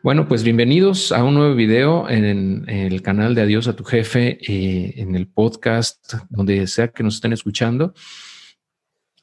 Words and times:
Bueno, 0.00 0.28
pues 0.28 0.44
bienvenidos 0.44 1.10
a 1.10 1.24
un 1.24 1.34
nuevo 1.34 1.56
video 1.56 2.08
en, 2.08 2.68
el 2.68 3.02
canal 3.02 3.34
de 3.34 3.42
Adiós 3.42 3.66
a 3.66 3.74
tu 3.74 3.82
jefe, 3.82 4.38
eh, 4.40 4.94
en 4.96 5.16
el 5.16 5.26
podcast, 5.26 6.14
donde 6.28 6.68
sea 6.68 6.88
que 6.88 7.02
nos 7.02 7.16
estén 7.16 7.32
escuchando. 7.32 7.94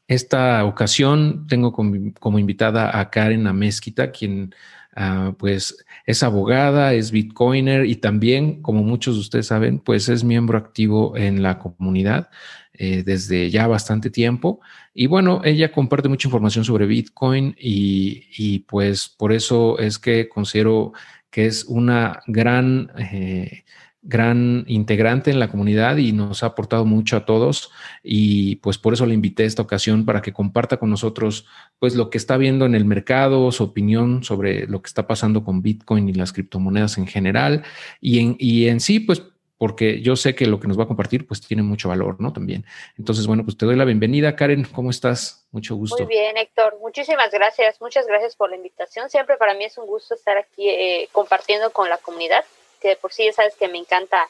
Esta 0.05 0.65
ocasión 0.65 1.47
tengo 1.47 1.71
como, 1.71 2.39
invitada 2.39 2.99
a 2.99 3.09
Karen 3.09 3.47
Amezquita, 3.47 4.11
quien 4.11 4.53
ah, 4.96 5.34
pues 5.38 5.86
es 6.05 6.24
abogada, 6.24 6.94
es 6.94 7.12
bitcoiner 7.12 7.86
y 7.86 7.96
también, 7.97 8.62
como 8.62 8.83
muchos 8.83 9.15
de 9.15 9.22
ustedes 9.22 9.47
saben, 9.47 9.79
pues 9.79 10.10
es 10.10 10.24
miembro 10.24 10.58
activo 10.58 11.15
en 11.18 11.44
la 11.44 11.60
comunidad 11.60 12.29
eh, 12.74 13.04
desde 13.04 13.50
ya 13.50 13.68
bastante 13.68 14.10
tiempo. 14.10 14.60
Y 14.94 15.08
bueno, 15.08 15.42
ella 15.44 15.72
comparte 15.72 16.09
mucha 16.09 16.27
información 16.27 16.66
sobre 16.66 16.86
Bitcoin 16.86 17.55
y, 17.59 18.23
y 18.38 18.59
pues 18.59 19.09
por 19.09 19.31
eso 19.31 19.80
es 19.80 20.00
que 20.00 20.27
considero 20.30 20.94
que 21.30 21.46
es 21.46 21.66
una 21.66 22.22
gran... 22.27 22.91
Eh, 22.98 23.64
gran 24.05 24.66
integrante 24.68 25.32
en 25.32 25.40
la 25.40 25.50
comunidad 25.50 25.98
y 25.98 26.14
nos 26.14 26.44
ha 26.44 26.48
aportado 26.48 26.86
mucho 26.86 27.18
a 27.18 27.26
todos 27.26 27.72
y 28.04 28.58
pues 28.58 28.78
por 28.78 28.94
eso 28.94 29.05
le 29.08 29.16
invité 29.16 29.45
esta 29.45 29.64
ocasión 29.64 30.05
para 30.05 30.22
que 30.22 30.31
comparta 30.31 30.78
con 30.78 30.91
nosotros 30.91 31.48
pues 31.80 31.95
lo 31.95 32.12
que 32.12 32.20
está 32.20 32.38
viendo 32.38 32.66
en 32.66 32.76
el 32.76 32.86
mercado, 32.86 33.52
su 33.52 33.64
opinión 33.64 34.23
sobre 34.23 34.68
lo 34.68 34.81
que 34.84 34.88
está 34.88 35.08
pasando 35.08 35.44
con 35.44 35.64
Bitcoin 35.64 36.08
y 36.08 36.14
las 36.14 36.34
criptomonedas 36.34 37.00
en 37.00 37.08
general 37.08 37.64
y 38.00 38.20
en, 38.20 38.36
y 38.38 38.68
en 38.68 38.80
sí 38.80 39.00
pues 39.00 39.23
porque 39.58 40.02
yo 40.02 40.16
sé 40.16 40.36
que 40.36 40.45
lo 40.45 40.59
que 40.59 40.67
nos 40.67 40.78
va 40.78 40.84
a 40.84 40.88
compartir 40.88 41.26
pues 41.26 41.42
tiene 41.42 41.64
mucho 41.64 41.88
valor, 41.90 42.20
¿no? 42.20 42.34
También. 42.34 42.66
Entonces, 42.98 43.26
bueno, 43.26 43.45
pues 43.45 43.58
te 43.58 43.66
doy 43.66 43.78
la 43.78 43.86
bienvenida, 43.86 44.36
Karen, 44.36 44.66
¿cómo 44.66 44.90
estás? 44.90 45.48
Mucho 45.52 45.76
gusto. 45.76 46.03
Muy 46.03 46.14
bien, 46.14 46.38
Héctor, 46.38 46.78
muchísimas 46.81 47.31
gracias, 47.31 47.80
muchas 47.80 48.06
gracias 48.06 48.36
por 48.36 48.50
la 48.50 48.58
invitación. 48.58 49.09
Siempre 49.09 49.38
para 49.38 49.53
mí 49.53 49.64
es 49.64 49.78
un 49.78 49.88
gusto 49.88 50.14
estar 50.14 50.38
aquí 50.38 50.70
eh, 50.70 51.08
compartiendo 51.14 51.72
con 51.72 51.90
la 51.90 51.98
comunidad 51.98 52.44
que 52.82 52.96
por 52.96 53.12
sí 53.14 53.26
ya 53.26 53.34
sabes 53.34 53.56
que 53.56 53.68
me 53.68 53.78
encanta 53.78 54.30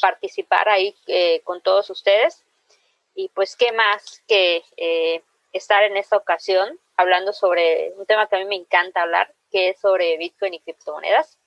participar 0.00 0.68
ahí 0.68 0.94
eh, 1.06 1.40
con 1.44 1.60
todos 1.60 1.88
ustedes. 1.90 2.42
Y 3.14 3.28
pues, 3.28 3.56
¿qué 3.56 3.72
más 3.72 4.22
que 4.26 4.62
eh, 4.76 5.22
estar 5.52 5.82
en 5.84 5.96
esta 5.96 6.16
ocasión 6.16 6.78
hablando 6.96 7.32
sobre 7.32 7.92
un 7.96 8.06
tema 8.06 8.26
que 8.26 8.36
a 8.36 8.38
mí 8.38 8.44
me 8.46 8.56
encanta 8.56 9.02
hablar, 9.02 9.32
que 9.50 9.70
es 9.70 9.80
sobre 9.80 10.16
Bitcoin 10.18 10.54
y 10.54 10.60
criptomonedas? 10.60 11.38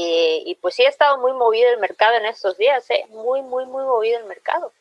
y 0.00 0.56
pues 0.60 0.76
sí 0.76 0.84
ha 0.84 0.88
estado 0.88 1.18
muy 1.18 1.32
movido 1.32 1.68
el 1.70 1.80
mercado 1.80 2.16
en 2.18 2.26
estos 2.26 2.56
días, 2.56 2.88
¿eh? 2.88 3.04
muy, 3.10 3.42
muy, 3.42 3.66
muy 3.66 3.82
movido 3.82 4.20
el 4.20 4.26
mercado. 4.26 4.72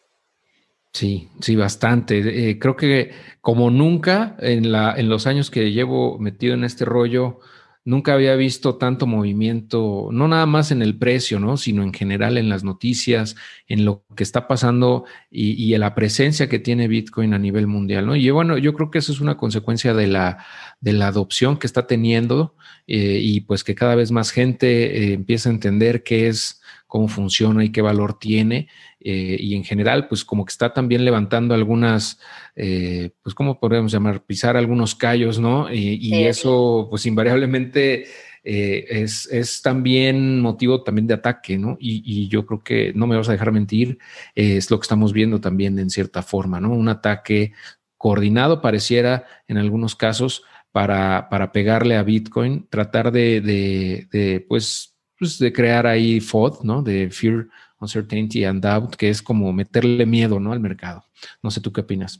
Sí, 0.93 1.27
sí, 1.41 1.55
bastante. 1.55 2.59
creo 2.59 2.75
que 2.75 3.15
como 3.41 3.71
nunca 3.71 4.35
en, 4.37 4.71
la, 4.71 4.93
en 4.95 5.09
los 5.09 5.25
años 5.25 5.49
que 5.49 5.71
llevo 5.71 6.19
metido 6.19 6.53
en 6.53 6.63
este 6.63 6.85
rollo, 6.85 7.39
nunca 7.87 8.13
había 8.13 8.35
visto 8.35 8.75
tanto 8.75 9.07
movimiento, 9.07 10.09
no 10.11 10.27
nada 10.27 10.45
más 10.45 10.71
en 10.71 10.81
el 10.81 10.97
precio, 10.97 11.39
¿no? 11.39 11.55
Sino 11.55 11.83
en 11.83 11.93
general 11.93 12.37
en 12.37 12.49
las 12.49 12.65
noticias, 12.65 13.37
en 13.65 13.85
lo 13.85 14.03
que 14.13 14.23
está 14.23 14.45
pasando 14.45 15.05
y, 15.31 15.73
en 15.73 15.79
la 15.79 15.95
presencia 15.95 16.49
que 16.49 16.59
tiene 16.59 16.89
Bitcoin 16.89 17.33
a 17.33 17.39
nivel 17.39 17.65
mundial, 17.65 18.05
¿no? 18.05 18.17
Y 18.17 18.29
bueno, 18.29 18.57
yo 18.57 18.73
creo 18.73 18.91
que 18.91 18.99
eso 18.99 19.13
es 19.13 19.21
una 19.21 19.37
consecuencia 19.37 19.93
de 19.93 20.07
la, 20.07 20.45
de 20.81 20.91
la 20.91 21.07
adopción 21.07 21.55
que 21.55 21.65
está 21.65 21.87
teniendo 21.87 22.55
eh, 22.87 23.19
y 23.21 23.39
pues 23.39 23.63
que 23.63 23.73
cada 23.73 23.95
vez 23.95 24.11
más 24.11 24.31
gente 24.31 24.67
eh, 24.97 25.13
empieza 25.13 25.47
a 25.47 25.53
entender 25.53 26.03
qué 26.03 26.27
es, 26.27 26.56
cómo 26.87 27.07
funciona 27.07 27.63
y 27.63 27.71
qué 27.71 27.81
valor 27.81 28.17
tiene. 28.17 28.69
Eh, 28.99 29.37
y 29.39 29.55
en 29.55 29.63
general, 29.63 30.07
pues 30.07 30.25
como 30.25 30.45
que 30.45 30.51
está 30.51 30.73
también 30.73 31.05
levantando 31.05 31.53
algunas, 31.53 32.19
eh, 32.55 33.11
pues 33.21 33.35
¿cómo 33.35 33.59
podemos 33.59 33.91
llamar? 33.91 34.25
Pisar 34.25 34.57
algunos 34.57 34.95
callos, 34.95 35.39
¿no? 35.39 35.71
Y, 35.71 36.23
eso, 36.23 36.87
pues 36.89 37.05
invariablemente 37.05 38.05
eh, 38.43 38.85
es, 38.89 39.27
es, 39.31 39.61
también 39.61 40.39
motivo 40.41 40.83
también 40.83 41.07
de 41.07 41.13
ataque, 41.13 41.57
¿no? 41.57 41.77
Y, 41.79 42.27
yo 42.29 42.45
creo 42.45 42.63
que 42.63 42.93
no 42.95 43.05
me 43.05 43.17
vas 43.17 43.29
a 43.29 43.33
dejar 43.33 43.51
mentir, 43.51 43.99
es 44.33 44.71
lo 44.71 44.79
que 44.79 44.83
estamos 44.83 45.13
viendo 45.13 45.39
también 45.39 45.77
en 45.79 45.89
cierta 45.89 46.23
forma, 46.23 46.59
¿no? 46.59 46.71
Un 46.71 46.89
ataque 46.89 47.53
coordinado 47.97 48.61
pareciera 48.61 49.25
en 49.47 49.57
algunos 49.57 49.95
casos 49.95 50.43
para, 50.71 51.29
para 51.29 51.51
pegarle 51.51 51.95
a 51.95 52.03
Bitcoin, 52.03 52.67
tratar 52.69 53.11
de, 53.11 53.41
de, 53.41 54.07
de 54.11 54.45
pues, 54.47 54.96
pues, 55.17 55.39
de 55.39 55.51
crear 55.51 55.87
ahí 55.87 56.19
FOD, 56.19 56.63
¿no? 56.63 56.81
De 56.81 57.09
Fear 57.09 57.47
uncertainty 57.79 58.45
and 58.45 58.63
doubt, 58.63 58.95
que 58.95 59.09
es 59.09 59.21
como 59.21 59.51
meterle 59.53 60.05
miedo, 60.05 60.39
¿no? 60.39 60.51
Al 60.51 60.59
mercado. 60.59 61.03
No 61.41 61.51
sé 61.51 61.61
tú 61.61 61.71
qué 61.71 61.81
opinas. 61.81 62.19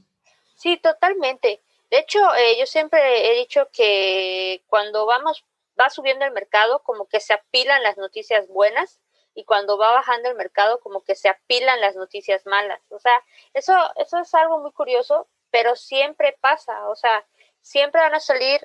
Sí, 0.56 0.78
totalmente. 0.78 1.62
De 1.90 2.00
hecho, 2.00 2.20
eh, 2.36 2.58
yo 2.60 2.66
siempre 2.66 3.32
he 3.32 3.40
dicho 3.40 3.70
que 3.72 4.64
cuando 4.68 5.06
vamos, 5.06 5.46
va 5.80 5.90
subiendo 5.90 6.26
el 6.26 6.32
mercado, 6.32 6.84
como 6.84 7.08
que 7.08 7.20
se 7.20 7.34
apilan 7.34 7.82
las 7.84 7.98
noticias 7.98 8.48
buenas 8.48 9.00
y 9.34 9.46
cuando 9.46 9.78
va 9.78 9.92
bajando 9.92 10.30
el 10.30 10.36
mercado, 10.36 10.80
como 10.80 11.04
que 11.04 11.16
se 11.16 11.30
apilan 11.30 11.80
las 11.80 11.96
noticias 11.96 12.46
malas. 12.46 12.82
O 12.90 13.00
sea, 13.00 13.24
eso, 13.54 13.74
eso 13.98 14.20
es 14.20 14.34
algo 14.34 14.60
muy 14.60 14.72
curioso, 14.72 15.28
pero 15.52 15.76
siempre 15.76 16.38
pasa. 16.42 16.90
O 16.90 16.96
sea, 16.96 17.26
siempre 17.62 18.02
van 18.02 18.16
a 18.16 18.20
salir 18.20 18.60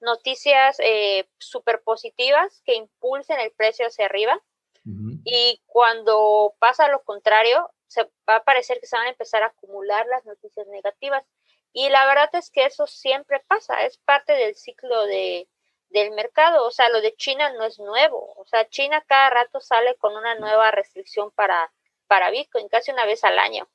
noticias 0.00 0.78
eh, 0.80 1.28
súper 1.38 1.82
positivas 1.82 2.62
que 2.64 2.74
impulsen 2.74 3.40
el 3.40 3.52
precio 3.52 3.86
hacia 3.86 4.06
arriba 4.06 4.42
y 5.24 5.60
cuando 5.66 6.54
pasa 6.58 6.88
lo 6.88 7.02
contrario, 7.02 7.70
se 7.86 8.04
va 8.28 8.36
a 8.36 8.44
parecer 8.44 8.80
que 8.80 8.86
se 8.86 8.96
van 8.96 9.06
a 9.06 9.10
empezar 9.10 9.42
a 9.42 9.48
acumular 9.48 10.06
las 10.06 10.24
noticias 10.24 10.66
negativas. 10.68 11.24
Y 11.72 11.90
la 11.90 12.06
verdad 12.06 12.30
es 12.32 12.50
que 12.50 12.64
eso 12.64 12.86
siempre 12.86 13.42
pasa, 13.46 13.84
es 13.84 13.98
parte 13.98 14.32
del 14.32 14.54
ciclo 14.56 15.04
de, 15.06 15.46
del 15.90 16.12
mercado. 16.12 16.64
O 16.64 16.70
sea, 16.70 16.88
lo 16.88 17.00
de 17.02 17.14
China 17.16 17.52
no 17.52 17.64
es 17.64 17.78
nuevo. 17.78 18.32
O 18.36 18.46
sea, 18.46 18.68
China 18.68 19.04
cada 19.06 19.30
rato 19.30 19.60
sale 19.60 19.94
con 19.96 20.16
una 20.16 20.36
nueva 20.36 20.70
restricción 20.70 21.30
para, 21.32 21.70
para 22.06 22.30
Bitcoin, 22.30 22.68
casi 22.68 22.90
una 22.90 23.04
vez 23.04 23.24
al 23.24 23.38
año. 23.38 23.68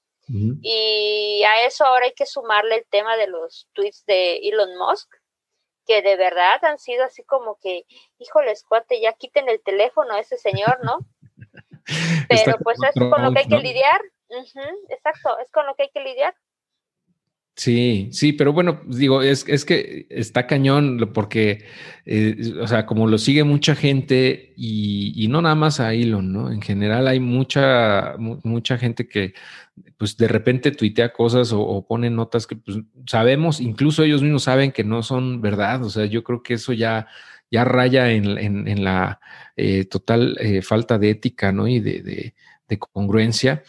Y 0.62 1.44
a 1.44 1.66
eso 1.66 1.86
ahora 1.86 2.06
hay 2.06 2.14
que 2.14 2.26
sumarle 2.26 2.78
el 2.78 2.86
tema 2.86 3.18
de 3.18 3.28
los 3.28 3.68
tweets 3.74 4.06
de 4.06 4.38
Elon 4.38 4.78
Musk, 4.78 5.14
que 5.86 6.02
de 6.02 6.16
verdad 6.16 6.64
han 6.64 6.80
sido 6.80 7.06
así 7.06 7.24
como 7.24 7.58
que, 7.60 7.86
híjoles, 8.20 8.64
cuate, 8.64 9.02
ya 9.02 9.14
quiten 9.14 9.50
el 9.50 9.62
teléfono 9.62 10.14
a 10.14 10.20
ese 10.20 10.38
señor, 10.38 10.80
¿no? 10.84 11.00
Pero 12.30 12.58
pues 12.64 12.78
es 12.84 13.10
con 13.10 13.22
lo 13.22 13.32
que 13.32 13.40
hay 13.40 13.48
que 13.48 13.60
lidiar. 13.60 14.02
exacto, 14.90 15.38
es 15.40 15.52
con 15.52 15.66
lo 15.66 15.76
que 15.76 15.84
hay 15.84 15.90
que 15.90 16.02
lidiar. 16.02 16.36
Sí, 17.56 18.10
sí, 18.12 18.34
pero 18.34 18.52
bueno, 18.52 18.82
digo, 18.88 19.22
es, 19.22 19.46
es 19.48 19.64
que 19.64 20.08
está 20.10 20.48
cañón 20.48 21.12
porque, 21.14 21.66
eh, 22.04 22.52
o 22.60 22.68
sea, 22.68 22.88
como 22.88 23.06
lo 23.08 23.20
sigue 23.20 23.44
mucha 23.44 23.76
gente 23.76 24.54
y, 24.58 25.28
no 25.30 25.40
nada 25.42 25.54
más 25.54 25.80
a 25.80 25.94
Elon, 25.94 26.34
¿no? 26.34 26.52
En 26.52 26.62
general 26.64 27.08
hay 27.08 27.20
mucha, 27.20 28.16
mucha 28.18 28.78
gente 28.80 29.08
que 29.08 29.34
pues 29.98 30.18
de 30.18 30.28
repente 30.28 30.72
tuitea 30.72 31.14
cosas 31.14 31.52
o, 31.54 31.86
pone 31.88 32.10
notas 32.10 32.48
que 32.48 32.56
pues, 32.56 32.80
sabemos, 33.06 33.62
incluso 33.62 34.04
ellos 34.04 34.24
mismos 34.24 34.44
saben 34.44 34.72
que 34.72 34.84
no 34.84 35.04
son 35.04 35.42
verdad, 35.42 35.84
o 35.84 35.90
sea, 35.90 36.06
yo 36.06 36.24
creo 36.24 36.42
que 36.44 36.56
eso 36.56 36.74
ya, 36.74 37.08
ya 37.52 37.64
raya 37.66 38.12
en, 38.12 38.84
la 38.84 39.20
eh, 39.56 39.86
total 39.86 40.38
eh, 40.40 40.62
falta 40.64 40.98
de 40.98 41.12
ética, 41.12 41.52
¿no? 41.52 41.68
Y 41.68 41.80
de, 41.80 42.34
de 42.68 42.80
congruencia. 42.80 43.64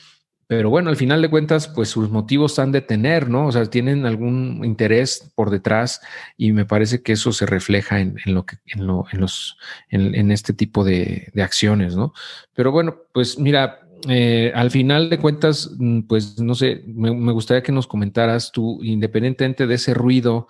Pero 0.47 0.69
bueno, 0.69 0.91
al 0.91 0.97
final 0.97 1.23
de 1.23 1.31
cuentas, 1.31 1.69
pues 1.69 1.89
sus 1.89 2.11
motivos 2.11 2.59
han 2.59 2.73
de 2.73 2.83
tener, 2.83 3.29
¿no? 3.31 3.47
O 3.47 3.53
sea, 3.53 3.65
tienen 3.67 4.05
algún 4.05 4.63
interés 4.65 5.31
por 5.35 5.51
detrás 5.51 6.01
y 6.37 6.53
me 6.53 6.67
parece 6.67 7.03
que 7.03 7.13
eso 7.13 7.33
se 7.33 7.47
refleja 7.47 8.01
en, 8.01 8.17
lo 8.27 8.45
que, 8.45 8.57
en, 8.67 8.87
lo, 8.87 9.07
en 9.11 9.21
los, 9.21 9.57
en, 9.89 10.31
este 10.31 10.53
tipo 10.53 10.85
de, 10.85 11.33
acciones, 11.43 11.97
¿no? 11.97 12.13
Pero 12.55 12.73
bueno, 12.73 12.97
pues 13.13 13.39
mira, 13.39 13.81
eh, 14.09 14.53
al 14.55 14.71
final 14.71 15.09
de 15.09 15.19
cuentas, 15.19 15.71
mm, 15.79 16.03
pues 16.03 16.39
no 16.41 16.55
sé, 16.55 16.83
me, 16.87 17.33
gustaría 17.33 17.63
que 17.63 17.73
nos 17.73 17.87
comentaras 17.87 18.53
tú, 18.53 18.81
independientemente 18.83 19.67
de 19.67 19.75
ese 19.75 19.95
ruido, 19.95 20.49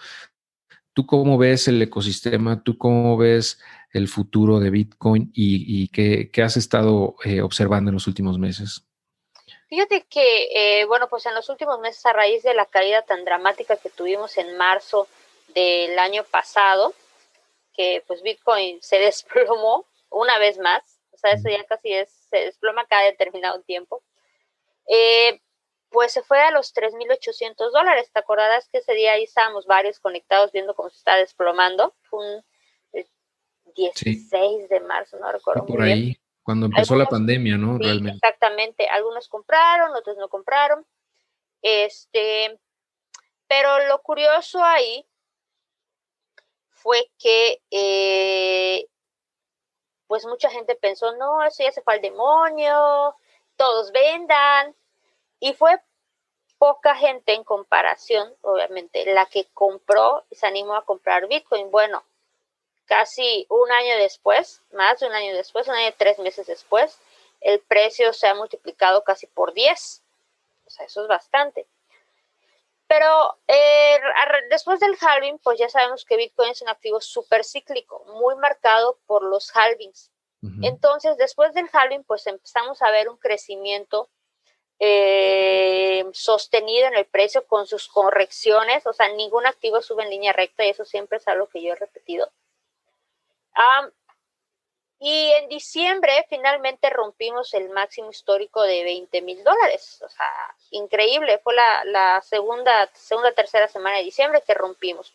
tú 0.93 1.06
cómo 1.06 1.38
ves 1.38 1.69
el 1.69 1.81
ecosistema, 1.83 2.62
tú 2.62 2.78
cómo 2.78 3.16
ves 3.16 3.60
el 3.93 4.09
futuro 4.09 4.60
de 4.60 4.71
Bitcoin 4.71 5.30
y, 5.34 5.89
qué, 5.89 6.30
has 6.42 6.57
estado 6.57 7.16
eh, 7.24 7.42
observando 7.42 7.91
en 7.91 7.95
los 7.95 8.07
últimos 8.09 8.39
meses. 8.39 8.84
Fíjate 9.69 10.03
que, 10.03 10.81
eh, 10.81 10.84
bueno, 10.84 11.09
pues 11.09 11.27
en 11.27 11.34
los 11.34 11.49
últimos 11.49 11.81
meses, 11.81 12.05
a 12.07 12.13
raíz 12.13 12.43
de 12.43 12.55
la 12.55 12.66
caída 12.66 13.03
tan 13.03 13.25
dramática 13.25 13.77
que 13.77 13.91
tuvimos 13.91 14.37
en 14.39 14.57
marzo 14.57 15.09
del 15.49 15.99
año 15.99 16.25
pasado, 16.25 16.95
que 17.72 18.03
pues 18.07 18.22
Bitcoin 18.22 18.83
se 18.83 18.99
desplomó 19.01 19.87
una 20.11 20.39
vez 20.39 20.59
más, 20.59 20.83
o 21.13 21.16
sea, 21.16 21.33
eso 21.33 21.49
ya 21.49 21.65
casi 21.65 21.93
es, 21.93 22.11
se 22.31 22.39
desploma 22.39 22.87
cada 22.87 23.05
determinado 23.05 23.61
tiempo, 23.63 24.03
eh, 24.89 25.41
pues 25.91 26.13
se 26.13 26.22
fue 26.22 26.41
a 26.41 26.51
los 26.51 26.75
3.800 26.75 27.71
dólares. 27.71 28.11
¿Te 28.13 28.19
acordarás 28.19 28.69
que 28.69 28.78
ese 28.78 28.95
día 28.95 29.13
ahí 29.13 29.25
estábamos 29.25 29.65
varios 29.65 30.01
conectados 30.01 30.51
viendo 30.51 30.75
cómo 30.75 30.91
se 30.91 30.99
está 30.99 31.16
desplomando? 31.16 31.95
Fue 32.03 32.19
un 32.19 32.45
16 33.75 34.69
de 34.69 34.81
marzo, 34.81 35.19
no 35.19 35.31
recuerdo 35.33 35.65
muy 35.65 35.83
bien. 35.83 36.16
Cuando 36.44 36.66
empezó 36.66 36.94
la 36.94 37.06
pandemia, 37.06 37.56
¿no? 37.56 37.78
Realmente. 37.78 38.18
Exactamente. 38.22 38.86
Algunos 38.88 39.28
compraron, 39.28 39.96
otros 39.96 40.18
no 40.18 40.28
compraron. 40.28 40.86
Este, 41.62 42.60
pero 43.48 43.88
lo 43.88 44.02
curioso 44.02 44.62
ahí 44.62 45.06
fue 46.68 47.10
que 47.18 47.62
eh, 47.70 48.86
pues 50.06 50.26
mucha 50.26 50.50
gente 50.50 50.74
pensó, 50.74 51.16
no, 51.16 51.42
eso 51.42 51.62
ya 51.62 51.72
se 51.72 51.80
fue 51.80 51.94
al 51.94 52.02
demonio, 52.02 53.16
todos 53.56 53.91
vendan. 53.91 54.76
Y 55.41 55.54
fue 55.54 55.80
poca 56.58 56.94
gente 56.94 57.32
en 57.32 57.44
comparación, 57.44 58.34
obviamente, 58.42 59.12
la 59.14 59.24
que 59.26 59.46
compró 59.54 60.24
y 60.28 60.34
se 60.34 60.46
animó 60.46 60.74
a 60.74 60.84
comprar 60.84 61.26
Bitcoin. 61.26 61.70
Bueno, 61.70 62.04
casi 62.86 63.47
un 63.48 63.71
año 63.72 63.97
después, 63.98 64.63
más 64.72 65.01
de 65.01 65.07
un 65.07 65.13
año 65.13 65.34
después, 65.34 65.69
un 65.69 65.75
año 65.75 65.89
y 65.89 65.92
tres 65.92 66.19
meses 66.19 66.47
después, 66.47 66.98
el 67.41 67.60
precio 67.60 68.13
se 68.13 68.27
ha 68.27 68.34
multiplicado 68.34 69.04
casi 69.04 69.27
por 69.27 69.53
10. 69.53 70.03
O 70.66 70.71
sea, 70.71 70.86
eso 70.86 71.03
es 71.03 71.09
bastante. 71.09 71.66
Pero 72.86 73.39
eh, 73.48 74.01
después 74.51 74.81
del 74.81 74.97
halving, 75.01 75.39
pues 75.39 75.59
ya 75.59 75.69
sabemos 75.69 76.04
que 76.04 76.16
Bitcoin 76.16 76.51
es 76.51 76.63
un 76.63 76.69
activo 76.69 77.01
súper 77.01 77.45
cíclico, 77.45 78.04
muy 78.07 78.36
marcado 78.36 78.98
por 79.07 79.22
los 79.22 79.54
halvings. 79.54 80.10
Entonces, 80.60 81.16
después 81.16 81.54
del 81.54 81.71
halving, 81.72 82.04
pues 82.04 82.27
empezamos 82.27 82.83
a 82.83 82.91
ver 82.91 83.09
un 83.09 83.16
crecimiento 83.16 84.10
eh, 84.78 86.04
sostenido 86.13 86.87
en 86.87 86.95
el 86.97 87.07
precio 87.07 87.47
con 87.47 87.66
sus 87.66 87.89
correcciones. 87.89 88.87
O 88.87 88.92
sea, 88.92 89.09
ningún 89.09 89.47
activo 89.47 89.80
sube 89.80 90.03
en 90.03 90.10
línea 90.10 90.34
recta 90.34 90.66
y 90.66 90.69
eso 90.69 90.84
siempre 90.84 91.16
es 91.16 91.27
algo 91.28 91.47
que 91.47 91.63
yo 91.63 91.72
he 91.72 91.77
repetido. 91.77 92.30
Y 94.98 95.33
en 95.33 95.48
diciembre 95.48 96.24
finalmente 96.30 96.89
rompimos 96.89 97.53
el 97.54 97.68
máximo 97.71 98.10
histórico 98.10 98.62
de 98.62 98.84
20 98.84 99.22
mil 99.22 99.42
dólares. 99.45 100.01
O 100.03 100.09
sea, 100.09 100.27
increíble. 100.71 101.41
Fue 101.45 101.54
la, 101.54 102.22
segunda, 102.22 102.89
segunda, 102.95 103.33
tercera 103.33 103.68
semana 103.68 103.98
de 103.98 104.04
diciembre 104.04 104.42
que 104.47 104.54
rompimos. 104.54 105.15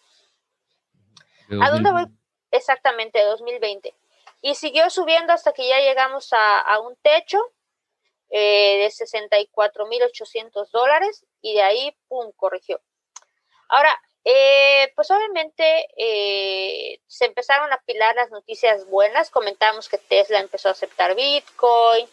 ¿A 1.62 1.72
dónde 1.72 1.92
voy? 1.92 2.06
Exactamente, 2.52 3.24
2020. 3.24 3.96
Y 4.42 4.56
siguió 4.56 4.90
subiendo 4.90 5.34
hasta 5.34 5.54
que 5.54 5.68
ya 5.68 5.80
llegamos 5.80 6.30
a, 6.34 6.80
un 6.80 6.96
techo 6.98 7.40
eh, 8.30 8.78
de 8.78 8.88
64.800 8.90 10.70
dólares 10.70 11.26
y 11.42 11.56
de 11.56 11.64
ahí, 11.64 11.98
¡pum!, 12.08 12.32
corrigió. 12.36 12.80
Ahora, 13.70 14.00
eh, 14.26 14.92
pues 14.96 15.10
obviamente 15.12 15.88
eh, 15.98 17.00
se 17.08 17.26
empezaron 17.26 17.72
a 17.72 17.76
apilar 17.76 18.16
las 18.16 18.32
noticias 18.32 18.88
buenas. 18.88 19.30
Comentamos 19.30 19.88
que 19.88 19.98
Tesla 19.98 20.40
empezó 20.40 20.70
a 20.70 20.74
aceptar 20.74 21.16
Bitcoin, 21.16 22.08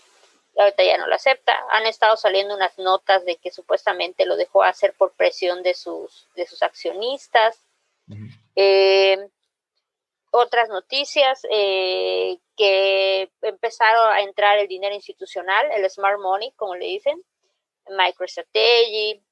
ahorita 0.56 0.84
ya 0.84 0.98
no 0.98 1.06
lo 1.06 1.14
acepta. 1.14 1.52
Han 1.70 1.86
estado 1.86 2.16
saliendo 2.16 2.54
unas 2.54 2.78
notas 2.78 3.24
de 3.24 3.36
que 3.36 3.50
supuestamente 3.50 4.24
lo 4.24 4.36
dejó 4.36 4.62
hacer 4.62 4.94
por 4.94 5.12
presión 5.12 5.62
de 5.62 5.74
sus, 5.74 6.28
de 6.36 6.46
sus 6.46 6.62
accionistas. 6.62 7.60
Eh, 8.54 9.18
otras 10.30 10.68
noticias 10.68 11.42
que 11.42 13.30
empezaron 13.42 14.12
a 14.12 14.20
entrar 14.20 14.58
el 14.58 14.68
dinero 14.68 14.94
institucional, 14.94 15.70
el 15.72 15.88
smart 15.90 16.20
money, 16.20 16.52
como 16.52 16.76
le 16.76 16.86
dicen, 16.86 17.20
MicroStrategy, 17.88 19.22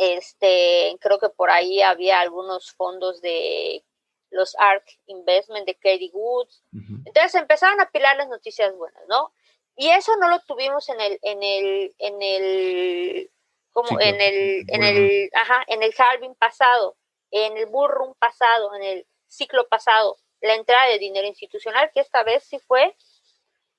este, 0.00 0.96
creo 0.98 1.18
que 1.18 1.28
por 1.28 1.50
ahí 1.50 1.82
había 1.82 2.20
algunos 2.20 2.72
fondos 2.72 3.20
de 3.20 3.84
los 4.30 4.56
ARK 4.58 4.86
Investment 5.06 5.66
de 5.66 5.74
Katie 5.74 6.10
Woods. 6.14 6.64
Entonces 7.04 7.34
empezaron 7.34 7.78
a 7.82 7.90
pilar 7.90 8.16
las 8.16 8.28
noticias 8.28 8.74
buenas, 8.74 9.02
¿no? 9.08 9.34
Y 9.76 9.90
eso 9.90 10.16
no 10.16 10.30
lo 10.30 10.40
tuvimos 10.40 10.88
en 10.88 11.00
el, 11.00 11.18
en 11.20 11.42
el, 11.42 11.94
en 11.98 12.22
el, 12.22 13.30
como 13.72 14.00
en 14.00 14.20
el, 14.20 14.64
en 14.68 14.82
el, 14.84 15.30
ajá, 15.34 15.64
en 15.66 15.82
el 15.82 15.92
halving 15.96 16.34
pasado, 16.34 16.96
en 17.30 17.58
el 17.58 17.66
bullrun 17.66 18.14
pasado, 18.14 18.74
en 18.76 18.82
el 18.82 19.06
ciclo 19.28 19.68
pasado, 19.68 20.16
la 20.40 20.54
entrada 20.54 20.86
de 20.86 20.98
dinero 20.98 21.26
institucional, 21.26 21.90
que 21.92 22.00
esta 22.00 22.22
vez 22.22 22.42
sí 22.44 22.58
fue, 22.58 22.96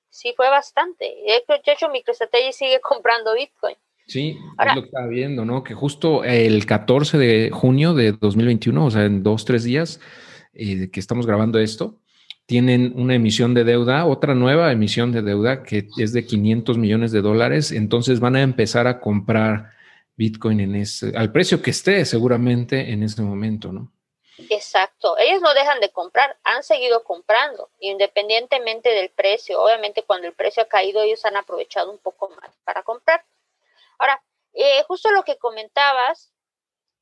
sí 0.08 0.34
fue 0.36 0.48
bastante. 0.50 1.04
De 1.04 1.62
hecho, 1.66 1.88
MicroStrategy 1.88 2.52
sigue 2.52 2.80
comprando 2.80 3.34
Bitcoin. 3.34 3.76
Sí, 4.06 4.36
es 4.58 4.74
lo 4.74 4.82
que 4.82 4.86
estaba 4.86 5.06
viendo, 5.06 5.44
¿no? 5.44 5.62
Que 5.62 5.74
justo 5.74 6.24
el 6.24 6.66
14 6.66 7.18
de 7.18 7.50
junio 7.52 7.94
de 7.94 8.12
2021, 8.12 8.84
o 8.84 8.90
sea, 8.90 9.04
en 9.04 9.22
dos, 9.22 9.44
tres 9.44 9.64
días 9.64 10.00
eh, 10.54 10.90
que 10.90 11.00
estamos 11.00 11.26
grabando 11.26 11.58
esto, 11.58 11.98
tienen 12.46 12.92
una 12.96 13.14
emisión 13.14 13.54
de 13.54 13.64
deuda, 13.64 14.04
otra 14.06 14.34
nueva 14.34 14.72
emisión 14.72 15.12
de 15.12 15.22
deuda 15.22 15.62
que 15.62 15.88
es 15.96 16.12
de 16.12 16.26
500 16.26 16.76
millones 16.76 17.12
de 17.12 17.22
dólares. 17.22 17.72
Entonces 17.72 18.20
van 18.20 18.36
a 18.36 18.42
empezar 18.42 18.86
a 18.86 19.00
comprar 19.00 19.70
Bitcoin 20.16 20.60
en 20.60 20.74
ese, 20.74 21.16
al 21.16 21.32
precio 21.32 21.62
que 21.62 21.70
esté 21.70 22.04
seguramente 22.04 22.92
en 22.92 23.02
este 23.02 23.22
momento, 23.22 23.72
¿no? 23.72 23.92
Exacto, 24.50 25.16
ellos 25.18 25.40
no 25.40 25.54
dejan 25.54 25.80
de 25.80 25.90
comprar, 25.90 26.36
han 26.42 26.62
seguido 26.62 27.04
comprando, 27.04 27.70
independientemente 27.80 28.90
del 28.90 29.10
precio. 29.10 29.62
Obviamente 29.62 30.02
cuando 30.02 30.26
el 30.26 30.34
precio 30.34 30.62
ha 30.62 30.68
caído, 30.68 31.02
ellos 31.02 31.24
han 31.24 31.36
aprovechado 31.36 31.90
un 31.90 31.98
poco 31.98 32.30
más 32.30 32.50
para 32.64 32.82
comprar. 32.82 33.24
Ahora, 34.02 34.20
eh, 34.52 34.82
justo 34.88 35.12
lo 35.12 35.22
que 35.22 35.38
comentabas, 35.38 36.32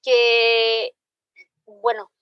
que, 0.03 0.95
bueno, 1.65 2.13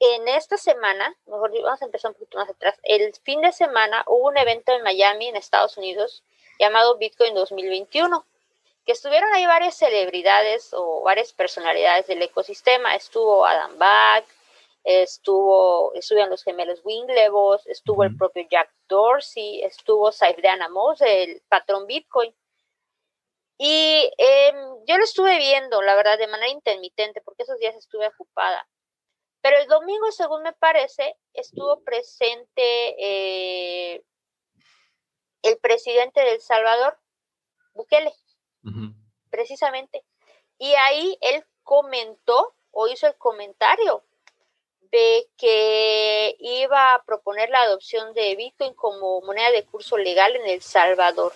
en 0.00 0.26
esta 0.26 0.56
semana, 0.56 1.14
mejor 1.26 1.52
vamos 1.62 1.82
a 1.82 1.84
empezar 1.84 2.12
un 2.12 2.14
poquito 2.14 2.38
más 2.38 2.48
atrás, 2.48 2.80
el 2.82 3.12
fin 3.22 3.42
de 3.42 3.52
semana 3.52 4.04
hubo 4.06 4.28
un 4.28 4.38
evento 4.38 4.72
en 4.72 4.82
Miami, 4.82 5.28
en 5.28 5.36
Estados 5.36 5.76
Unidos, 5.76 6.24
llamado 6.58 6.96
Bitcoin 6.96 7.34
2021 7.34 8.24
que 8.86 8.92
estuvieron 8.92 9.32
ahí 9.34 9.44
varias 9.46 9.76
celebridades 9.76 10.70
o 10.72 11.02
varias 11.02 11.34
personalidades 11.34 12.06
del 12.06 12.22
ecosistema. 12.22 12.96
Estuvo 12.96 13.44
Adam 13.44 13.78
Back, 13.78 14.24
estuvo, 14.82 15.92
estuvieron 15.94 16.30
los 16.30 16.42
gemelos 16.42 16.80
Winglevos, 16.82 17.66
estuvo 17.66 18.02
el 18.02 18.16
propio 18.16 18.46
Jack 18.50 18.72
Dorsey, 18.88 19.62
estuvo 19.62 20.10
Saif 20.10 20.38
Amos, 20.44 21.02
el 21.02 21.42
patrón 21.48 21.86
Bitcoin. 21.86 22.34
Y 23.64 24.10
em, 24.18 24.56
yo 24.88 24.98
lo 24.98 25.04
estuve 25.04 25.38
viendo, 25.38 25.82
la 25.82 25.94
verdad, 25.94 26.18
de 26.18 26.26
manera 26.26 26.50
intermitente, 26.50 27.20
porque 27.20 27.44
esos 27.44 27.60
días 27.60 27.76
estuve 27.76 28.08
ocupada. 28.08 28.68
Pero 29.40 29.56
el 29.58 29.68
domingo, 29.68 30.10
según 30.10 30.42
me 30.42 30.52
parece, 30.52 31.14
estuvo 31.32 31.80
presente 31.84 32.56
eh, 32.98 34.02
el 35.42 35.58
presidente 35.58 36.22
de 36.22 36.32
El 36.32 36.40
Salvador, 36.40 36.98
Bukele 37.72 38.12
precisamente. 39.30 40.04
Y 40.58 40.72
ahí 40.74 41.16
él 41.20 41.44
comentó 41.62 42.56
o 42.72 42.88
hizo 42.88 43.06
el 43.06 43.14
comentario 43.14 44.02
de 44.90 45.30
que 45.36 46.34
iba 46.40 46.94
a 46.94 47.04
proponer 47.04 47.48
la 47.48 47.62
adopción 47.62 48.12
de 48.12 48.34
Bitcoin 48.34 48.74
como 48.74 49.20
moneda 49.20 49.52
de 49.52 49.64
curso 49.64 49.96
legal 49.98 50.34
en 50.34 50.48
El 50.48 50.62
Salvador. 50.62 51.32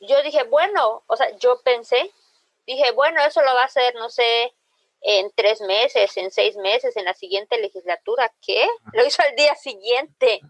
Yo 0.00 0.22
dije, 0.22 0.44
bueno, 0.44 1.04
o 1.06 1.16
sea, 1.16 1.30
yo 1.36 1.60
pensé, 1.62 2.10
dije, 2.66 2.90
bueno, 2.92 3.22
eso 3.22 3.42
lo 3.42 3.54
va 3.54 3.62
a 3.62 3.66
hacer, 3.66 3.94
no 3.94 4.08
sé, 4.08 4.54
en 5.02 5.30
tres 5.34 5.60
meses, 5.60 6.16
en 6.16 6.30
seis 6.30 6.56
meses, 6.56 6.96
en 6.96 7.04
la 7.04 7.14
siguiente 7.14 7.58
legislatura. 7.58 8.32
¿Qué? 8.44 8.68
Lo 8.92 9.04
hizo 9.04 9.22
al 9.22 9.34
día 9.36 9.54
siguiente. 9.54 10.40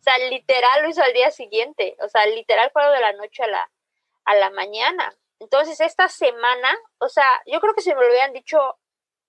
O 0.00 0.02
sea, 0.02 0.18
literal 0.18 0.82
lo 0.82 0.88
hizo 0.88 1.02
al 1.02 1.12
día 1.12 1.30
siguiente. 1.30 1.96
O 2.00 2.08
sea, 2.08 2.26
literal 2.26 2.70
fue 2.72 2.84
de 2.90 3.00
la 3.00 3.12
noche 3.12 3.42
a 3.42 3.48
la, 3.48 3.70
a 4.24 4.34
la 4.34 4.50
mañana. 4.50 5.14
Entonces, 5.40 5.80
esta 5.80 6.08
semana, 6.08 6.76
o 6.98 7.08
sea, 7.08 7.42
yo 7.46 7.60
creo 7.60 7.74
que 7.74 7.82
si 7.82 7.94
me 7.94 8.02
lo 8.02 8.08
hubieran 8.08 8.32
dicho 8.32 8.78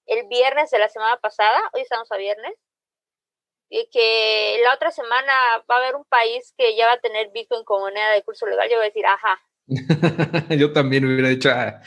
el 0.06 0.28
viernes 0.28 0.72
de 0.72 0.80
la 0.80 0.90
semana 0.90 1.18
pasada, 1.18 1.62
hoy 1.74 1.82
estamos 1.82 2.12
a 2.12 2.18
viernes, 2.18 2.54
y 3.70 3.88
que 3.92 4.60
la 4.64 4.74
otra 4.74 4.92
semana 4.92 5.64
va 5.70 5.76
a 5.76 5.78
haber 5.78 5.96
un 5.96 6.06
país 6.06 6.54
que 6.58 6.76
ya 6.76 6.88
va 6.88 6.94
a 6.94 7.00
tener 7.00 7.30
Bitcoin 7.30 7.64
como 7.64 7.82
moneda 7.82 8.12
de 8.12 8.24
curso 8.24 8.48
legal, 8.48 8.68
yo 8.68 8.78
voy 8.78 8.86
a 8.86 8.90
decir, 8.90 9.06
ajá. 9.06 9.40
yo 10.58 10.72
también 10.72 11.06
hubiera 11.06 11.30
dicho, 11.30 11.50
ah, 11.52 11.82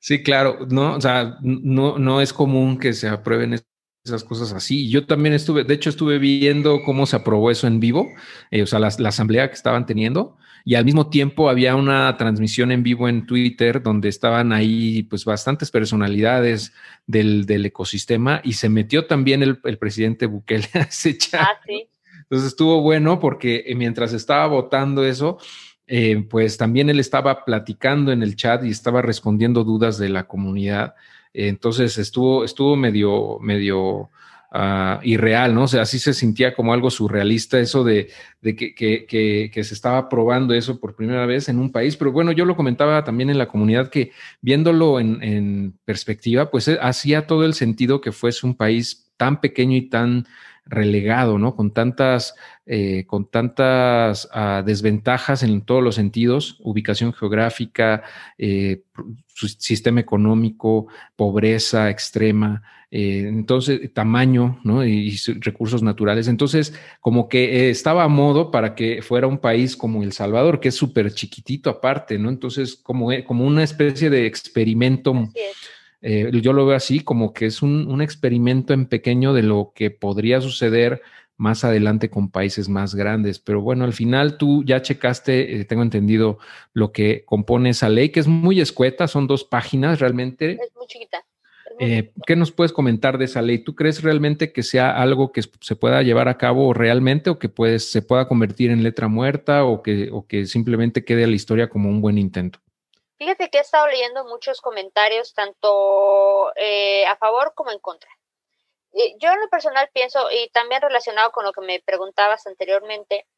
sí, 0.00 0.22
claro, 0.22 0.66
no, 0.70 0.96
o 0.96 1.00
sea, 1.00 1.36
no, 1.42 1.98
no 1.98 2.20
es 2.20 2.32
común 2.32 2.78
que 2.78 2.92
se 2.92 3.08
aprueben 3.08 3.60
esas 4.04 4.24
cosas 4.24 4.52
así. 4.52 4.90
Yo 4.90 5.06
también 5.06 5.34
estuve, 5.34 5.64
de 5.64 5.74
hecho, 5.74 5.90
estuve 5.90 6.18
viendo 6.18 6.82
cómo 6.84 7.06
se 7.06 7.16
aprobó 7.16 7.50
eso 7.50 7.66
en 7.66 7.80
vivo, 7.80 8.08
eh, 8.50 8.62
o 8.62 8.66
sea, 8.66 8.78
la, 8.78 8.88
asamblea 8.88 9.48
que 9.48 9.54
estaban 9.54 9.86
teniendo, 9.86 10.36
y 10.64 10.74
al 10.74 10.84
mismo 10.84 11.08
tiempo 11.08 11.48
había 11.48 11.74
una 11.74 12.16
transmisión 12.16 12.70
en 12.70 12.82
vivo 12.82 13.08
en 13.08 13.26
Twitter 13.26 13.82
donde 13.82 14.08
estaban 14.08 14.52
ahí 14.52 15.02
pues 15.04 15.24
bastantes 15.24 15.70
personalidades 15.70 16.72
del, 17.06 17.46
ecosistema 17.64 18.40
y 18.44 18.52
se 18.52 18.68
metió 18.68 19.06
también 19.06 19.42
el, 19.42 19.58
presidente 19.78 20.26
Bukele 20.26 20.68
a 20.74 20.82
ese 20.82 21.16
chat. 21.18 21.40
Ah, 21.40 21.60
sí. 21.66 21.88
Entonces 22.22 22.48
estuvo 22.48 22.80
bueno 22.80 23.20
porque 23.20 23.64
eh, 23.66 23.74
mientras 23.74 24.12
estaba 24.12 24.46
votando 24.46 25.04
eso, 25.04 25.38
eh, 25.86 26.24
pues 26.28 26.56
también 26.56 26.90
él 26.90 27.00
estaba 27.00 27.44
platicando 27.44 28.12
en 28.12 28.22
el 28.22 28.36
chat 28.36 28.64
y 28.64 28.70
estaba 28.70 29.02
respondiendo 29.02 29.64
dudas 29.64 29.98
de 29.98 30.08
la 30.08 30.24
comunidad. 30.24 30.94
Entonces 31.34 31.98
estuvo, 31.98 32.44
estuvo 32.44 32.76
medio, 32.76 33.38
medio 33.40 34.10
uh, 34.52 35.00
irreal, 35.02 35.54
¿no? 35.54 35.64
O 35.64 35.68
sea, 35.68 35.82
así 35.82 35.98
se 35.98 36.14
sentía 36.14 36.54
como 36.54 36.72
algo 36.72 36.90
surrealista 36.90 37.58
eso 37.58 37.84
de, 37.84 38.10
de 38.40 38.54
que, 38.54 38.74
que, 38.74 39.64
se 39.64 39.74
estaba 39.74 40.08
probando 40.08 40.54
eso 40.54 40.78
por 40.78 40.94
primera 40.94 41.26
vez 41.26 41.48
en 41.48 41.58
un 41.58 41.72
país. 41.72 41.96
Pero 41.96 42.12
bueno, 42.12 42.32
yo 42.32 42.44
lo 42.44 42.56
comentaba 42.56 43.02
también 43.04 43.30
en 43.30 43.38
la 43.38 43.48
comunidad 43.48 43.88
que 43.88 44.12
viéndolo 44.40 45.00
en, 45.00 45.22
en 45.22 45.78
perspectiva, 45.84 46.50
pues 46.50 46.68
eh, 46.68 46.78
hacía 46.80 47.26
todo 47.26 47.44
el 47.44 47.54
sentido 47.54 48.00
que 48.00 48.12
fuese 48.12 48.46
un 48.46 48.54
país 48.54 49.10
tan 49.16 49.40
pequeño 49.40 49.76
y 49.76 49.88
tan 49.88 50.26
relegado, 50.64 51.38
¿no? 51.38 51.54
Con 51.56 51.72
tantas, 51.72 52.34
eh, 52.66 53.04
con 53.06 53.30
tantas 53.30 54.28
ah, 54.32 54.62
desventajas 54.64 55.42
en 55.42 55.62
todos 55.62 55.82
los 55.82 55.96
sentidos, 55.96 56.58
ubicación 56.60 57.12
geográfica, 57.12 58.02
eh, 58.38 58.82
sistema 59.58 60.00
económico, 60.00 60.86
pobreza 61.16 61.90
extrema, 61.90 62.62
eh, 62.90 63.24
entonces 63.26 63.92
tamaño, 63.94 64.60
¿no? 64.64 64.84
Y, 64.84 65.16
recursos 65.40 65.82
naturales. 65.82 66.28
Entonces, 66.28 66.74
como 67.00 67.28
que 67.28 67.70
estaba 67.70 68.04
a 68.04 68.08
modo 68.08 68.50
para 68.50 68.74
que 68.74 69.02
fuera 69.02 69.26
un 69.26 69.38
país 69.38 69.76
como 69.76 70.02
El 70.02 70.12
Salvador, 70.12 70.60
que 70.60 70.68
es 70.68 70.74
súper 70.74 71.12
chiquitito 71.12 71.70
aparte, 71.70 72.18
¿no? 72.18 72.28
Entonces, 72.28 72.76
como, 72.76 73.08
como 73.26 73.46
una 73.46 73.64
especie 73.64 74.10
de 74.10 74.26
experimento. 74.26 75.14
Eh, 76.02 76.30
yo 76.42 76.52
lo 76.52 76.66
veo 76.66 76.76
así, 76.76 77.00
como 77.00 77.32
que 77.32 77.46
es 77.46 77.62
un, 77.62 78.02
experimento 78.02 78.74
en 78.74 78.86
pequeño 78.86 79.32
de 79.32 79.44
lo 79.44 79.72
que 79.74 79.90
podría 79.90 80.40
suceder 80.40 81.00
más 81.36 81.64
adelante 81.64 82.10
con 82.10 82.30
países 82.30 82.68
más 82.68 82.94
grandes. 82.94 83.38
Pero 83.38 83.62
bueno, 83.62 83.84
al 83.84 83.92
final 83.92 84.36
tú 84.36 84.64
ya 84.64 84.82
checaste, 84.82 85.60
eh, 85.60 85.64
tengo 85.64 85.82
entendido, 85.82 86.38
lo 86.74 86.92
que 86.92 87.24
compone 87.24 87.70
esa 87.70 87.88
ley, 87.88 88.10
que 88.10 88.20
es 88.20 88.26
muy 88.26 88.60
escueta, 88.60 89.06
son 89.06 89.28
dos 89.28 89.44
páginas 89.44 90.00
realmente. 90.00 90.52
Es 90.52 90.74
muy 90.76 90.86
chiquita. 90.86 91.24
Eh, 91.78 92.12
¿Qué 92.26 92.36
nos 92.36 92.52
puedes 92.52 92.72
comentar 92.72 93.16
de 93.16 93.24
esa 93.24 93.40
ley? 93.40 93.58
¿Tú 93.58 93.74
crees 93.74 94.02
realmente 94.02 94.52
que 94.52 94.62
sea 94.62 94.90
algo 94.90 95.32
que 95.32 95.42
se 95.60 95.76
pueda 95.76 96.02
llevar 96.02 96.28
a 96.28 96.36
cabo 96.36 96.74
realmente 96.74 97.30
o 97.30 97.38
que 97.38 97.50
se 97.78 98.02
pueda 98.02 98.28
convertir 98.28 98.70
en 98.70 98.82
letra 98.82 99.08
muerta 99.08 99.64
o 99.64 99.82
que, 99.82 100.10
o 100.12 100.26
que 100.26 100.46
simplemente 100.46 101.04
quede 101.04 101.24
a 101.24 101.28
la 101.28 101.34
historia 101.34 101.68
como 101.68 101.88
un 101.88 102.00
buen 102.00 102.18
intento? 102.18 102.58
Fíjate 103.22 103.50
que 103.50 103.58
he 103.58 103.60
estado 103.60 103.86
leyendo 103.86 104.24
muchos 104.24 104.60
comentarios, 104.60 105.32
tanto 105.32 106.52
eh, 106.56 107.06
a 107.06 107.14
favor 107.14 107.54
como 107.54 107.70
en 107.70 107.78
contra. 107.78 108.10
Yo 108.92 109.30
en 109.30 109.40
lo 109.40 109.48
personal 109.48 109.88
pienso, 109.94 110.28
y 110.32 110.48
también 110.48 110.82
relacionado 110.82 111.30
con 111.30 111.44
lo 111.44 111.52
que 111.52 111.60
me 111.60 111.78
preguntabas 111.78 112.48
anteriormente, 112.48 113.28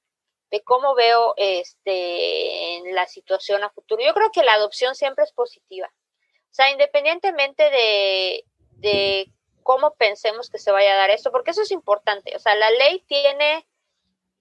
de 0.50 0.62
cómo 0.62 0.95
veo 0.95 1.35
este, 1.37 2.81
la 2.95 3.07
situación 3.07 3.62
a 3.62 3.69
futuro. 3.69 4.03
Yo 4.03 4.14
creo 4.14 4.33
que 4.33 4.43
la 4.43 4.55
adopción 4.55 4.95
siempre 4.95 5.25
es 5.25 5.33
positiva. 5.33 5.93
O 6.50 6.55
sea, 6.55 6.71
independientemente 6.71 7.64
de, 7.69 8.45
de 8.79 9.31
cómo 9.62 9.97
pensemos 9.97 10.49
que 10.49 10.59
se 10.59 10.73
vaya 10.73 10.95
a 10.95 10.97
dar 10.97 11.11
esto, 11.11 11.31
porque 11.31 11.50
eso 11.50 11.61
es 11.61 11.71
importante. 11.73 12.35
O 12.35 12.38
sea, 12.38 12.55
la 12.55 12.71
ley 12.71 13.05
tiene, 13.07 13.69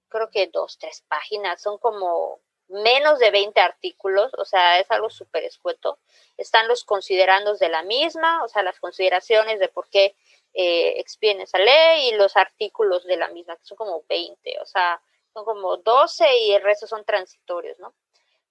creo 0.08 0.30
que 0.30 0.48
dos, 0.48 0.78
tres 0.78 1.04
páginas, 1.10 1.62
son 1.62 1.80
como 1.80 2.40
menos 2.74 3.20
de 3.20 3.32
20 3.32 3.60
artículos, 3.60 4.32
o 4.38 4.46
sea, 4.46 4.80
es 4.80 4.90
algo 4.92 5.10
súper 5.10 5.44
escueto. 5.44 6.00
Están 6.38 6.68
los 6.68 6.84
considerandos 6.84 7.60
de 7.60 7.70
la 7.70 7.84
misma, 7.84 8.44
o 8.44 8.48
sea, 8.48 8.64
las 8.64 8.80
consideraciones 8.80 9.60
de 9.60 9.70
por 9.70 9.90
qué 9.90 10.16
eh, 10.54 11.04
esa 11.22 11.58
ley 11.58 12.10
y 12.10 12.16
los 12.16 12.36
artículos 12.38 13.06
de 13.06 13.18
la 13.18 13.30
misma, 13.30 13.56
que 13.56 13.66
son 13.66 13.78
como 13.78 14.04
20, 14.08 14.60
o 14.60 14.66
sea, 14.66 15.02
son 15.34 15.46
como 15.46 15.78
12 15.78 16.38
y 16.38 16.54
el 16.54 16.62
resto 16.62 16.88
son 16.88 17.06
transitorios, 17.06 17.80
¿no? 17.80 17.94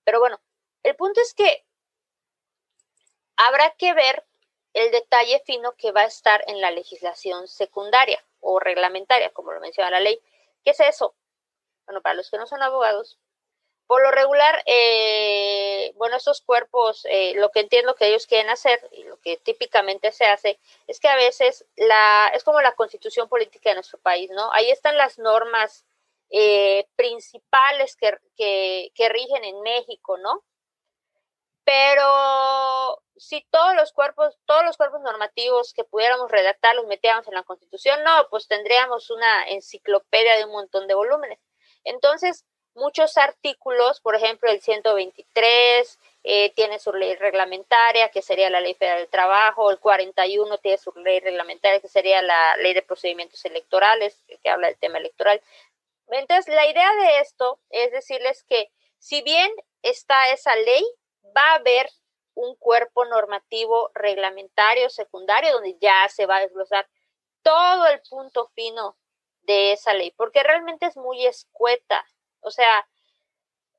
Pero 0.05 0.19
bueno, 0.19 0.41
el 0.83 0.97
punto 0.97 1.21
es 1.21 1.35
que 1.35 1.65
habrá 3.37 3.71
que 3.77 3.95
ver 3.95 4.25
el 4.73 4.91
detalle 4.91 5.43
fino 5.45 5.73
que 5.77 5.93
va 5.93 6.03
a 6.03 6.07
estar 6.07 6.43
en 6.49 6.61
la 6.61 6.71
legislación 6.71 7.47
secundaria 7.47 8.25
o 8.41 8.59
reglamentaria, 8.59 9.31
como 9.31 9.53
lo 9.53 9.61
menciona 9.61 9.91
la 9.91 10.01
ley. 10.01 10.21
¿Qué 10.65 10.71
es 10.71 10.81
eso? 10.81 11.15
Bueno, 11.87 12.01
para 12.01 12.15
los 12.15 12.31
que 12.31 12.39
no 12.39 12.47
son 12.47 12.63
abogados, 12.63 13.19
por 13.93 14.03
lo 14.03 14.11
regular, 14.11 14.63
eh, 14.65 15.93
bueno, 15.97 16.17
estos 16.17 16.41
cuerpos, 16.41 17.05
eh, 17.11 17.35
lo 17.35 17.51
que 17.51 17.61
entiendo 17.61 17.95
que 17.95 18.07
ellos 18.07 18.27
quieren 18.27 18.49
hacer 18.49 18.81
y 18.91 19.05
lo 19.05 19.21
que 19.21 19.37
típicamente 19.37 20.13
se 20.13 20.25
hace 20.25 20.59
es 20.87 20.99
que 20.99 21.09
a 21.09 21.17
veces 21.17 21.67
la, 21.77 22.29
es 22.33 22.43
como 22.43 22.63
la 22.63 22.73
constitución 22.73 23.29
política 23.29 23.69
de 23.69 23.75
nuestro 23.75 23.99
país, 23.99 24.31
¿no? 24.31 24.51
Ahí 24.55 24.71
están 24.71 24.97
las 24.97 25.19
normas 25.19 25.85
eh, 26.31 26.89
principales 26.97 27.95
que, 27.95 28.17
que, 28.95 29.09
rigen 29.11 29.45
en 29.45 29.61
México, 29.61 30.17
¿no? 30.17 30.43
Pero 31.63 33.03
si 33.19 33.47
todos 33.51 33.75
los 33.75 33.93
cuerpos, 33.93 34.39
todos 34.47 34.65
los 34.65 34.79
cuerpos 34.79 35.03
normativos 35.03 35.75
que 35.75 35.85
pudiéramos 35.85 36.31
redactar 36.31 36.75
los 36.77 36.87
metiéramos 36.87 37.29
en 37.29 37.35
la 37.35 37.43
Constitución, 37.43 38.03
no, 38.05 38.27
pues 38.31 38.49
tendríamos 38.49 39.11
una 39.11 39.49
enciclopedia 39.49 40.39
de 40.39 40.47
un 40.47 40.53
montón 40.53 40.87
de 40.87 40.95
volúmenes. 40.95 41.41
Entonces, 41.85 42.47
muchos 42.75 43.17
artículos, 43.17 44.01
por 44.01 44.15
ejemplo, 44.15 44.51
el 44.51 44.61
123 44.61 45.99
eh, 46.25 46.51
tiene 46.55 46.79
su 46.79 46.93
ley 46.93 47.17
reglamentaria, 47.17 48.11
que 48.11 48.23
sería 48.23 48.51
la 48.51 48.61
Ley 48.61 48.75
Federal 48.75 49.01
del 49.01 49.09
Trabajo, 49.09 49.71
el 49.71 49.79
41 49.79 50.59
tiene 50.59 50.79
su 50.79 50.93
ley 50.97 51.21
reglamentaria, 51.21 51.81
que 51.81 51.89
sería 51.89 52.23
la 52.23 52.57
Ley 52.59 52.75
de 52.75 52.83
Procedimientos 52.83 53.45
Electorales, 53.45 54.25
que 54.43 54.51
habla 54.51 54.69
del 54.69 54.79
tema 54.79 54.99
electoral. 54.99 55.41
Entonces, 56.09 56.55
la 56.55 56.67
idea 56.67 56.93
de 56.95 57.19
esto 57.21 57.59
es 57.71 57.91
decirles 57.93 58.45
que 58.45 58.71
si 58.99 59.23
bien 59.23 59.51
está 59.83 60.31
esa 60.31 60.55
ley, 60.55 60.85
va 61.37 61.53
a 61.53 61.55
haber 61.57 61.91
un 62.35 62.55
cuerpo 62.57 63.05
normativo 63.05 63.91
reglamentario 63.95 64.89
secundario 64.91 65.53
donde 65.53 65.77
ya 65.81 66.09
se 66.09 66.27
va 66.27 66.37
a 66.37 66.41
desglosar 66.41 66.89
todo 67.43 67.87
el 67.89 68.01
punto 68.09 68.51
fino 68.55 68.97
de 69.43 69.73
esa 69.73 69.93
ley, 69.93 70.13
porque 70.13 70.43
realmente 70.43 70.87
es 70.87 70.97
muy 70.97 71.27
escueta, 71.27 72.05
o 72.43 72.51
sea, 72.51 72.87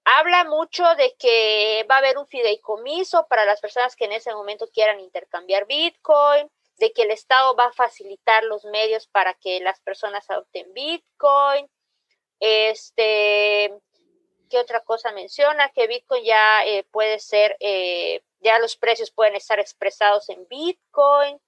habla 0.06 0.46
mucho 0.46 0.84
de 0.96 1.16
que 1.18 1.86
va 1.90 1.96
a 1.96 1.98
haber 2.00 2.18
un 2.18 2.28
fideicomiso 2.28 3.28
para 3.28 3.46
las 3.46 3.62
personas 3.62 3.96
que 3.96 4.06
en 4.06 4.14
ese 4.14 4.34
momento 4.34 4.68
quieran 4.74 5.00
intercambiar 5.00 5.66
Bitcoin, 5.66 6.50
de 6.78 6.92
que 6.92 7.04
el 7.04 7.12
Estado 7.12 7.56
va 7.56 7.66
a 7.66 7.74
facilitar 7.74 8.44
los 8.44 8.66
medios 8.66 9.08
para 9.08 9.34
que 9.36 9.60
las 9.62 9.80
personas 9.82 10.30
adopten 10.30 10.74
Bitcoin. 10.74 11.70
Este, 12.40 13.74
¿qué 14.50 14.58
otra 14.58 14.82
cosa 14.82 15.12
menciona? 15.12 15.70
Que 15.70 15.88
Bitcoin 15.88 16.24
ya 16.24 16.66
eh, 16.66 16.84
puede 16.92 17.20
ser, 17.20 17.56
eh, 17.60 18.22
ya 18.40 18.60
los 18.60 18.76
precios 18.76 19.12
pueden 19.12 19.36
estar 19.36 19.60
expresados 19.60 20.30
en 20.30 20.46
Bitcoin. 20.48 21.40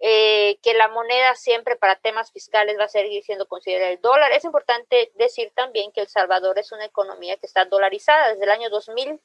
Eh, 0.00 0.58
que 0.62 0.74
la 0.74 0.88
moneda 0.88 1.34
siempre 1.34 1.76
para 1.76 1.96
temas 1.96 2.32
fiscales 2.32 2.76
va 2.78 2.84
a 2.84 2.88
seguir 2.88 3.22
siendo 3.22 3.46
considerada 3.46 3.90
el 3.90 4.00
dólar. 4.00 4.32
Es 4.32 4.44
importante 4.44 5.12
decir 5.14 5.52
también 5.54 5.92
que 5.92 6.02
El 6.02 6.08
Salvador 6.08 6.58
es 6.58 6.72
una 6.72 6.84
economía 6.84 7.36
que 7.36 7.46
está 7.46 7.64
dolarizada 7.64 8.30
desde 8.30 8.44
el 8.44 8.50
año 8.50 8.70
2000, 8.70 9.20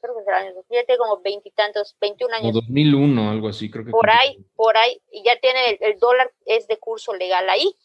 creo 0.00 0.14
que 0.14 0.20
desde 0.20 0.32
el 0.32 0.36
año 0.36 0.54
2000, 0.54 0.86
tiene 0.86 0.98
como 0.98 1.20
veintitantos, 1.20 1.96
21 2.00 2.34
años. 2.34 2.56
O 2.56 2.60
2001, 2.60 3.30
algo 3.30 3.48
así, 3.48 3.70
creo 3.70 3.84
que. 3.84 3.90
Por 3.90 4.10
ahí, 4.10 4.44
por 4.56 4.76
ahí, 4.76 5.00
y 5.12 5.22
ya 5.22 5.38
tiene 5.38 5.78
el, 5.80 5.98
dólar, 5.98 6.32
es 6.46 6.66
de 6.66 6.78
curso 6.78 7.14
legal 7.14 7.48
ahí. 7.48 7.76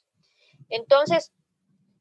Entonces, 0.69 1.31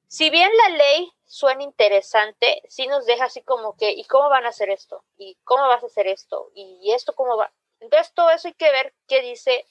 si 0.06 0.30
bien 0.30 0.50
la 0.64 0.76
ley 0.76 1.10
suena 1.26 1.62
interesante, 1.62 2.62
sí 2.68 2.86
nos 2.86 3.04
deja 3.06 3.24
así 3.26 3.42
como 3.42 3.76
que, 3.76 3.90
¿y 3.90 4.04
cómo 4.04 4.30
van 4.30 4.46
a 4.46 4.50
hacer 4.50 4.70
esto? 4.70 5.04
¿Y 5.16 5.36
cómo 5.44 5.66
vas 5.66 5.82
a 5.82 5.86
hacer 5.86 6.06
esto? 6.06 6.50
¿Y 6.54 6.92
esto 6.92 7.12
cómo 7.14 7.36
va? 7.36 7.52
Entonces, 7.80 8.12
todo 8.14 8.30
eso 8.30 8.48
hay 8.48 8.54
que 8.54 8.70
ver 8.72 8.94
qué 9.06 9.20
dice 9.20 9.66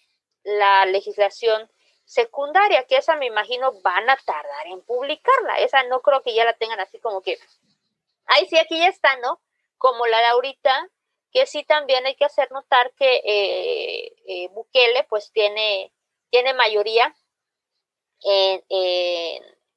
la 0.48 0.86
legislación 0.86 1.70
secundaria, 2.06 2.86
que 2.86 2.96
esa 2.96 3.18
me 3.18 3.25
imagino 3.25 3.74
van 3.82 4.10
a 4.10 4.18
tardar 4.25 4.68
en 4.68 4.82
publicarla. 4.82 5.60
Esa 5.60 5.84
no 5.84 6.01
creo 6.01 6.24
que 6.24 6.34
ya 6.34 6.46
la 6.46 6.54
tengan 6.54 6.80
así 6.80 7.00
como 7.00 7.22
que, 7.22 7.38
ay, 8.25 8.46
sí, 8.48 8.58
aquí 8.58 8.80
ya 8.80 8.88
está, 8.88 9.18
¿no? 9.18 9.42
Como 9.77 10.08
la 10.08 10.20
de 10.20 10.25
ahorita, 10.27 10.89
que 11.32 11.46
sí 11.46 11.63
también 11.66 12.06
hay 12.06 12.16
que 12.16 12.24
hacer 12.24 12.50
notar 12.51 12.94
que 12.94 13.22
eh, 13.25 14.16
eh, 14.25 14.48
Bukele 14.54 15.04
pues 15.10 15.32
tiene, 15.34 15.92
tiene 16.30 16.54
mayoría 16.54 17.13
en, 18.24 18.63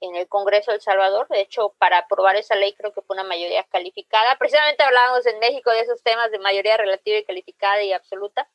en, 0.00 0.16
el 0.16 0.28
Congreso 0.28 0.70
de 0.70 0.76
El 0.76 0.82
Salvador. 0.82 1.26
De 1.28 1.40
hecho, 1.40 1.74
para 1.78 1.98
aprobar 1.98 2.36
esa 2.36 2.54
ley 2.54 2.74
creo 2.74 2.92
que 2.92 3.02
fue 3.02 3.14
una 3.14 3.24
mayoría 3.24 3.64
calificada. 3.64 4.38
Precisamente 4.38 4.84
hablábamos 4.84 5.26
en 5.26 5.40
México 5.40 5.72
de 5.72 5.80
esos 5.80 6.00
temas 6.04 6.30
de 6.30 6.38
mayoría 6.38 6.76
relativa 6.76 7.18
y 7.18 7.24
calificada 7.24 7.82
y 7.82 7.92
absoluta. 7.92 8.48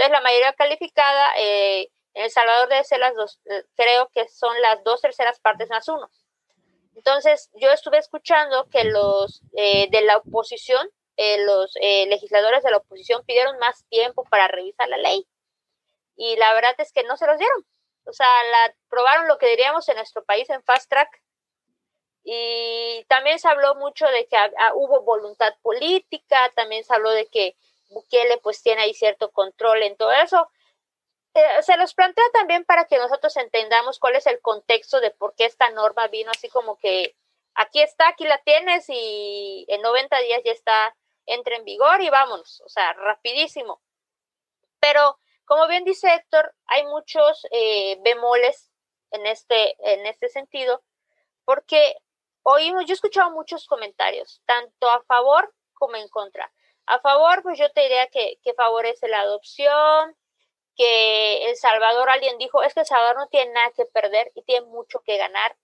Entonces, 0.00 0.12
la 0.12 0.22
mayoría 0.22 0.52
calificada 0.54 1.34
eh, 1.36 1.90
en 2.14 2.24
El 2.24 2.30
Salvador 2.30 2.70
debe 2.70 2.84
ser 2.84 3.00
las 3.00 3.14
dos, 3.14 3.38
eh, 3.44 3.64
creo 3.76 4.08
que 4.08 4.26
son 4.30 4.58
las 4.62 4.82
dos 4.82 5.02
terceras 5.02 5.38
partes 5.40 5.68
más 5.68 5.86
uno. 5.88 6.10
Entonces, 6.96 7.50
yo 7.52 7.70
estuve 7.70 7.98
escuchando 7.98 8.66
que 8.70 8.84
los 8.84 9.42
eh, 9.54 9.90
de 9.90 10.00
la 10.00 10.16
oposición, 10.16 10.88
los 11.44 11.74
legisladores 12.08 12.62
de 12.62 12.70
la 12.70 12.78
oposición 12.78 13.22
pidieron 13.26 13.58
más 13.58 13.84
tiempo 13.90 14.24
para 14.24 14.48
revisar 14.48 14.88
la 14.88 14.96
ley. 14.96 15.28
Y 16.16 16.34
la 16.36 16.54
verdad 16.54 16.74
es 16.78 16.92
que 16.94 17.02
no 17.02 17.18
se 17.18 17.26
los 17.26 17.36
dieron. 17.36 17.66
O 18.06 18.14
sea, 18.14 18.26
la, 18.50 18.74
probaron 18.88 19.28
lo 19.28 19.36
que 19.36 19.48
diríamos 19.48 19.86
en 19.90 19.96
nuestro 19.96 20.24
país 20.24 20.48
en 20.48 20.62
fast 20.62 20.88
track. 20.88 21.22
Y 22.24 23.04
también 23.06 23.38
se 23.38 23.48
habló 23.48 23.74
mucho 23.74 24.06
de 24.06 24.26
que 24.28 24.38
hubo 24.76 25.02
voluntad 25.02 25.52
política, 25.60 26.50
también 26.56 26.84
se 26.84 26.94
habló 26.94 27.10
de 27.10 27.26
que 27.26 27.54
Bukele 27.90 28.38
pues 28.38 28.62
tiene 28.62 28.82
ahí 28.82 28.94
cierto 28.94 29.30
control 29.30 29.82
en 29.82 29.96
todo 29.96 30.12
eso. 30.12 30.50
Eh, 31.34 31.62
se 31.62 31.76
los 31.76 31.94
plantea 31.94 32.24
también 32.32 32.64
para 32.64 32.86
que 32.86 32.98
nosotros 32.98 33.36
entendamos 33.36 33.98
cuál 33.98 34.16
es 34.16 34.26
el 34.26 34.40
contexto 34.40 35.00
de 35.00 35.10
por 35.10 35.34
qué 35.34 35.44
esta 35.44 35.70
norma 35.70 36.08
vino 36.08 36.30
así 36.30 36.48
como 36.48 36.76
que 36.76 37.14
aquí 37.54 37.80
está, 37.80 38.08
aquí 38.08 38.24
la 38.24 38.38
tienes 38.38 38.86
y 38.88 39.64
en 39.68 39.82
90 39.82 40.18
días 40.20 40.40
ya 40.44 40.52
está, 40.52 40.96
entra 41.26 41.56
en 41.56 41.64
vigor 41.64 42.00
y 42.00 42.10
vámonos, 42.10 42.62
o 42.62 42.68
sea, 42.68 42.92
rapidísimo. 42.94 43.80
Pero 44.80 45.18
como 45.44 45.66
bien 45.68 45.84
dice 45.84 46.12
Héctor, 46.14 46.54
hay 46.66 46.84
muchos 46.86 47.46
eh, 47.50 47.98
bemoles 48.02 48.70
en 49.10 49.26
este, 49.26 49.76
en 49.80 50.06
este 50.06 50.28
sentido, 50.28 50.82
porque 51.44 51.96
oímos, 52.42 52.86
yo 52.86 52.92
he 52.92 52.94
escuchado 52.94 53.30
muchos 53.30 53.66
comentarios, 53.66 54.40
tanto 54.46 54.88
a 54.88 55.02
favor 55.02 55.52
como 55.74 55.96
en 55.96 56.08
contra. 56.08 56.52
A 56.90 56.98
favor, 56.98 57.42
pues 57.44 57.56
yo 57.56 57.70
te 57.70 57.82
diría 57.82 58.08
que, 58.08 58.40
que 58.42 58.52
favorece 58.52 59.06
la 59.06 59.20
adopción, 59.20 60.16
que 60.74 61.44
El 61.48 61.56
Salvador, 61.56 62.10
alguien 62.10 62.36
dijo, 62.36 62.64
es 62.64 62.74
que 62.74 62.80
El 62.80 62.86
Salvador 62.86 63.16
no 63.16 63.28
tiene 63.28 63.52
nada 63.52 63.70
que 63.76 63.84
perder 63.84 64.32
y 64.34 64.42
tiene 64.42 64.66
mucho 64.66 64.98
que 65.06 65.16
ganar. 65.16 65.56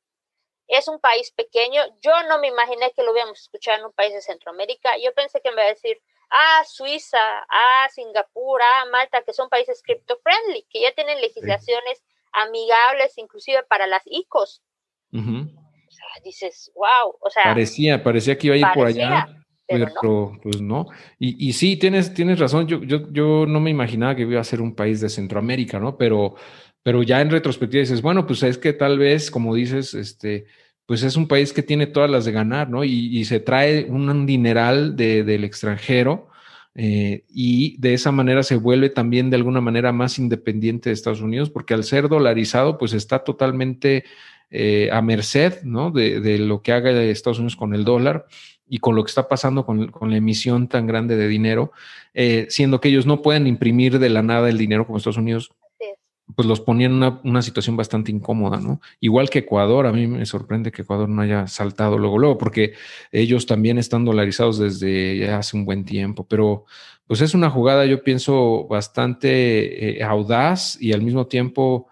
Es 0.68 0.86
un 0.86 1.00
país 1.00 1.32
pequeño. 1.32 1.82
Yo 2.00 2.12
no 2.28 2.38
me 2.38 2.46
imaginé 2.46 2.92
que 2.92 3.02
lo 3.02 3.10
hubiéramos 3.10 3.40
escuchado 3.40 3.78
en 3.78 3.86
un 3.86 3.92
país 3.92 4.12
de 4.12 4.20
Centroamérica. 4.20 4.96
Yo 5.02 5.12
pensé 5.14 5.40
que 5.40 5.50
me 5.50 5.56
iba 5.56 5.64
a 5.64 5.74
decir, 5.74 6.00
ah, 6.30 6.62
Suiza, 6.64 7.18
ah, 7.48 7.88
Singapur, 7.90 8.60
ah, 8.62 8.84
Malta, 8.92 9.22
que 9.22 9.32
son 9.32 9.48
países 9.48 9.82
crypto-friendly, 9.82 10.64
que 10.70 10.80
ya 10.82 10.92
tienen 10.92 11.20
legislaciones 11.20 12.04
amigables 12.30 13.18
inclusive 13.18 13.64
para 13.64 13.88
las 13.88 14.02
ICOs. 14.04 14.62
dices, 16.22 16.70
wow, 16.76 17.16
o 17.20 17.30
sea. 17.30 17.42
Parecía, 17.42 18.02
parecía 18.04 18.38
que 18.38 18.46
iba 18.46 18.54
a 18.54 18.58
ir 18.58 18.66
por 18.74 18.86
allá. 18.86 19.26
Pero, 19.68 20.38
pues 20.42 20.60
no. 20.60 20.86
Y, 21.18 21.48
y, 21.48 21.52
sí, 21.52 21.76
tienes, 21.76 22.14
tienes 22.14 22.38
razón. 22.38 22.66
Yo, 22.68 22.82
yo, 22.84 23.10
yo 23.12 23.46
no 23.46 23.60
me 23.60 23.70
imaginaba 23.70 24.14
que 24.14 24.22
iba 24.22 24.40
a 24.40 24.44
ser 24.44 24.60
un 24.60 24.74
país 24.74 25.00
de 25.00 25.08
Centroamérica, 25.08 25.80
¿no? 25.80 25.96
Pero, 25.96 26.36
pero 26.82 27.02
ya 27.02 27.20
en 27.20 27.30
retrospectiva 27.30 27.80
dices, 27.80 28.02
bueno, 28.02 28.26
pues 28.26 28.42
es 28.44 28.58
que 28.58 28.72
tal 28.72 28.98
vez, 28.98 29.30
como 29.30 29.54
dices, 29.54 29.92
este, 29.94 30.46
pues 30.86 31.02
es 31.02 31.16
un 31.16 31.26
país 31.26 31.52
que 31.52 31.62
tiene 31.62 31.88
todas 31.88 32.08
las 32.08 32.24
de 32.24 32.32
ganar, 32.32 32.70
¿no? 32.70 32.84
Y, 32.84 33.24
se 33.24 33.40
trae 33.40 33.86
un, 33.90 34.24
dineral 34.24 34.94
del 34.94 35.42
extranjero 35.42 36.28
eh, 36.76 37.24
y 37.28 37.76
de 37.80 37.94
esa 37.94 38.12
manera 38.12 38.44
se 38.44 38.56
vuelve 38.56 38.88
también 38.88 39.30
de 39.30 39.36
alguna 39.36 39.60
manera 39.60 39.92
más 39.92 40.18
independiente 40.18 40.90
de 40.90 40.94
Estados 40.94 41.20
Unidos, 41.20 41.50
porque 41.50 41.74
al 41.74 41.82
ser 41.82 42.08
dolarizado, 42.08 42.78
pues 42.78 42.92
está 42.92 43.24
totalmente 43.24 44.04
eh, 44.50 44.88
a 44.92 45.02
merced, 45.02 45.62
¿no? 45.64 45.90
De, 45.90 46.20
de, 46.20 46.38
lo 46.38 46.62
que 46.62 46.72
haga 46.72 46.92
Estados 47.02 47.38
Unidos 47.38 47.56
con 47.56 47.74
el 47.74 47.84
dólar 47.84 48.26
y 48.68 48.78
con 48.78 48.96
lo 48.96 49.04
que 49.04 49.08
está 49.08 49.28
pasando 49.28 49.64
con, 49.64 49.88
con 49.88 50.10
la 50.10 50.16
emisión 50.16 50.68
tan 50.68 50.86
grande 50.86 51.16
de 51.16 51.28
dinero, 51.28 51.72
eh, 52.14 52.46
siendo 52.50 52.80
que 52.80 52.88
ellos 52.88 53.06
no 53.06 53.22
pueden 53.22 53.46
imprimir 53.46 53.98
de 53.98 54.08
la 54.08 54.22
nada 54.22 54.48
el 54.48 54.58
dinero 54.58 54.86
como 54.86 54.98
Estados 54.98 55.18
Unidos 55.18 55.52
pues 56.34 56.48
los 56.48 56.60
ponía 56.60 56.86
en 56.86 56.94
una, 56.94 57.20
una, 57.22 57.40
situación 57.40 57.76
bastante 57.76 58.10
incómoda, 58.10 58.58
¿no? 58.60 58.80
Igual 59.00 59.30
que 59.30 59.40
Ecuador, 59.40 59.86
a 59.86 59.92
mí 59.92 60.06
me 60.06 60.26
sorprende 60.26 60.72
que 60.72 60.82
Ecuador 60.82 61.08
no 61.08 61.22
haya 61.22 61.46
saltado 61.46 61.98
luego, 61.98 62.18
luego, 62.18 62.36
porque 62.36 62.72
ellos 63.12 63.46
también 63.46 63.78
están 63.78 64.04
dolarizados 64.04 64.58
desde 64.58 65.18
ya 65.18 65.38
hace 65.38 65.56
un 65.56 65.64
buen 65.64 65.84
tiempo, 65.84 66.26
pero 66.26 66.64
pues 67.06 67.20
es 67.20 67.34
una 67.34 67.48
jugada, 67.48 67.86
yo 67.86 68.02
pienso, 68.02 68.66
bastante 68.66 70.00
eh, 70.00 70.02
audaz 70.02 70.80
y 70.80 70.92
al 70.92 71.02
mismo 71.02 71.28
tiempo, 71.28 71.88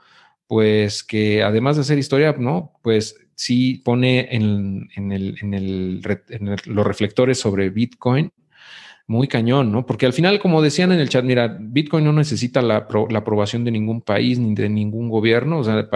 pues 0.48 1.04
que 1.04 1.42
además 1.44 1.76
de 1.76 1.82
hacer 1.82 1.98
historia, 1.98 2.34
¿no? 2.36 2.72
Pues 2.82 3.23
sí 3.36 3.82
pone 3.84 4.34
en, 4.34 4.88
en, 4.96 5.12
el, 5.12 5.36
en, 5.40 5.54
el, 5.54 6.20
en 6.28 6.56
los 6.66 6.86
reflectores 6.86 7.38
sobre 7.38 7.70
Bitcoin 7.70 8.32
muy 9.06 9.28
cañón, 9.28 9.70
¿no? 9.70 9.84
Porque 9.84 10.06
al 10.06 10.14
final, 10.14 10.40
como 10.40 10.62
decían 10.62 10.90
en 10.92 11.00
el 11.00 11.08
chat, 11.10 11.24
mira, 11.24 11.58
Bitcoin 11.60 12.04
no 12.04 12.12
necesita 12.12 12.62
la, 12.62 12.88
la 13.10 13.18
aprobación 13.18 13.64
de 13.64 13.70
ningún 13.70 14.00
país 14.00 14.38
ni 14.38 14.54
de 14.54 14.68
ningún 14.68 15.10
gobierno, 15.10 15.58
o 15.58 15.64
sea, 15.64 15.86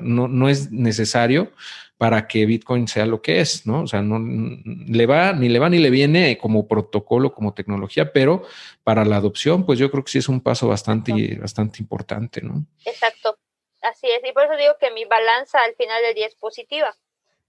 no, 0.00 0.26
no, 0.26 0.48
es 0.48 0.72
necesario 0.72 1.52
para 1.96 2.26
que 2.26 2.46
Bitcoin 2.46 2.88
sea 2.88 3.06
lo 3.06 3.22
que 3.22 3.40
es, 3.40 3.66
¿no? 3.66 3.82
O 3.82 3.86
sea, 3.86 4.02
no 4.02 4.18
le 4.18 5.06
va, 5.06 5.32
ni 5.32 5.48
le 5.48 5.58
va 5.58 5.70
ni 5.70 5.78
le 5.78 5.90
viene 5.90 6.38
como 6.38 6.66
protocolo, 6.66 7.32
como 7.32 7.54
tecnología, 7.54 8.12
pero 8.12 8.42
para 8.82 9.04
la 9.04 9.16
adopción, 9.16 9.64
pues 9.64 9.78
yo 9.78 9.90
creo 9.90 10.02
que 10.02 10.10
sí 10.10 10.18
es 10.18 10.28
un 10.28 10.40
paso 10.40 10.66
bastante, 10.66 11.38
bastante 11.40 11.80
importante, 11.80 12.40
¿no? 12.40 12.64
Exacto, 12.84 13.36
así 13.82 14.10
es, 14.10 14.24
y 14.24 14.32
por 14.32 14.44
eso 14.44 14.56
digo 14.56 14.76
que 14.78 14.90
mi 14.90 15.04
balanza 15.04 15.62
al 15.62 15.74
final 15.74 16.02
del 16.02 16.14
día 16.14 16.26
es 16.26 16.34
positiva, 16.34 16.96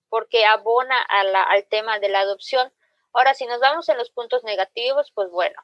porque 0.09 0.45
abona 0.45 1.01
a 1.01 1.23
la, 1.23 1.43
al 1.43 1.65
tema 1.65 1.99
de 1.99 2.09
la 2.09 2.21
adopción 2.21 2.71
Ahora, 3.13 3.33
si 3.33 3.45
nos 3.45 3.59
vamos 3.59 3.89
en 3.89 3.97
los 3.97 4.09
puntos 4.09 4.43
negativos, 4.43 5.11
pues 5.11 5.29
bueno, 5.29 5.59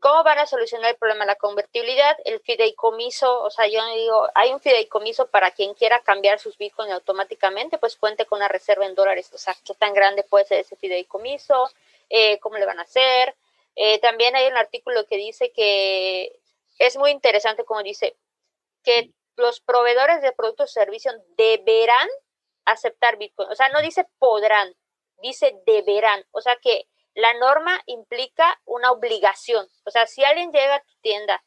¿cómo 0.00 0.22
van 0.24 0.38
a 0.38 0.46
solucionar 0.46 0.90
el 0.90 0.96
problema 0.96 1.24
de 1.24 1.28
la 1.32 1.36
convertibilidad? 1.36 2.16
El 2.24 2.40
fideicomiso, 2.40 3.42
o 3.42 3.50
sea, 3.50 3.66
yo 3.66 3.84
digo, 3.94 4.28
hay 4.34 4.52
un 4.52 4.60
fideicomiso 4.60 5.28
para 5.28 5.50
quien 5.52 5.74
quiera 5.74 6.00
cambiar 6.00 6.38
sus 6.38 6.58
bitcoins 6.58 6.92
automáticamente, 6.92 7.78
pues 7.78 7.96
cuente 7.96 8.26
con 8.26 8.38
una 8.38 8.48
reserva 8.48 8.84
en 8.86 8.94
dólares, 8.94 9.30
o 9.32 9.38
sea, 9.38 9.56
¿qué 9.64 9.74
tan 9.74 9.94
grande 9.94 10.22
puede 10.22 10.44
ser 10.44 10.60
ese 10.60 10.76
fideicomiso? 10.76 11.70
Eh, 12.10 12.38
¿Cómo 12.40 12.58
le 12.58 12.66
van 12.66 12.78
a 12.78 12.82
hacer? 12.82 13.34
Eh, 13.74 13.98
también 14.00 14.36
hay 14.36 14.46
un 14.48 14.56
artículo 14.56 15.06
que 15.06 15.16
dice 15.16 15.50
que 15.52 16.38
es 16.78 16.96
muy 16.98 17.10
interesante, 17.10 17.64
como 17.64 17.82
dice, 17.82 18.16
que 18.84 19.10
los 19.36 19.60
proveedores 19.60 20.22
de 20.22 20.32
productos 20.32 20.70
o 20.70 20.72
servicios 20.72 21.14
deberán 21.36 22.08
aceptar 22.64 23.16
Bitcoin. 23.16 23.50
O 23.50 23.54
sea, 23.54 23.68
no 23.68 23.80
dice 23.80 24.06
podrán, 24.18 24.74
dice 25.22 25.54
deberán, 25.66 26.24
o 26.32 26.40
sea 26.40 26.56
que 26.56 26.88
la 27.14 27.32
norma 27.34 27.80
implica 27.86 28.60
una 28.64 28.90
obligación, 28.90 29.66
o 29.84 29.90
sea, 29.90 30.06
si 30.06 30.22
alguien 30.24 30.52
llega 30.52 30.76
a 30.76 30.82
tu 30.82 30.94
tienda 31.00 31.42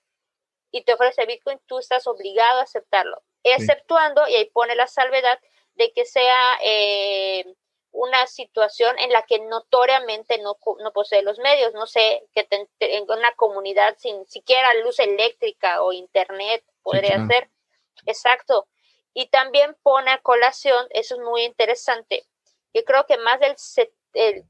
y 0.72 0.84
te 0.84 0.94
ofrece 0.94 1.26
Bitcoin, 1.26 1.60
tú 1.68 1.78
estás 1.78 2.08
obligado 2.08 2.60
a 2.60 2.64
aceptarlo, 2.64 3.22
exceptuando, 3.44 4.28
y 4.28 4.36
ahí 4.36 4.50
pone 4.50 4.76
la 4.76 4.88
salvedad, 4.88 5.40
de 5.76 5.92
que 5.94 6.06
sea 6.06 6.58
eh, 6.62 7.46
una 7.92 8.28
situación 8.28 8.98
en 9.00 9.12
la 9.12 9.24
que 9.24 9.40
notoriamente 9.40 10.38
no, 10.40 10.58
no 10.80 10.92
posee 10.92 11.24
los 11.24 11.40
medios, 11.40 11.74
no 11.74 11.88
sé, 11.88 12.28
que 12.34 12.48
en 12.80 13.04
una 13.04 13.32
comunidad 13.36 13.96
sin 13.98 14.26
siquiera 14.28 14.74
luz 14.84 15.00
eléctrica 15.00 15.82
o 15.82 15.94
internet 15.94 16.64
podría 16.84 17.26
ser. 17.28 17.50
Exacto. 18.06 18.68
Y 19.14 19.28
también 19.30 19.76
pone 19.82 20.12
a 20.12 20.22
colación, 20.22 20.88
eso 20.92 21.16
es 21.16 21.22
muy 21.22 21.44
interesante, 21.44 22.26
yo 22.74 22.84
creo 22.84 23.06
que 23.06 23.18
más 23.18 23.40
del 23.40 23.58
70, 23.58 24.48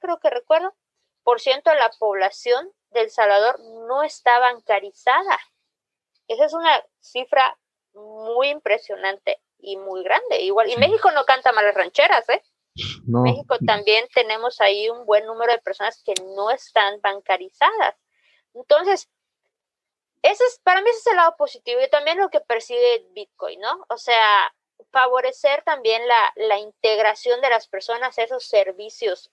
creo 0.00 0.18
que 0.20 0.30
recuerdo, 0.30 0.74
por 1.22 1.40
ciento 1.40 1.70
de 1.70 1.76
la 1.76 1.90
población 1.98 2.70
del 2.90 3.10
Salvador 3.10 3.58
no 3.60 4.02
está 4.02 4.38
bancarizada. 4.38 5.38
Esa 6.28 6.44
es 6.44 6.52
una 6.52 6.84
cifra 7.00 7.58
muy 7.94 8.48
impresionante 8.48 9.40
y 9.58 9.76
muy 9.76 10.02
grande. 10.02 10.40
Igual, 10.40 10.70
y 10.70 10.76
México 10.76 11.10
no 11.12 11.24
canta 11.24 11.52
malas 11.52 11.74
rancheras, 11.74 12.28
¿eh? 12.28 12.42
México 13.04 13.56
también 13.66 14.08
tenemos 14.14 14.60
ahí 14.60 14.88
un 14.88 15.04
buen 15.04 15.26
número 15.26 15.52
de 15.52 15.58
personas 15.58 16.02
que 16.04 16.14
no 16.34 16.50
están 16.50 17.00
bancarizadas. 17.02 17.96
Entonces, 18.54 19.10
ese 20.22 20.44
es, 20.44 20.60
para 20.62 20.80
mí 20.82 20.90
ese 20.90 20.98
es 21.00 21.06
el 21.08 21.16
lado 21.16 21.36
positivo 21.36 21.80
y 21.80 21.90
también 21.90 22.18
lo 22.18 22.30
que 22.30 22.40
percibe 22.40 23.06
Bitcoin, 23.10 23.60
¿no? 23.60 23.84
O 23.88 23.98
sea, 23.98 24.54
favorecer 24.90 25.62
también 25.62 26.06
la, 26.06 26.32
la, 26.36 26.58
integración 26.58 27.40
de 27.40 27.50
las 27.50 27.68
personas 27.68 28.18
a 28.18 28.22
esos 28.22 28.44
servicios. 28.44 29.30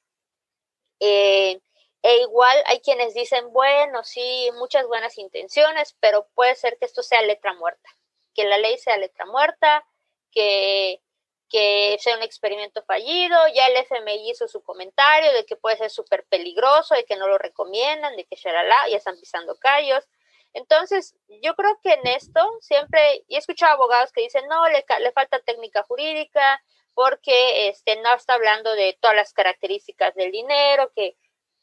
Eh, 0.99 1.61
e 2.01 2.17
igual 2.21 2.57
hay 2.65 2.79
quienes 2.79 3.13
dicen, 3.13 3.51
bueno, 3.51 4.03
sí, 4.03 4.49
muchas 4.55 4.87
buenas 4.87 5.17
intenciones, 5.17 5.95
pero 5.99 6.27
puede 6.33 6.55
ser 6.55 6.77
que 6.77 6.85
esto 6.85 7.03
sea 7.03 7.21
letra 7.21 7.53
muerta, 7.53 7.89
que 8.33 8.45
la 8.45 8.57
ley 8.57 8.77
sea 8.77 8.97
letra 8.97 9.25
muerta, 9.25 9.85
que, 10.31 11.01
que 11.49 11.97
sea 11.99 12.15
un 12.15 12.23
experimento 12.23 12.83
fallido. 12.83 13.37
Ya 13.53 13.67
el 13.67 13.77
FMI 13.77 14.29
hizo 14.29 14.47
su 14.47 14.63
comentario 14.63 15.33
de 15.33 15.45
que 15.45 15.57
puede 15.57 15.77
ser 15.77 15.89
súper 15.89 16.25
peligroso, 16.25 16.95
de 16.95 17.05
que 17.05 17.17
no 17.17 17.27
lo 17.27 17.37
recomiendan, 17.37 18.15
de 18.15 18.25
que 18.25 18.37
ya 18.37 18.97
están 18.97 19.19
pisando 19.19 19.57
callos. 19.57 20.07
Entonces, 20.53 21.15
yo 21.41 21.55
creo 21.55 21.79
que 21.83 21.93
en 21.93 22.07
esto 22.07 22.41
siempre, 22.61 23.23
y 23.27 23.35
he 23.35 23.39
escuchado 23.39 23.73
abogados 23.73 24.11
que 24.11 24.21
dicen, 24.21 24.47
no, 24.47 24.67
le, 24.69 24.83
le 24.99 25.11
falta 25.11 25.39
técnica 25.39 25.83
jurídica 25.83 26.61
porque 26.93 27.69
este, 27.69 27.95
no 28.01 28.13
está 28.15 28.33
hablando 28.33 28.73
de 28.75 28.97
todas 28.99 29.15
las 29.15 29.33
características 29.33 30.15
del 30.15 30.31
dinero, 30.31 30.91
que, 30.95 31.15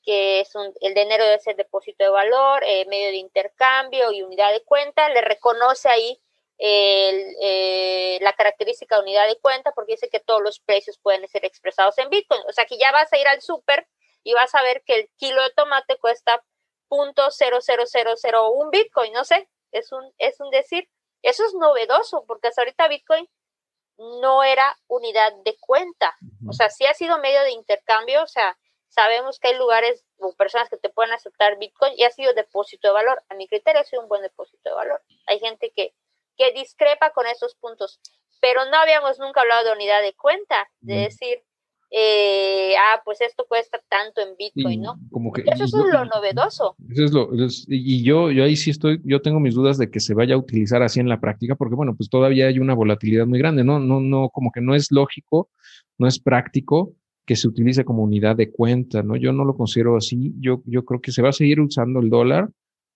que 0.03 0.41
es 0.41 0.55
un, 0.55 0.73
el 0.81 0.95
dinero 0.95 1.25
debe 1.25 1.41
ser 1.41 1.57
depósito 1.57 2.05
de 2.05 2.11
valor, 2.11 2.63
eh, 2.65 2.87
medio 2.87 3.09
de 3.09 3.17
intercambio 3.17 4.13
y 4.13 4.23
unidad 4.23 4.53
de 4.53 4.63
cuenta, 4.63 5.09
le 5.11 5.21
reconoce 5.21 5.89
ahí 5.89 6.21
el, 6.59 7.37
eh, 7.43 8.19
la 8.23 8.33
característica 8.33 8.97
de 8.97 9.03
unidad 9.03 9.29
de 9.29 9.39
cuenta 9.39 9.73
porque 9.73 9.93
dice 9.93 10.09
que 10.09 10.21
todos 10.21 10.41
los 10.43 10.61
precios 10.61 10.99
pueden 10.99 11.27
ser 11.29 11.45
expresados 11.45 11.99
en 11.99 12.09
Bitcoin. 12.09 12.41
O 12.49 12.53
sea 12.53 12.65
que 12.65 12.79
ya 12.79 12.93
vas 12.93 13.13
a 13.13 13.19
ir 13.19 13.29
al 13.29 13.43
súper 13.43 13.87
y 14.23 14.33
vas 14.33 14.55
a 14.55 14.63
ver 14.63 14.83
que 14.87 14.95
el 14.95 15.11
kilo 15.17 15.43
de 15.43 15.51
tomate 15.51 15.99
cuesta 15.99 16.43
un 18.51 18.71
Bitcoin, 18.71 19.13
no 19.13 19.25
sé, 19.25 19.49
es 19.73 19.93
un, 19.93 20.13
es 20.19 20.41
un 20.41 20.51
decir. 20.51 20.89
Eso 21.23 21.45
es 21.45 21.55
novedoso 21.55 22.25
porque 22.27 22.49
hasta 22.49 22.63
ahorita 22.63 22.89
Bitcoin 22.89 23.29
no 23.99 24.43
era 24.43 24.79
unidad 24.89 25.33
de 25.45 25.57
cuenta, 25.59 26.15
o 26.49 26.53
sea, 26.53 26.69
sí 26.69 26.85
ha 26.85 26.95
sido 26.95 27.19
medio 27.19 27.43
de 27.43 27.53
intercambio, 27.53 28.23
o 28.23 28.27
sea, 28.27 28.59
sabemos 28.89 29.39
que 29.39 29.49
hay 29.49 29.57
lugares 29.57 30.05
o 30.19 30.33
personas 30.35 30.69
que 30.69 30.77
te 30.77 30.89
pueden 30.89 31.13
aceptar 31.13 31.59
Bitcoin 31.59 31.95
y 31.97 32.05
ha 32.05 32.11
sido 32.11 32.33
depósito 32.35 32.89
de 32.89 32.95
valor. 32.95 33.23
A 33.29 33.35
mi 33.35 33.47
criterio 33.49 33.81
ha 33.81 33.85
sido 33.85 34.03
un 34.03 34.09
buen 34.09 34.23
depósito 34.23 34.71
de 34.71 34.75
valor. 34.75 35.03
Hay 35.27 35.39
gente 35.39 35.73
que, 35.75 35.95
que 36.37 36.53
discrepa 36.53 37.11
con 37.11 37.27
esos 37.27 37.55
puntos, 37.57 38.01
pero 38.41 38.65
no 38.67 38.77
habíamos 38.77 39.19
nunca 39.19 39.43
hablado 39.43 39.65
de 39.65 39.73
unidad 39.73 40.03
de 40.03 40.15
cuenta, 40.15 40.69
de 40.81 40.97
decir, 40.97 41.45
eh, 41.91 42.75
ah, 42.77 43.01
pues 43.05 43.21
esto 43.21 43.45
cuesta 43.49 43.81
tanto 43.89 44.21
en 44.21 44.37
Bitcoin, 44.37 44.83
¿no? 44.83 44.99
Como 45.11 45.33
que, 45.33 45.43
eso 45.43 45.65
es 45.65 45.73
lo 45.73 46.05
novedoso. 46.05 46.77
Eso 46.91 47.05
es 47.05 47.13
lo, 47.13 47.31
y 47.69 48.03
yo, 48.03 48.31
yo 48.31 48.45
ahí 48.45 48.57
sí 48.57 48.71
estoy, 48.71 49.01
yo 49.05 49.23
tengo 49.23 49.39
mis 49.39 49.55
dudas 49.55 49.79
de 49.79 49.91
que 49.91 50.01
se 50.01 50.15
vaya 50.15 50.35
a 50.35 50.39
utilizar 50.39 50.83
así 50.83 51.01
en 51.01 51.09
la 51.09 51.21
práctica, 51.21 51.55
porque 51.55 51.77
bueno, 51.77 51.95
pues 51.97 52.09
todavía 52.09 52.49
hay 52.49 52.59
una 52.59 52.75
volatilidad 52.75 53.27
muy 53.27 53.39
grande, 53.39 53.63
¿no? 53.63 53.79
No, 53.79 54.01
no, 54.01 54.31
como 54.31 54.51
que 54.51 54.61
no 54.61 54.75
es 54.75 54.91
lógico, 54.91 55.49
no 55.99 56.09
es 56.09 56.19
práctico 56.19 56.95
que 57.25 57.37
se 57.37 57.49
utilice 57.49 57.85
como 57.85 58.03
unidad 58.03 58.37
de 58.37 58.51
cuenta, 58.51 59.03
¿no? 59.03 59.17
Yo 59.17 59.33
no 59.33 59.45
lo 59.45 59.57
considero 59.57 59.97
así, 59.97 60.35
yo, 60.39 60.63
yo 60.65 60.85
creo 60.85 61.01
que 61.01 61.13
se 61.13 61.23
va 61.23 61.31
a 61.31 61.33
seguir 61.33 61.61
usando 61.61 62.01
el 62.01 62.11
dólar 62.11 62.51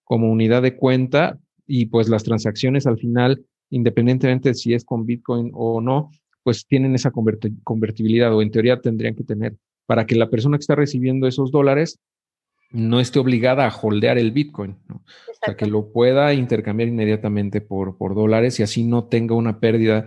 como 0.05 0.31
unidad 0.31 0.63
de 0.63 0.77
cuenta 0.77 1.39
y 1.67 1.87
pues 1.87 2.09
las 2.09 2.25
transacciones 2.25 2.87
al 2.87 2.99
final, 2.99 3.45
independientemente 3.71 4.51
de 4.51 4.55
si 4.55 4.75
es 4.75 4.85
con 4.85 5.07
Bitcoin 5.07 5.51
o 5.55 5.81
no, 5.81 6.11
pues 6.43 6.67
tienen 6.67 6.95
esa 6.95 7.11
convertibilidad 7.11 8.35
o 8.35 8.43
en 8.43 8.51
teoría 8.51 8.81
tendrían 8.81 9.15
que 9.15 9.25
tener 9.25 9.57
para 9.87 10.07
que 10.07 10.15
la 10.15 10.31
persona 10.31 10.57
que 10.57 10.63
está 10.63 10.75
recibiendo 10.75 11.27
esos 11.27 11.51
dólares 11.51 11.99
no 12.71 13.01
esté 13.01 13.19
obligada 13.19 13.67
a 13.67 13.77
holdear 13.77 14.19
el 14.19 14.31
Bitcoin, 14.31 14.77
¿no? 14.89 14.97
o 14.97 15.45
sea, 15.45 15.57
que 15.57 15.67
lo 15.67 15.91
pueda 15.93 16.33
intercambiar 16.35 16.89
inmediatamente 16.89 17.61
por, 17.61 17.97
por 17.97 18.15
dólares 18.15 18.61
y 18.61 18.63
así 18.63 18.85
no 18.85 19.05
tenga 19.05 19.35
una 19.35 19.59
pérdida 19.59 20.07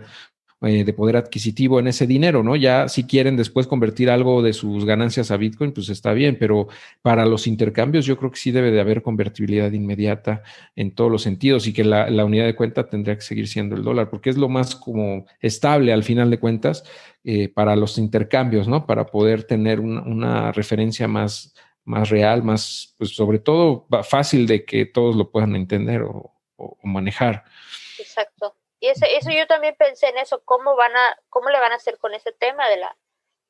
eh, 0.66 0.84
de 0.84 0.92
poder 0.92 1.16
adquisitivo 1.16 1.80
en 1.80 1.88
ese 1.88 2.06
dinero, 2.06 2.42
¿no? 2.42 2.56
Ya 2.56 2.88
si 2.88 3.04
quieren 3.04 3.36
después 3.36 3.66
convertir 3.66 4.08
algo 4.08 4.42
de 4.42 4.52
sus 4.52 4.84
ganancias 4.84 5.30
a 5.30 5.36
Bitcoin, 5.36 5.72
pues 5.72 5.88
está 5.88 6.12
bien, 6.12 6.36
pero 6.38 6.68
para 7.02 7.26
los 7.26 7.46
intercambios 7.46 8.06
yo 8.06 8.16
creo 8.16 8.30
que 8.30 8.38
sí 8.38 8.50
debe 8.50 8.70
de 8.70 8.80
haber 8.80 9.02
convertibilidad 9.02 9.70
inmediata 9.72 10.42
en 10.76 10.94
todos 10.94 11.10
los 11.10 11.22
sentidos 11.22 11.66
y 11.66 11.72
que 11.72 11.84
la, 11.84 12.24
unidad 12.24 12.46
de 12.46 12.54
cuenta 12.54 12.88
tendría 12.88 13.16
que 13.16 13.22
seguir 13.22 13.48
siendo 13.48 13.76
el 13.76 13.82
dólar, 13.82 14.10
porque 14.10 14.30
es 14.30 14.36
lo 14.36 14.48
más 14.48 14.76
como 14.76 15.26
estable 15.40 15.92
al 15.92 16.04
final 16.04 16.30
de 16.30 16.38
cuentas 16.38 16.84
eh, 17.24 17.48
para 17.48 17.76
los 17.76 17.98
intercambios, 17.98 18.68
¿no? 18.68 18.86
Para 18.86 19.06
poder 19.06 19.44
tener 19.44 19.80
una, 19.80 20.52
referencia 20.52 21.08
más, 21.08 21.54
más 21.84 22.10
real, 22.10 22.42
más, 22.42 22.94
pues 22.96 23.10
sobre 23.10 23.38
todo 23.38 23.86
fácil 24.02 24.46
de 24.46 24.64
que 24.64 24.86
todos 24.86 25.16
lo 25.16 25.30
puedan 25.30 25.56
entender 25.56 26.02
o 26.02 26.32
manejar. 26.82 27.44
Exacto. 27.98 28.53
Y 28.84 28.88
eso 28.88 29.30
yo 29.30 29.46
también 29.46 29.74
pensé 29.76 30.08
en 30.08 30.18
eso, 30.18 30.42
cómo 30.44 30.76
van 30.76 30.94
a, 30.94 31.18
cómo 31.30 31.48
le 31.48 31.58
van 31.58 31.72
a 31.72 31.76
hacer 31.76 31.96
con 31.96 32.12
ese 32.12 32.32
tema 32.32 32.68
de 32.68 32.76
la, 32.76 32.94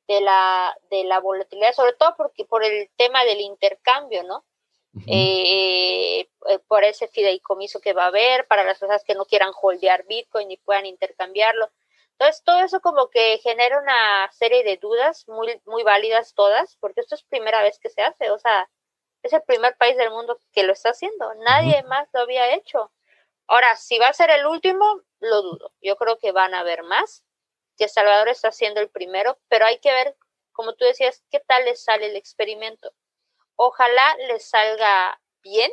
de 0.07 0.21
la, 0.21 0.77
de 0.89 1.03
la 1.03 1.19
volatilidad, 1.19 1.73
sobre 1.73 1.91
todo 1.91 2.15
porque 2.15 2.45
por 2.45 2.63
el 2.63 2.89
tema 2.95 3.25
del 3.25 3.41
intercambio, 3.41 4.23
¿no? 4.23 4.45
Eh, 5.07 6.29
eh, 6.47 6.59
por 6.69 6.85
ese 6.85 7.09
fideicomiso 7.09 7.81
que 7.81 7.91
va 7.91 8.05
a 8.05 8.07
haber, 8.07 8.47
para 8.47 8.63
las 8.63 8.79
personas 8.79 9.03
que 9.03 9.13
no 9.13 9.25
quieran 9.25 9.51
holdear 9.61 10.05
Bitcoin 10.05 10.51
y 10.51 10.55
puedan 10.55 10.85
intercambiarlo. 10.85 11.69
Entonces, 12.11 12.41
todo 12.45 12.61
eso 12.61 12.79
como 12.79 13.09
que 13.09 13.37
genera 13.39 13.81
una 13.81 14.31
serie 14.31 14.63
de 14.63 14.77
dudas 14.77 15.27
muy, 15.27 15.61
muy 15.65 15.83
válidas 15.83 16.33
todas, 16.33 16.77
porque 16.79 17.01
esto 17.01 17.15
es 17.15 17.23
primera 17.23 17.61
vez 17.61 17.77
que 17.79 17.89
se 17.89 18.01
hace, 18.01 18.31
o 18.31 18.39
sea, 18.39 18.69
es 19.21 19.33
el 19.33 19.41
primer 19.41 19.75
país 19.75 19.97
del 19.97 20.11
mundo 20.11 20.39
que 20.53 20.63
lo 20.63 20.71
está 20.71 20.91
haciendo, 20.91 21.33
nadie 21.43 21.83
más 21.83 22.07
lo 22.13 22.21
había 22.21 22.55
hecho. 22.55 22.93
Ahora, 23.47 23.75
si 23.75 23.99
va 23.99 24.07
a 24.07 24.13
ser 24.13 24.29
el 24.31 24.45
último, 24.45 25.01
lo 25.25 25.41
dudo. 25.41 25.73
Yo 25.81 25.95
creo 25.97 26.17
que 26.17 26.31
van 26.31 26.53
a 26.53 26.61
haber 26.61 26.83
más, 26.83 27.23
que 27.77 27.87
Salvador 27.87 28.29
está 28.29 28.51
siendo 28.51 28.79
el 28.79 28.89
primero, 28.89 29.37
pero 29.49 29.65
hay 29.65 29.79
que 29.79 29.91
ver, 29.91 30.15
como 30.53 30.75
tú 30.75 30.85
decías, 30.85 31.23
qué 31.29 31.39
tal 31.39 31.65
les 31.65 31.83
sale 31.83 32.07
el 32.07 32.15
experimento. 32.15 32.93
Ojalá 33.55 34.15
les 34.27 34.47
salga 34.49 35.19
bien, 35.41 35.71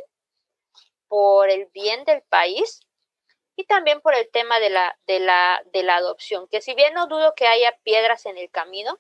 por 1.13 1.51
el 1.51 1.67
bien 1.75 2.07
del 2.07 2.23
país 2.23 2.81
y 3.55 3.65
también 3.65 4.01
por 4.01 4.15
el 4.15 4.31
tema 4.31 4.59
de 4.61 4.71
la, 4.71 4.99
de 5.07 5.21
la, 5.21 5.63
de 5.71 5.83
la 5.83 5.97
adopción, 5.97 6.49
que 6.49 6.63
si 6.63 6.73
bien 6.73 6.95
no 6.95 7.07
dudo 7.07 7.35
que 7.35 7.47
haya 7.47 7.79
piedras 7.83 8.25
en 8.25 8.39
el 8.39 8.51
camino 8.51 8.99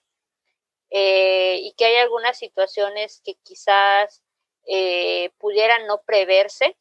eh, 0.91 1.57
y 1.62 1.73
que 1.73 1.87
hay 1.87 1.97
algunas 1.97 2.37
situaciones 2.37 3.23
que 3.25 3.37
quizás 3.43 4.23
eh, 4.67 5.31
pudieran 5.38 5.87
no 5.87 6.03
preverse, 6.03 6.77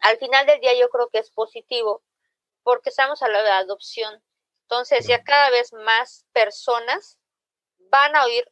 al 0.00 0.16
final 0.18 0.46
del 0.46 0.58
día 0.58 0.74
yo 0.76 0.88
creo 0.88 1.10
que 1.10 1.18
es 1.18 1.30
positivo 1.30 2.02
porque 2.64 2.88
estamos 2.88 3.22
hablando 3.22 3.44
de 3.44 3.54
adopción. 3.54 4.22
Entonces, 4.62 5.06
ya 5.06 5.22
cada 5.22 5.50
vez 5.50 5.72
más 5.72 6.26
personas 6.32 7.18
van 7.90 8.16
a 8.16 8.24
oír 8.24 8.50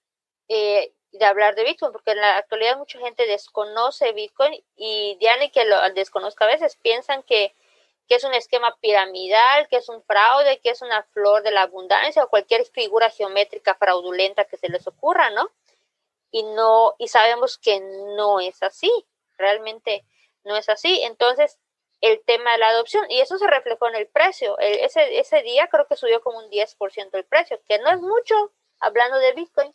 eh, 0.48 0.92
de 1.12 1.25
hablar 1.25 1.55
de 1.55 1.64
Bitcoin, 1.64 1.92
porque 1.92 2.12
en 2.12 2.18
la 2.18 2.37
actualidad 2.37 2.77
mucha 2.77 2.98
gente 2.98 3.27
desconoce 3.27 4.12
Bitcoin 4.12 4.64
y 4.77 5.18
ya 5.20 5.37
ni 5.38 5.51
que 5.51 5.64
lo 5.64 5.77
desconozca 5.94 6.44
a 6.44 6.48
veces 6.48 6.77
piensan 6.77 7.22
que, 7.22 7.55
que 8.09 8.14
es 8.16 8.25
un 8.25 8.35
esquema 8.35 8.77
piramidal, 8.81 9.68
que 9.68 9.77
es 9.77 9.88
un 9.88 10.03
fraude, 10.03 10.61
que 10.61 10.70
es 10.70 10.83
una 10.83 11.03
flor 11.03 11.42
de 11.42 11.51
la 11.51 11.62
abundancia 11.62 12.25
o 12.25 12.29
cualquier 12.29 12.64
figura 12.66 13.11
geométrica 13.11 13.75
fraudulenta 13.75 14.44
que 14.44 14.57
se 14.57 14.68
les 14.68 14.87
ocurra, 14.87 15.31
¿no? 15.31 15.51
Y 16.31 16.42
no, 16.44 16.94
y 16.98 17.09
sabemos 17.09 17.59
que 17.59 17.81
no 17.81 18.40
es 18.40 18.62
así. 18.62 18.90
Realmente 19.37 20.05
no 20.44 20.57
es 20.57 20.68
así. 20.68 21.03
Entonces, 21.03 21.59
el 22.02 22.20
tema 22.26 22.52
de 22.52 22.58
la 22.58 22.68
adopción, 22.68 23.06
y 23.08 23.20
eso 23.20 23.38
se 23.38 23.46
reflejó 23.46 23.88
en 23.88 23.94
el 23.94 24.06
precio. 24.08 24.58
ese, 24.58 25.18
ese 25.18 25.42
día 25.42 25.68
creo 25.68 25.86
que 25.86 25.96
subió 25.96 26.20
como 26.20 26.38
un 26.38 26.50
10% 26.50 27.08
el 27.14 27.24
precio, 27.24 27.58
que 27.66 27.78
no 27.78 27.90
es 27.90 28.00
mucho, 28.00 28.52
hablando 28.80 29.18
de 29.18 29.32
Bitcoin. 29.32 29.72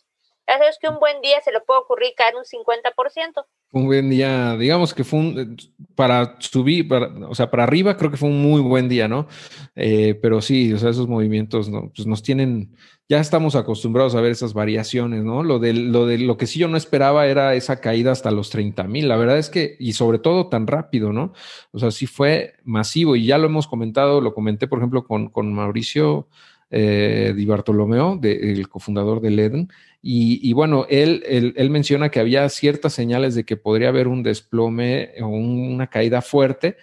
Es 0.48 0.78
que 0.78 0.88
un 0.88 0.98
buen 0.98 1.20
día 1.20 1.40
se 1.42 1.52
le 1.52 1.60
puede 1.60 1.80
ocurrir 1.80 2.14
caer 2.16 2.34
un 2.34 2.44
50%. 2.44 3.44
Un 3.72 3.86
buen 3.86 4.08
día, 4.08 4.56
digamos 4.56 4.94
que 4.94 5.04
fue 5.04 5.18
un, 5.18 5.56
para 5.94 6.40
subir, 6.40 6.88
para, 6.88 7.08
o 7.28 7.34
sea, 7.34 7.50
para 7.50 7.64
arriba 7.64 7.98
creo 7.98 8.10
que 8.10 8.16
fue 8.16 8.30
un 8.30 8.40
muy 8.40 8.62
buen 8.62 8.88
día, 8.88 9.08
¿no? 9.08 9.28
Eh, 9.74 10.18
pero 10.22 10.40
sí, 10.40 10.72
o 10.72 10.78
sea, 10.78 10.88
esos 10.88 11.06
movimientos 11.06 11.68
¿no? 11.68 11.92
pues 11.94 12.06
nos 12.06 12.22
tienen, 12.22 12.74
ya 13.08 13.20
estamos 13.20 13.56
acostumbrados 13.56 14.14
a 14.14 14.20
ver 14.20 14.32
esas 14.32 14.52
variaciones, 14.52 15.24
¿no? 15.24 15.42
Lo 15.42 15.58
de, 15.58 15.72
lo 15.72 16.06
de 16.06 16.18
lo 16.18 16.36
que 16.36 16.46
sí 16.46 16.58
yo 16.58 16.68
no 16.68 16.76
esperaba 16.76 17.26
era 17.26 17.54
esa 17.54 17.80
caída 17.80 18.12
hasta 18.12 18.30
los 18.30 18.50
30 18.50 18.84
mil. 18.84 19.08
La 19.08 19.16
verdad 19.16 19.38
es 19.38 19.48
que, 19.48 19.76
y 19.78 19.94
sobre 19.94 20.18
todo 20.18 20.48
tan 20.48 20.66
rápido, 20.66 21.12
¿no? 21.14 21.32
O 21.72 21.78
sea, 21.78 21.90
sí 21.90 22.06
fue 22.06 22.54
masivo 22.64 23.16
y 23.16 23.24
ya 23.24 23.38
lo 23.38 23.46
hemos 23.46 23.66
comentado, 23.66 24.20
lo 24.20 24.34
comenté, 24.34 24.68
por 24.68 24.78
ejemplo, 24.78 25.06
con, 25.06 25.30
con 25.30 25.54
Mauricio 25.54 26.28
eh, 26.70 27.32
Di 27.34 27.46
Bartolomeo, 27.46 28.20
el 28.22 28.68
cofundador 28.68 29.22
de 29.22 29.42
Eden. 29.42 29.68
Y, 30.02 30.52
bueno, 30.52 30.86
él, 30.88 31.22
él, 31.26 31.70
menciona 31.70 32.10
que 32.10 32.20
había 32.20 32.48
ciertas 32.48 32.92
señales 32.92 33.34
de 33.34 33.44
que 33.44 33.56
podría 33.56 33.88
haber 33.88 34.06
un 34.06 34.22
desplome 34.22 35.10
o 35.20 35.26
una 35.26 35.88
caída 35.88 36.22
fuerte 36.22 36.76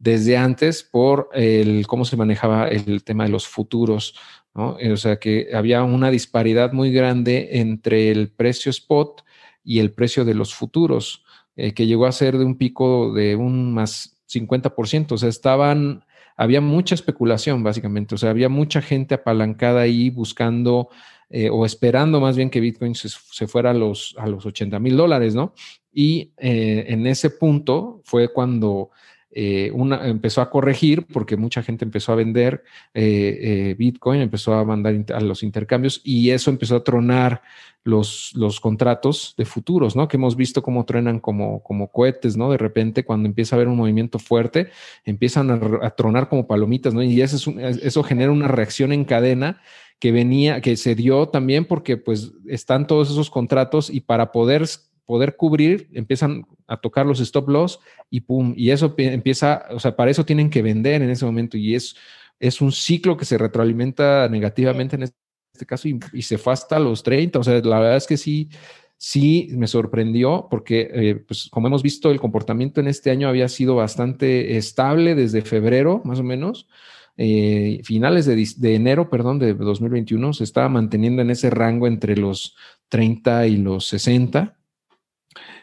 desde 0.00 0.36
antes 0.36 0.82
por 0.82 1.28
el 1.34 1.86
cómo 1.86 2.04
se 2.04 2.16
manejaba 2.16 2.66
el 2.68 3.04
tema 3.04 3.24
de 3.24 3.30
los 3.30 3.46
futuros. 3.46 4.16
¿no? 4.54 4.76
O 4.92 4.96
sea, 4.96 5.20
que 5.20 5.50
había 5.54 5.84
una 5.84 6.10
disparidad 6.10 6.72
muy 6.72 6.90
grande 6.90 7.50
entre 7.52 8.10
el 8.10 8.32
precio 8.32 8.70
spot 8.70 9.22
y 9.62 9.78
el 9.78 9.92
precio 9.92 10.24
de 10.24 10.34
los 10.34 10.54
futuros, 10.54 11.22
eh, 11.54 11.74
que 11.74 11.86
llegó 11.86 12.06
a 12.06 12.12
ser 12.12 12.38
de 12.38 12.44
un 12.44 12.56
pico 12.56 13.12
de 13.12 13.36
un 13.36 13.72
más 13.74 14.20
50%. 14.26 15.12
O 15.12 15.18
sea, 15.18 15.28
estaban 15.28 16.02
había 16.40 16.62
mucha 16.62 16.94
especulación, 16.94 17.62
básicamente. 17.62 18.14
O 18.14 18.18
sea, 18.18 18.30
había 18.30 18.48
mucha 18.48 18.80
gente 18.80 19.14
apalancada 19.14 19.82
ahí 19.82 20.08
buscando 20.08 20.88
eh, 21.28 21.50
o 21.50 21.66
esperando 21.66 22.18
más 22.18 22.34
bien 22.34 22.48
que 22.48 22.60
Bitcoin 22.60 22.94
se, 22.94 23.46
fuera 23.46 23.72
a 23.72 23.74
los, 23.74 24.14
a 24.16 24.26
los 24.26 24.46
80 24.46 24.78
mil 24.78 24.96
dólares, 24.96 25.34
¿no? 25.34 25.52
Y 25.92 26.32
eh, 26.38 26.86
en 26.88 27.06
ese 27.06 27.28
punto 27.28 28.00
fue 28.04 28.32
cuando 28.32 28.88
eh, 29.32 29.70
una, 29.72 30.08
empezó 30.08 30.40
a 30.40 30.50
corregir 30.50 31.06
porque 31.06 31.36
mucha 31.36 31.62
gente 31.62 31.84
empezó 31.84 32.12
a 32.12 32.16
vender 32.16 32.64
Bitcoin, 32.92 34.20
empezó 34.20 34.54
a 34.54 34.64
mandar 34.64 35.04
a 35.14 35.20
los 35.20 35.42
intercambios 35.42 36.00
y 36.04 36.30
eso 36.30 36.50
empezó 36.50 36.76
a 36.76 36.84
tronar 36.84 37.42
los, 37.82 38.32
los 38.34 38.60
contratos 38.60 39.34
de 39.36 39.44
futuros, 39.44 39.96
¿no? 39.96 40.06
Que 40.08 40.16
hemos 40.16 40.36
visto 40.36 40.62
cómo 40.62 40.84
truenan 40.84 41.18
como, 41.18 41.62
como 41.62 41.90
cohetes, 41.90 42.36
¿no? 42.36 42.50
De 42.50 42.58
repente, 42.58 43.04
cuando 43.04 43.28
empieza 43.28 43.54
a 43.54 43.56
haber 43.56 43.68
un 43.68 43.76
movimiento 43.76 44.18
fuerte, 44.18 44.70
empiezan 45.04 45.50
a, 45.50 45.90
tronar 45.90 46.28
como 46.28 46.46
palomitas, 46.46 46.92
¿no? 46.92 47.02
Y 47.02 47.20
eso, 47.22 47.52
eso 47.58 48.02
genera 48.02 48.32
una 48.32 48.48
reacción 48.48 48.92
en 48.92 49.04
cadena 49.04 49.60
que 49.98 50.12
venía, 50.12 50.60
que 50.60 50.76
se 50.76 50.94
dio 50.94 51.28
también 51.28 51.64
porque 51.64 51.96
pues 51.96 52.32
están 52.48 52.86
todos 52.86 53.10
esos 53.10 53.30
contratos 53.30 53.90
y 53.90 54.00
para 54.00 54.32
poder 54.32 54.66
poder 55.10 55.34
cubrir, 55.34 55.88
empiezan 55.92 56.46
a 56.68 56.76
tocar 56.76 57.04
los 57.04 57.18
stop 57.18 57.48
loss 57.48 57.80
y 58.10 58.20
pum, 58.20 58.54
y 58.56 58.70
eso 58.70 58.94
empieza, 58.96 59.66
o 59.72 59.80
sea, 59.80 59.96
para 59.96 60.12
eso 60.12 60.24
tienen 60.24 60.50
que 60.50 60.62
vender 60.62 61.02
en 61.02 61.10
ese 61.10 61.24
momento 61.24 61.56
y 61.56 61.74
es, 61.74 61.96
es 62.38 62.60
un 62.60 62.70
ciclo 62.70 63.16
que 63.16 63.24
se 63.24 63.36
retroalimenta 63.36 64.28
negativamente 64.28 64.94
en 64.94 65.02
este 65.02 65.66
caso 65.66 65.88
y, 65.88 66.22
se 66.22 66.38
fue 66.38 66.52
hasta 66.52 66.78
los 66.78 67.02
30. 67.02 67.40
O 67.40 67.42
sea, 67.42 67.54
la 67.54 67.80
verdad 67.80 67.96
es 67.96 68.06
que 68.06 68.16
sí, 68.16 68.50
sí 68.96 69.48
me 69.50 69.66
sorprendió 69.66 70.46
porque, 70.48 70.88
eh, 70.94 71.16
pues 71.26 71.48
como 71.50 71.66
hemos 71.66 71.82
visto, 71.82 72.12
el 72.12 72.20
comportamiento 72.20 72.80
en 72.80 72.86
este 72.86 73.10
año 73.10 73.28
había 73.28 73.48
sido 73.48 73.74
bastante 73.74 74.56
estable 74.58 75.16
desde 75.16 75.42
febrero, 75.42 76.02
más 76.04 76.20
o 76.20 76.22
menos. 76.22 76.68
Eh, 77.16 77.80
finales 77.82 78.26
de, 78.26 78.74
enero, 78.76 79.10
perdón, 79.10 79.40
de 79.40 79.54
2021, 79.54 80.34
se 80.34 80.44
estaba 80.44 80.68
manteniendo 80.68 81.20
en 81.20 81.30
ese 81.30 81.50
rango 81.50 81.88
entre 81.88 82.16
los 82.16 82.54
30 82.90 83.48
y 83.48 83.56
los 83.56 83.88
60. 83.88 84.59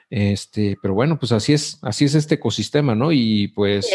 Este, 0.09 0.77
pero 0.81 0.93
bueno, 0.93 1.19
pues 1.19 1.31
así 1.31 1.53
es, 1.53 1.79
así 1.81 2.05
es 2.05 2.15
este 2.15 2.35
ecosistema, 2.35 2.95
¿no? 2.95 3.11
Y 3.11 3.49
pues 3.49 3.87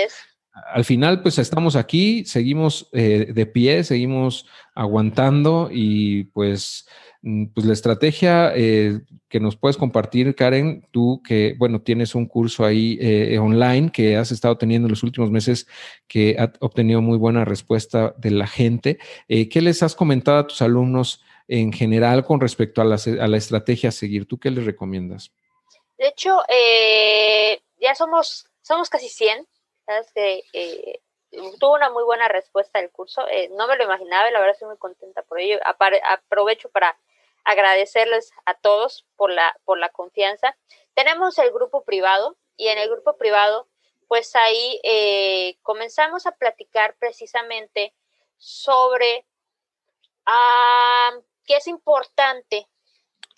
al 0.53 0.85
final, 0.85 1.23
pues 1.23 1.39
estamos 1.39 1.77
aquí, 1.77 2.25
seguimos 2.27 2.89
eh, 2.93 3.33
de 3.33 3.47
pie, 3.47 3.85
seguimos 3.85 4.47
aguantando 4.75 5.71
y 5.73 6.25
pues, 6.25 6.87
mm, 7.23 7.47
pues 7.55 7.67
la 7.67 7.73
estrategia 7.73 8.53
eh, 8.55 9.01
que 9.31 9.41
nos 9.41 9.57
puedes 9.57 9.79
compartir, 9.79 10.35
Karen, 10.35 10.87
tú 10.91 11.23
que, 11.27 11.55
bueno, 11.59 11.81
tienes 11.81 12.15
un 12.15 12.27
curso 12.27 12.67
ahí 12.67 12.99
eh, 13.01 13.39
online 13.39 13.91
que 13.91 14.17
has 14.17 14.31
estado 14.31 14.59
teniendo 14.59 14.89
en 14.89 14.91
los 14.91 15.03
últimos 15.03 15.31
meses 15.31 15.67
que 16.07 16.37
ha 16.39 16.53
obtenido 16.61 17.01
muy 17.01 17.17
buena 17.17 17.47
respuesta 17.47 18.15
de 18.19 18.31
la 18.33 18.47
gente. 18.47 18.99
¿Qué 19.29 19.61
les 19.63 19.83
has 19.83 19.95
comentado 19.95 20.39
a 20.39 20.47
tus 20.47 20.61
alumnos 20.61 21.23
en 21.49 21.73
general 21.73 22.25
con 22.27 22.41
respecto 22.41 22.83
a 22.83 22.85
la, 22.85 22.97
a 23.21 23.27
la 23.27 23.37
estrategia 23.39 23.89
a 23.89 23.93
seguir? 23.93 24.27
¿Tú 24.27 24.39
qué 24.39 24.51
les 24.51 24.67
recomiendas? 24.67 25.33
De 26.03 26.09
hecho, 26.09 26.43
ya 27.79 27.95
somos, 27.95 28.49
somos 28.61 28.91
casi 28.91 29.09
100 29.09 29.47
que 30.17 30.43
eh, 30.53 31.01
tuvo 31.61 31.75
una 31.75 31.91
muy 31.91 32.03
buena 32.03 32.27
respuesta 32.27 32.81
del 32.81 32.91
curso. 32.91 33.29
Eh, 33.29 33.51
no 33.53 33.69
me 33.69 33.77
lo 33.77 33.85
imaginaba 33.85 34.29
y 34.29 34.33
la 34.33 34.41
verdad 34.41 34.55
estoy 34.55 34.67
muy 34.67 34.79
contenta 34.79 35.23
por 35.23 35.39
ello. 35.39 35.61
aprovecho 35.63 36.71
para 36.71 36.99
agradecerles 37.45 38.33
a 38.47 38.55
todos 38.55 39.07
por 39.15 39.31
la, 39.31 39.57
por 39.65 39.79
la 39.79 39.91
confianza. 39.91 40.57
Tenemos 40.95 41.39
el 41.39 41.53
grupo 41.53 41.85
privado 41.85 42.37
y 42.57 42.67
en 42.67 42.79
el 42.79 42.91
grupo 42.91 43.17
privado, 43.17 43.69
pues 44.09 44.35
ahí 44.35 44.81
eh, 44.83 45.57
comenzamos 45.63 46.27
a 46.27 46.33
platicar 46.33 46.97
precisamente 46.99 47.95
sobre 48.39 49.25
ah, 50.27 51.13
que 51.45 51.59
es 51.59 51.69
importante 51.69 52.69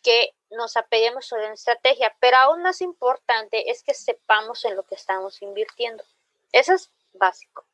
que 0.04 0.34
nos 0.50 0.76
apeguemos 0.76 1.32
a 1.32 1.36
una 1.36 1.54
estrategia, 1.54 2.14
pero 2.20 2.36
aún 2.36 2.62
más 2.62 2.80
importante 2.80 3.70
es 3.70 3.82
que 3.82 3.94
sepamos 3.94 4.64
en 4.64 4.76
lo 4.76 4.84
que 4.84 4.94
estamos 4.94 5.42
invirtiendo. 5.42 6.04
Eso 6.52 6.74
es 6.74 6.92
básico. 7.14 7.64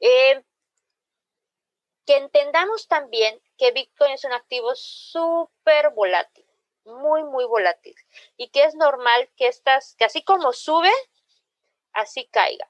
Eh, 0.00 0.42
que 2.04 2.16
entendamos 2.16 2.88
también 2.88 3.40
que 3.56 3.70
Bitcoin 3.70 4.12
es 4.12 4.24
un 4.24 4.32
activo 4.32 4.74
súper 4.74 5.90
volátil, 5.90 6.44
muy, 6.84 7.22
muy 7.22 7.44
volátil, 7.44 7.94
y 8.36 8.48
que 8.48 8.64
es 8.64 8.74
normal 8.74 9.30
que 9.36 9.46
estas, 9.46 9.94
que 9.94 10.04
así 10.04 10.22
como 10.22 10.52
sube, 10.52 10.92
así 11.92 12.26
caiga. 12.26 12.68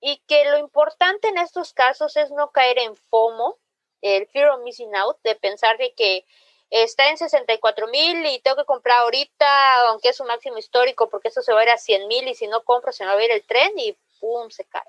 Y 0.00 0.18
que 0.26 0.44
lo 0.46 0.58
importante 0.58 1.28
en 1.28 1.38
estos 1.38 1.72
casos 1.74 2.16
es 2.16 2.30
no 2.30 2.52
caer 2.52 2.78
en 2.78 2.96
FOMO, 2.96 3.58
el 4.00 4.26
fear 4.28 4.50
of 4.50 4.62
missing 4.62 4.94
out, 4.96 5.18
de 5.22 5.34
pensar 5.34 5.76
de 5.78 5.94
que 5.94 6.26
está 6.82 7.08
en 7.08 7.16
64 7.16 7.86
mil 7.86 8.26
y 8.26 8.40
tengo 8.40 8.56
que 8.56 8.64
comprar 8.64 8.98
ahorita, 9.00 9.88
aunque 9.88 10.08
es 10.08 10.18
un 10.18 10.26
máximo 10.26 10.58
histórico, 10.58 11.08
porque 11.08 11.28
eso 11.28 11.40
se 11.40 11.52
va 11.52 11.60
a 11.60 11.62
ir 11.62 11.70
a 11.70 11.78
100 11.78 12.08
mil 12.08 12.26
y 12.26 12.34
si 12.34 12.48
no 12.48 12.64
compro 12.64 12.90
se 12.90 13.04
me 13.04 13.14
va 13.14 13.20
a 13.20 13.24
ir 13.24 13.30
el 13.30 13.44
tren 13.44 13.72
y 13.76 13.96
pum, 14.18 14.50
se 14.50 14.64
cae. 14.64 14.82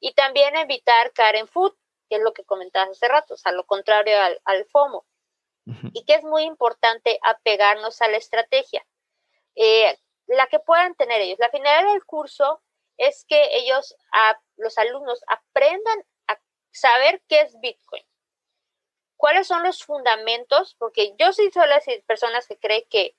Y 0.00 0.14
también 0.14 0.56
evitar 0.56 1.12
caer 1.12 1.36
en 1.36 1.46
food, 1.46 1.74
que 2.08 2.16
es 2.16 2.22
lo 2.22 2.32
que 2.32 2.44
comentabas 2.44 2.90
hace 2.90 3.06
rato, 3.06 3.34
o 3.34 3.36
sea, 3.36 3.52
lo 3.52 3.66
contrario 3.66 4.16
al, 4.44 4.64
FOMO. 4.64 5.04
Y 5.92 6.04
que 6.04 6.14
es 6.14 6.24
muy 6.24 6.44
importante 6.44 7.20
apegarnos 7.22 8.00
a 8.00 8.08
la 8.08 8.16
estrategia, 8.16 8.84
eh, 9.56 9.98
la 10.26 10.46
que 10.46 10.58
puedan 10.58 10.94
tener 10.94 11.20
ellos. 11.20 11.38
La 11.38 11.50
finalidad 11.50 11.92
del 11.92 12.04
curso 12.06 12.62
es 12.96 13.26
que 13.28 13.58
ellos, 13.58 13.94
los 14.56 14.78
alumnos, 14.78 15.22
aprendan 15.26 16.04
a 16.28 16.38
saber 16.70 17.22
qué 17.28 17.42
es 17.42 17.60
Bitcoin. 17.60 18.04
¿Cuáles 19.20 19.48
son 19.48 19.62
los 19.62 19.84
fundamentos? 19.84 20.74
Porque 20.78 21.12
yo 21.18 21.34
sí 21.34 21.50
soy 21.52 21.68
las 21.68 21.84
personas 22.06 22.46
que 22.46 22.56
creen 22.56 22.84
que 22.88 23.14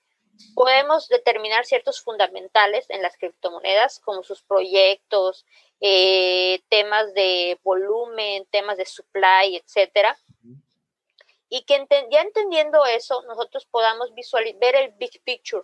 podemos 0.56 1.08
determinar 1.08 1.64
ciertos 1.64 2.00
fundamentales 2.02 2.90
en 2.90 3.02
las 3.02 3.16
criptomonedas, 3.16 4.00
como 4.00 4.24
sus 4.24 4.42
proyectos, 4.42 5.46
eh, 5.80 6.60
temas 6.68 7.14
de 7.14 7.56
volumen, 7.62 8.44
temas 8.46 8.78
de 8.78 8.84
supply, 8.84 9.56
etcétera. 9.56 10.18
Y 11.48 11.62
que 11.62 11.86
ya 12.10 12.22
entendiendo 12.22 12.84
eso, 12.84 13.22
nosotros 13.22 13.64
podamos 13.66 14.12
visualizar, 14.12 14.58
ver 14.58 14.74
el 14.74 14.92
big 14.94 15.22
picture, 15.22 15.62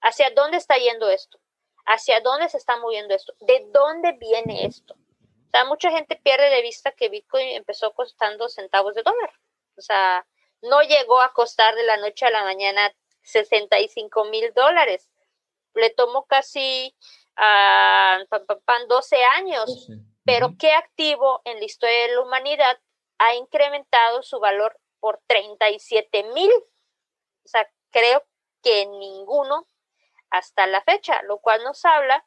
hacia 0.00 0.30
dónde 0.30 0.56
está 0.56 0.76
yendo 0.76 1.08
esto, 1.08 1.38
hacia 1.86 2.18
dónde 2.18 2.48
se 2.48 2.56
está 2.56 2.78
moviendo 2.78 3.14
esto, 3.14 3.32
de 3.42 3.64
dónde 3.72 4.10
viene 4.14 4.66
esto. 4.66 4.94
O 4.94 5.50
sea, 5.52 5.64
mucha 5.66 5.92
gente 5.92 6.16
pierde 6.16 6.50
de 6.50 6.62
vista 6.62 6.90
que 6.90 7.08
Bitcoin 7.08 7.50
empezó 7.50 7.92
costando 7.92 8.48
centavos 8.48 8.96
de 8.96 9.04
dólar. 9.04 9.30
O 9.78 9.80
sea, 9.80 10.26
no 10.62 10.82
llegó 10.82 11.20
a 11.20 11.32
costar 11.32 11.74
de 11.74 11.84
la 11.84 11.96
noche 11.96 12.26
a 12.26 12.30
la 12.30 12.44
mañana 12.44 12.92
65 13.22 14.24
mil 14.26 14.52
dólares. 14.54 15.08
Le 15.74 15.90
tomó 15.90 16.26
casi 16.26 16.96
uh, 17.38 18.86
12 18.88 19.24
años, 19.36 19.88
pero 20.24 20.56
¿qué 20.58 20.72
activo 20.72 21.40
en 21.44 21.58
la 21.58 21.64
historia 21.64 22.08
de 22.08 22.14
la 22.14 22.20
humanidad 22.22 22.78
ha 23.18 23.34
incrementado 23.34 24.22
su 24.22 24.40
valor 24.40 24.78
por 24.98 25.20
37 25.26 26.24
mil? 26.34 26.50
O 27.44 27.48
sea, 27.48 27.70
creo 27.90 28.24
que 28.62 28.86
ninguno 28.86 29.66
hasta 30.30 30.66
la 30.66 30.82
fecha, 30.82 31.22
lo 31.22 31.38
cual 31.38 31.62
nos 31.62 31.84
habla 31.84 32.24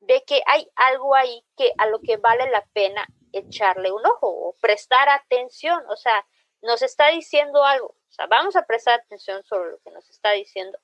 de 0.00 0.22
que 0.24 0.42
hay 0.46 0.68
algo 0.74 1.14
ahí 1.14 1.44
que 1.56 1.72
a 1.78 1.86
lo 1.86 2.00
que 2.00 2.16
vale 2.16 2.50
la 2.50 2.64
pena 2.72 3.06
echarle 3.32 3.92
un 3.92 4.04
ojo 4.04 4.28
o 4.28 4.56
prestar 4.60 5.08
atención. 5.08 5.82
O 5.88 5.96
sea, 5.96 6.26
nos 6.62 6.82
está 6.82 7.08
diciendo 7.08 7.64
algo. 7.64 7.88
O 7.88 8.12
sea, 8.12 8.26
vamos 8.26 8.56
a 8.56 8.64
prestar 8.64 9.00
atención 9.00 9.42
sobre 9.44 9.70
lo 9.70 9.78
que 9.80 9.90
nos 9.90 10.08
está 10.10 10.32
diciendo. 10.32 10.78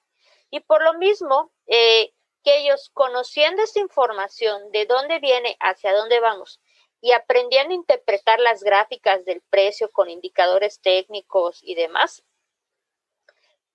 Y 0.51 0.61
por 0.61 0.83
lo 0.83 0.95
mismo, 0.95 1.53
eh, 1.67 2.13
que 2.43 2.59
ellos 2.59 2.91
conociendo 2.95 3.63
esta 3.63 3.81
información, 3.81 4.71
de 4.73 4.87
dónde 4.87 5.19
viene, 5.19 5.57
hacia 5.61 5.93
dónde 5.93 6.21
vamos, 6.21 6.61
y 7.01 7.13
aprendiendo 7.13 7.73
a 7.73 7.77
interpretar 7.77 8.41
las 8.41 8.63
gráficas 8.63 9.25
del 9.25 9.41
precio 9.51 9.91
con 9.93 10.11
indicadores 10.11 10.81
técnicos 10.81 11.61
y 11.63 11.75
demás, 11.75 12.25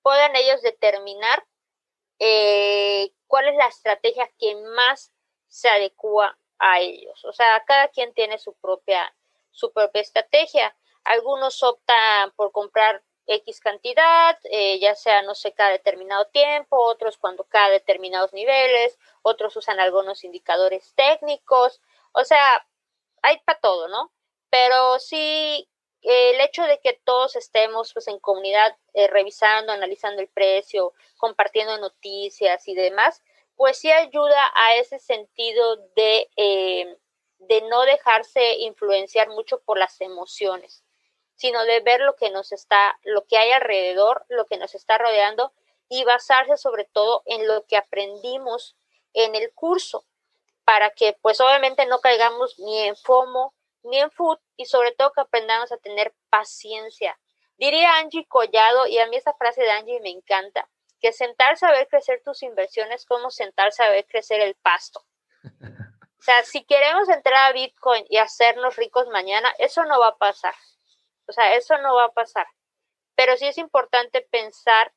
puedan 0.01 0.35
ellos 0.35 0.61
determinar 0.61 1.45
eh, 2.19 3.11
cuál 3.27 3.47
es 3.47 3.55
la 3.55 3.67
estrategia 3.67 4.29
que 4.37 4.55
más 4.75 5.11
se 5.47 5.69
adecua 5.69 6.37
a 6.59 6.79
ellos. 6.79 7.23
O 7.25 7.33
sea, 7.33 7.63
cada 7.65 7.87
quien 7.89 8.13
tiene 8.13 8.37
su 8.37 8.53
propia, 8.55 9.15
su 9.51 9.71
propia 9.71 10.01
estrategia. 10.01 10.75
Algunos 11.03 11.61
optan 11.63 12.31
por 12.31 12.51
comprar 12.51 13.03
X 13.27 13.59
cantidad, 13.59 14.37
eh, 14.45 14.79
ya 14.79 14.95
sea, 14.95 15.21
no 15.21 15.35
sé, 15.35 15.53
cada 15.53 15.71
determinado 15.71 16.25
tiempo, 16.25 16.77
otros 16.77 17.17
cuando 17.17 17.45
cada 17.45 17.69
determinados 17.69 18.33
niveles, 18.33 18.97
otros 19.21 19.55
usan 19.55 19.79
algunos 19.79 20.23
indicadores 20.23 20.93
técnicos, 20.95 21.81
o 22.13 22.23
sea, 22.25 22.65
hay 23.21 23.39
para 23.45 23.59
todo, 23.59 23.87
¿no? 23.87 24.11
Pero 24.49 24.99
sí, 24.99 25.69
el 26.01 26.41
hecho 26.41 26.63
de 26.63 26.79
que 26.79 26.99
todos 27.05 27.35
estemos 27.35 27.93
pues 27.93 28.07
en 28.07 28.19
comunidad 28.19 28.77
eh, 28.93 29.07
revisando, 29.07 29.71
analizando 29.71 30.21
el 30.21 30.27
precio, 30.29 30.93
compartiendo 31.17 31.77
noticias 31.77 32.67
y 32.67 32.75
demás, 32.75 33.23
pues 33.55 33.77
sí 33.77 33.91
ayuda 33.91 34.51
a 34.55 34.75
ese 34.75 34.99
sentido 34.99 35.77
de, 35.95 36.29
eh, 36.37 36.97
de 37.39 37.61
no 37.63 37.83
dejarse 37.83 38.57
influenciar 38.59 39.29
mucho 39.29 39.61
por 39.61 39.77
las 39.77 40.01
emociones 40.01 40.82
sino 41.43 41.65
de 41.65 41.81
ver 41.81 41.99
lo 41.99 42.15
que 42.15 42.29
nos 42.29 42.53
está, 42.53 42.97
lo 43.03 43.25
que 43.25 43.37
hay 43.37 43.51
alrededor, 43.51 44.25
lo 44.29 44.45
que 44.45 44.55
nos 44.55 44.75
está 44.75 44.97
rodeando 44.97 45.51
y 45.89 46.05
basarse 46.05 46.55
sobre 46.55 46.85
todo 46.85 47.21
en 47.25 47.45
lo 47.49 47.65
que 47.65 47.75
aprendimos 47.75 48.77
en 49.11 49.35
el 49.35 49.51
curso 49.53 50.05
para 50.63 50.91
que 50.91 51.17
pues 51.21 51.41
obviamente 51.41 51.85
no 51.85 51.99
caigamos 51.99 52.57
ni 52.59 52.83
en 52.83 52.95
FOMO 52.95 53.53
ni 53.83 53.99
en 53.99 54.09
food 54.09 54.39
y 54.55 54.67
sobre 54.67 54.93
todo 54.93 55.11
que 55.11 55.19
aprendamos 55.19 55.73
a 55.73 55.77
tener 55.79 56.13
paciencia. 56.29 57.19
Diría 57.57 57.97
Angie 57.97 58.25
Collado, 58.25 58.87
y 58.87 58.99
a 58.99 59.07
mí 59.07 59.17
esa 59.17 59.33
frase 59.33 59.63
de 59.63 59.71
Angie 59.71 59.99
me 59.99 60.11
encanta, 60.11 60.69
que 61.01 61.11
sentarse 61.11 61.65
a 61.65 61.71
ver 61.71 61.89
crecer 61.89 62.21
tus 62.23 62.41
inversiones 62.41 63.05
como 63.05 63.29
sentarse 63.31 63.83
a 63.83 63.89
ver 63.89 64.05
crecer 64.05 64.39
el 64.39 64.55
pasto. 64.55 65.03
O 66.15 66.25
sea, 66.25 66.41
si 66.45 66.63
queremos 66.63 67.09
entrar 67.09 67.49
a 67.49 67.51
Bitcoin 67.51 68.05
y 68.07 68.15
hacernos 68.15 68.77
ricos 68.77 69.09
mañana, 69.09 69.53
eso 69.57 69.83
no 69.83 69.99
va 69.99 70.07
a 70.07 70.15
pasar. 70.17 70.53
O 71.27 71.33
sea, 71.33 71.55
eso 71.55 71.77
no 71.79 71.95
va 71.95 72.05
a 72.05 72.13
pasar. 72.13 72.47
Pero 73.15 73.37
sí 73.37 73.47
es 73.47 73.57
importante 73.57 74.21
pensar 74.21 74.93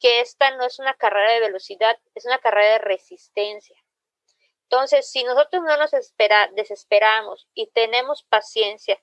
que 0.00 0.20
esta 0.20 0.50
no 0.56 0.64
es 0.64 0.78
una 0.78 0.94
carrera 0.94 1.32
de 1.32 1.40
velocidad, 1.40 1.98
es 2.14 2.26
una 2.26 2.38
carrera 2.38 2.72
de 2.72 2.78
resistencia. 2.78 3.76
Entonces, 4.64 5.10
si 5.10 5.22
nosotros 5.22 5.62
no 5.62 5.76
nos 5.76 5.92
espera, 5.92 6.48
desesperamos 6.54 7.46
y 7.54 7.68
tenemos 7.68 8.24
paciencia 8.24 9.00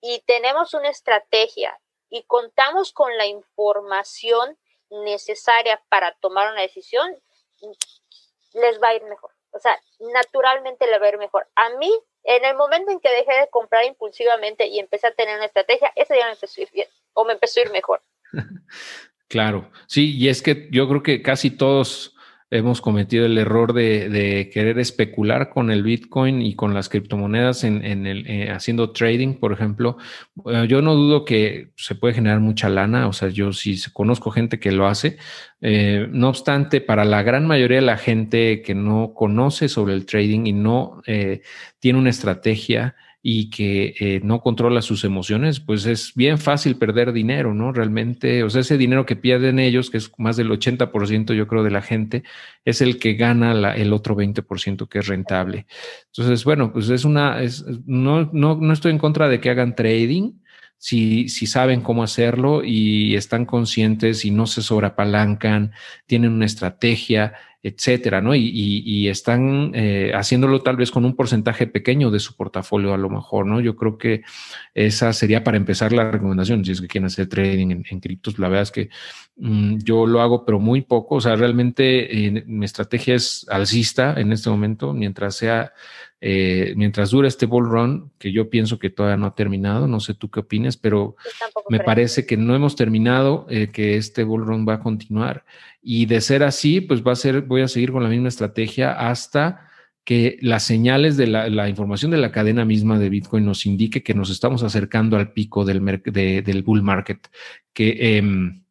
y 0.00 0.20
tenemos 0.26 0.74
una 0.74 0.90
estrategia 0.90 1.80
y 2.10 2.24
contamos 2.24 2.92
con 2.92 3.16
la 3.16 3.26
información 3.26 4.58
necesaria 4.90 5.82
para 5.88 6.12
tomar 6.16 6.52
una 6.52 6.60
decisión, 6.60 7.18
les 8.52 8.82
va 8.82 8.88
a 8.88 8.94
ir 8.94 9.04
mejor. 9.04 9.32
O 9.52 9.58
sea, 9.58 9.80
naturalmente 10.00 10.86
les 10.86 11.00
va 11.00 11.06
a 11.06 11.10
ir 11.10 11.18
mejor. 11.18 11.48
A 11.54 11.70
mí 11.70 11.90
en 12.24 12.44
el 12.44 12.56
momento 12.56 12.90
en 12.90 13.00
que 13.00 13.10
dejé 13.10 13.40
de 13.40 13.48
comprar 13.50 13.84
impulsivamente 13.84 14.66
y 14.66 14.78
empecé 14.78 15.06
a 15.06 15.14
tener 15.14 15.36
una 15.36 15.46
estrategia, 15.46 15.92
ese 15.94 16.14
día 16.14 16.26
me 16.26 16.32
empezó 16.32 16.60
a 16.60 16.62
ir 16.62 16.70
bien 16.72 16.88
o 17.12 17.24
me 17.24 17.34
empezó 17.34 17.60
a 17.60 17.64
ir 17.64 17.70
mejor. 17.70 18.02
claro, 19.28 19.70
sí, 19.86 20.16
y 20.16 20.28
es 20.28 20.42
que 20.42 20.68
yo 20.70 20.88
creo 20.88 21.02
que 21.02 21.22
casi 21.22 21.50
todos 21.50 22.13
hemos 22.54 22.80
cometido 22.80 23.26
el 23.26 23.36
error 23.36 23.72
de, 23.72 24.50
querer 24.52 24.78
especular 24.78 25.50
con 25.50 25.70
el 25.70 25.82
Bitcoin 25.82 26.40
y 26.40 26.54
con 26.54 26.72
las 26.72 26.88
criptomonedas 26.88 27.64
en, 27.64 28.06
el, 28.06 28.26
eh, 28.26 28.50
haciendo 28.50 28.92
trading, 28.92 29.34
por 29.34 29.52
ejemplo. 29.52 29.98
yo 30.68 30.80
no 30.80 30.94
dudo 30.94 31.24
que 31.24 31.72
se 31.76 31.94
puede 31.96 32.14
generar 32.14 32.40
mucha 32.40 32.68
lana, 32.68 33.08
o 33.08 33.12
sea, 33.12 33.28
yo 33.28 33.52
sí 33.52 33.76
conozco 33.92 34.30
gente 34.30 34.60
que 34.60 34.72
lo 34.72 34.86
hace. 34.86 35.18
Eh, 35.60 36.06
no 36.10 36.28
obstante, 36.28 36.80
para 36.80 37.04
la 37.04 37.22
gran 37.22 37.46
mayoría 37.46 37.78
de 37.78 37.86
la 37.86 37.96
gente 37.96 38.62
que 38.62 38.74
no 38.74 39.14
conoce 39.14 39.68
sobre 39.68 39.94
el 39.94 40.06
trading 40.06 40.46
y 40.46 40.52
no 40.52 41.02
eh, 41.06 41.42
tiene 41.80 41.98
una 41.98 42.10
estrategia, 42.10 42.94
y 43.26 43.48
que 43.48 43.94
eh, 44.00 44.20
no 44.22 44.42
controla 44.42 44.82
sus 44.82 45.02
emociones, 45.02 45.58
pues 45.58 45.86
es 45.86 46.12
bien 46.14 46.36
fácil 46.36 46.76
perder 46.76 47.10
dinero, 47.14 47.54
¿no? 47.54 47.72
Realmente, 47.72 48.42
o 48.42 48.50
sea, 48.50 48.60
ese 48.60 48.76
dinero 48.76 49.06
que 49.06 49.16
pierden 49.16 49.58
ellos, 49.58 49.88
que 49.88 49.96
es 49.96 50.12
más 50.18 50.36
del 50.36 50.50
80% 50.50 51.32
yo 51.32 51.48
creo 51.48 51.62
de 51.62 51.70
la 51.70 51.80
gente, 51.80 52.22
es 52.66 52.82
el 52.82 52.98
que 52.98 53.14
gana 53.14 53.74
el 53.76 53.94
otro 53.94 54.14
20% 54.14 54.88
que 54.90 54.98
es 54.98 55.06
rentable. 55.06 55.64
Entonces, 56.08 56.44
bueno, 56.44 56.70
pues 56.70 56.90
es 56.90 57.06
una, 57.06 57.40
es, 57.40 57.64
no, 57.86 58.28
no, 58.30 58.58
no 58.60 58.72
estoy 58.74 58.92
en 58.92 58.98
contra 58.98 59.26
de 59.30 59.40
que 59.40 59.48
hagan 59.48 59.74
trading, 59.74 60.32
si, 60.84 61.30
si, 61.30 61.46
saben 61.46 61.80
cómo 61.80 62.02
hacerlo 62.02 62.62
y 62.62 63.16
están 63.16 63.46
conscientes 63.46 64.26
y 64.26 64.30
no 64.30 64.46
se 64.46 64.60
sobreapalancan, 64.60 65.72
tienen 66.04 66.32
una 66.32 66.44
estrategia, 66.44 67.32
etcétera, 67.62 68.20
¿no? 68.20 68.34
Y, 68.34 69.08
están 69.08 69.72
eh, 69.74 70.12
haciéndolo 70.14 70.60
tal 70.60 70.76
vez 70.76 70.90
con 70.90 71.06
un 71.06 71.16
porcentaje 71.16 71.66
pequeño 71.66 72.10
de 72.10 72.20
su 72.20 72.36
portafolio 72.36 72.92
a 72.92 72.98
lo 72.98 73.08
mejor, 73.08 73.46
¿no? 73.46 73.62
Yo 73.62 73.76
creo 73.76 73.96
que 73.96 74.24
esa 74.74 75.14
sería 75.14 75.42
para 75.42 75.56
empezar 75.56 75.90
la 75.94 76.10
recomendación, 76.10 76.62
si 76.66 76.72
es 76.72 76.82
que 76.82 76.88
quieren 76.88 77.06
hacer 77.06 77.28
trading 77.28 77.82
en, 77.88 78.00
criptos, 78.00 78.38
la 78.38 78.48
verdad 78.48 78.64
es 78.64 78.70
que 78.70 78.90
mm, 79.36 79.78
yo 79.78 80.06
lo 80.06 80.20
hago, 80.20 80.44
pero 80.44 80.60
muy 80.60 80.82
poco, 80.82 81.14
o 81.14 81.20
sea, 81.22 81.34
realmente 81.34 82.26
eh, 82.26 82.44
mi 82.46 82.66
estrategia 82.66 83.14
es 83.14 83.46
alcista 83.48 84.20
en 84.20 84.32
este 84.32 84.50
momento, 84.50 84.92
mientras 84.92 85.34
sea 85.36 85.72
eh, 86.20 86.72
mientras 86.76 87.10
dura 87.10 87.28
este 87.28 87.46
bull 87.46 87.68
run, 87.68 88.12
que 88.18 88.32
yo 88.32 88.48
pienso 88.48 88.78
que 88.78 88.90
todavía 88.90 89.16
no 89.16 89.26
ha 89.26 89.34
terminado, 89.34 89.86
no 89.86 90.00
sé 90.00 90.14
tú 90.14 90.30
qué 90.30 90.40
opinas, 90.40 90.76
pero 90.76 91.16
me 91.68 91.80
parece 91.80 92.26
que 92.26 92.36
no 92.36 92.54
hemos 92.54 92.76
terminado, 92.76 93.46
eh, 93.50 93.68
que 93.72 93.96
este 93.96 94.24
bull 94.24 94.46
run 94.46 94.66
va 94.66 94.74
a 94.74 94.80
continuar. 94.80 95.44
Y 95.82 96.06
de 96.06 96.20
ser 96.20 96.42
así, 96.42 96.80
pues 96.80 97.02
va 97.02 97.12
a 97.12 97.16
ser, 97.16 97.42
voy 97.42 97.60
a 97.60 97.68
seguir 97.68 97.92
con 97.92 98.02
la 98.02 98.08
misma 98.08 98.28
estrategia 98.28 98.92
hasta 98.92 99.68
que 100.04 100.38
las 100.42 100.64
señales 100.64 101.16
de 101.16 101.26
la, 101.26 101.68
información 101.68 102.10
de 102.10 102.18
la 102.18 102.30
cadena 102.30 102.64
misma 102.64 102.98
de 102.98 103.08
Bitcoin 103.08 103.44
nos 103.44 103.64
indique 103.64 104.02
que 104.02 104.14
nos 104.14 104.30
estamos 104.30 104.62
acercando 104.62 105.16
al 105.16 105.32
pico 105.32 105.64
del, 105.64 105.82
del 106.04 106.62
bull 106.62 106.82
market, 106.82 107.26
que 107.72 108.16
em, 108.18 108.63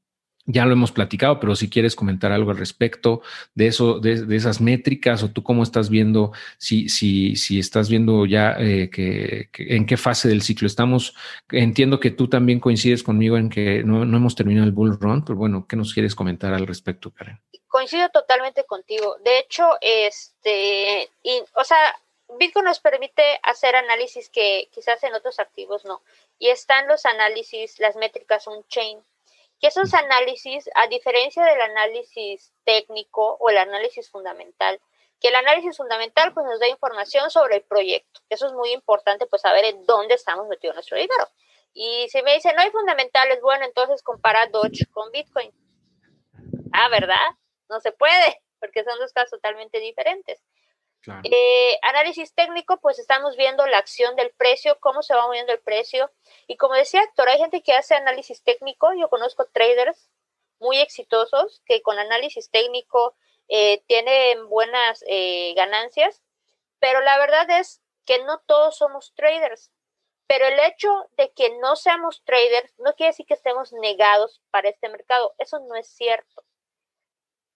ya 0.45 0.65
lo 0.65 0.73
hemos 0.73 0.91
platicado, 0.91 1.39
pero 1.39 1.55
si 1.55 1.69
quieres 1.69 1.95
comentar 1.95 2.31
algo 2.31 2.51
al 2.51 2.57
respecto 2.57 3.21
de 3.55 3.67
eso, 3.67 3.99
de, 3.99 4.35
esas 4.35 4.59
métricas, 4.59 5.23
o 5.23 5.31
tú 5.31 5.41
cómo 5.41 5.63
estás 5.63 5.89
viendo, 5.89 6.31
si, 6.57 6.89
si, 6.89 7.35
si 7.35 7.59
estás 7.59 7.89
viendo 7.89 8.25
ya 8.25 8.55
eh, 8.59 8.89
que, 8.89 9.49
en 9.57 9.85
qué 9.85 9.95
fase 9.95 10.27
del 10.27 10.41
ciclo 10.41 10.67
estamos. 10.67 11.15
Entiendo 11.49 11.99
que 11.99 12.11
tú 12.11 12.27
también 12.27 12.59
coincides 12.59 13.03
conmigo 13.03 13.37
en 13.37 13.49
que 13.49 13.83
no, 13.83 14.03
hemos 14.03 14.35
terminado 14.35 14.65
el 14.65 14.73
bull 14.73 14.99
run, 14.99 15.23
pero 15.23 15.37
bueno, 15.37 15.65
¿qué 15.67 15.75
nos 15.75 15.93
quieres 15.93 16.13
comentar 16.13 16.53
al 16.53 16.67
respecto, 16.67 17.11
Karen? 17.11 17.39
Coincido 17.67 18.09
totalmente 18.09 18.65
contigo. 18.65 19.17
De 19.23 19.39
hecho, 19.39 19.65
este, 19.81 21.09
o 21.55 21.63
sea, 21.63 21.77
Bitcoin 22.37 22.65
nos 22.65 22.79
permite 22.79 23.23
hacer 23.43 23.75
análisis 23.75 24.29
que 24.29 24.69
quizás 24.73 25.03
en 25.03 25.13
otros 25.13 25.39
activos 25.39 25.85
no. 25.85 26.01
Y 26.37 26.49
están 26.49 26.87
los 26.87 27.05
análisis, 27.05 27.79
las 27.79 27.95
métricas 27.95 28.47
on-chain 28.47 28.99
que 29.63 29.69
esos 29.69 29.93
análisis, 29.93 30.69
a 30.75 30.87
diferencia 30.87 31.45
del 31.45 31.61
análisis 31.61 32.51
técnico 32.65 33.37
o 33.39 33.49
el 33.49 33.57
análisis 33.57 34.11
fundamental, 34.11 34.77
que 35.21 35.29
el 35.29 35.35
análisis 35.35 35.77
fundamental 35.77 36.33
pues 36.33 36.45
nos 36.45 36.59
da 36.59 36.67
información 36.67 37.31
sobre 37.31 37.55
el 37.55 37.61
proyecto. 37.61 38.19
Eso 38.29 38.47
es 38.47 38.51
muy 38.51 38.73
importante 38.73 39.25
pues 39.25 39.41
saber 39.41 39.63
en 39.63 39.85
dónde 39.85 40.15
estamos 40.15 40.49
metidos 40.49 40.75
nuestro 40.75 40.97
dinero. 40.97 41.29
Y 41.73 42.09
si 42.09 42.21
me 42.23 42.33
dicen, 42.33 42.57
no 42.57 42.61
hay 42.61 42.71
fundamentales, 42.71 43.39
bueno, 43.41 43.63
entonces 43.63 44.03
compara 44.03 44.47
Doge 44.47 44.85
con 44.91 45.09
Bitcoin. 45.13 45.49
Ah, 46.73 46.89
¿verdad? 46.89 47.29
No 47.69 47.79
se 47.79 47.93
puede, 47.93 48.41
porque 48.59 48.83
son 48.83 48.99
dos 48.99 49.13
casos 49.13 49.31
totalmente 49.31 49.79
diferentes. 49.79 50.41
Eh, 51.23 51.77
análisis 51.81 52.33
técnico, 52.33 52.79
pues 52.79 52.97
estamos 52.97 53.35
viendo 53.35 53.65
la 53.67 53.77
acción 53.77 54.15
del 54.15 54.31
precio, 54.31 54.79
cómo 54.79 55.01
se 55.01 55.13
va 55.13 55.25
moviendo 55.25 55.51
el 55.51 55.59
precio. 55.59 56.11
Y 56.47 56.55
como 56.57 56.75
decía 56.75 57.03
Héctor, 57.03 57.29
hay 57.29 57.39
gente 57.39 57.61
que 57.61 57.73
hace 57.73 57.95
análisis 57.95 58.43
técnico. 58.43 58.93
Yo 58.93 59.09
conozco 59.09 59.45
traders 59.51 60.09
muy 60.59 60.77
exitosos 60.77 61.61
que 61.65 61.81
con 61.81 61.99
análisis 61.99 62.49
técnico 62.49 63.15
eh, 63.49 63.83
tienen 63.87 64.47
buenas 64.47 65.03
eh, 65.07 65.53
ganancias, 65.55 66.21
pero 66.79 67.01
la 67.01 67.17
verdad 67.17 67.49
es 67.59 67.81
que 68.05 68.23
no 68.23 68.39
todos 68.45 68.77
somos 68.77 69.13
traders. 69.15 69.71
Pero 70.25 70.45
el 70.45 70.59
hecho 70.59 70.89
de 71.17 71.31
que 71.33 71.57
no 71.59 71.75
seamos 71.75 72.23
traders 72.23 72.73
no 72.79 72.93
quiere 72.95 73.11
decir 73.11 73.25
que 73.25 73.33
estemos 73.33 73.73
negados 73.73 74.41
para 74.51 74.69
este 74.69 74.87
mercado. 74.87 75.35
Eso 75.37 75.59
no 75.59 75.75
es 75.75 75.87
cierto. 75.87 76.43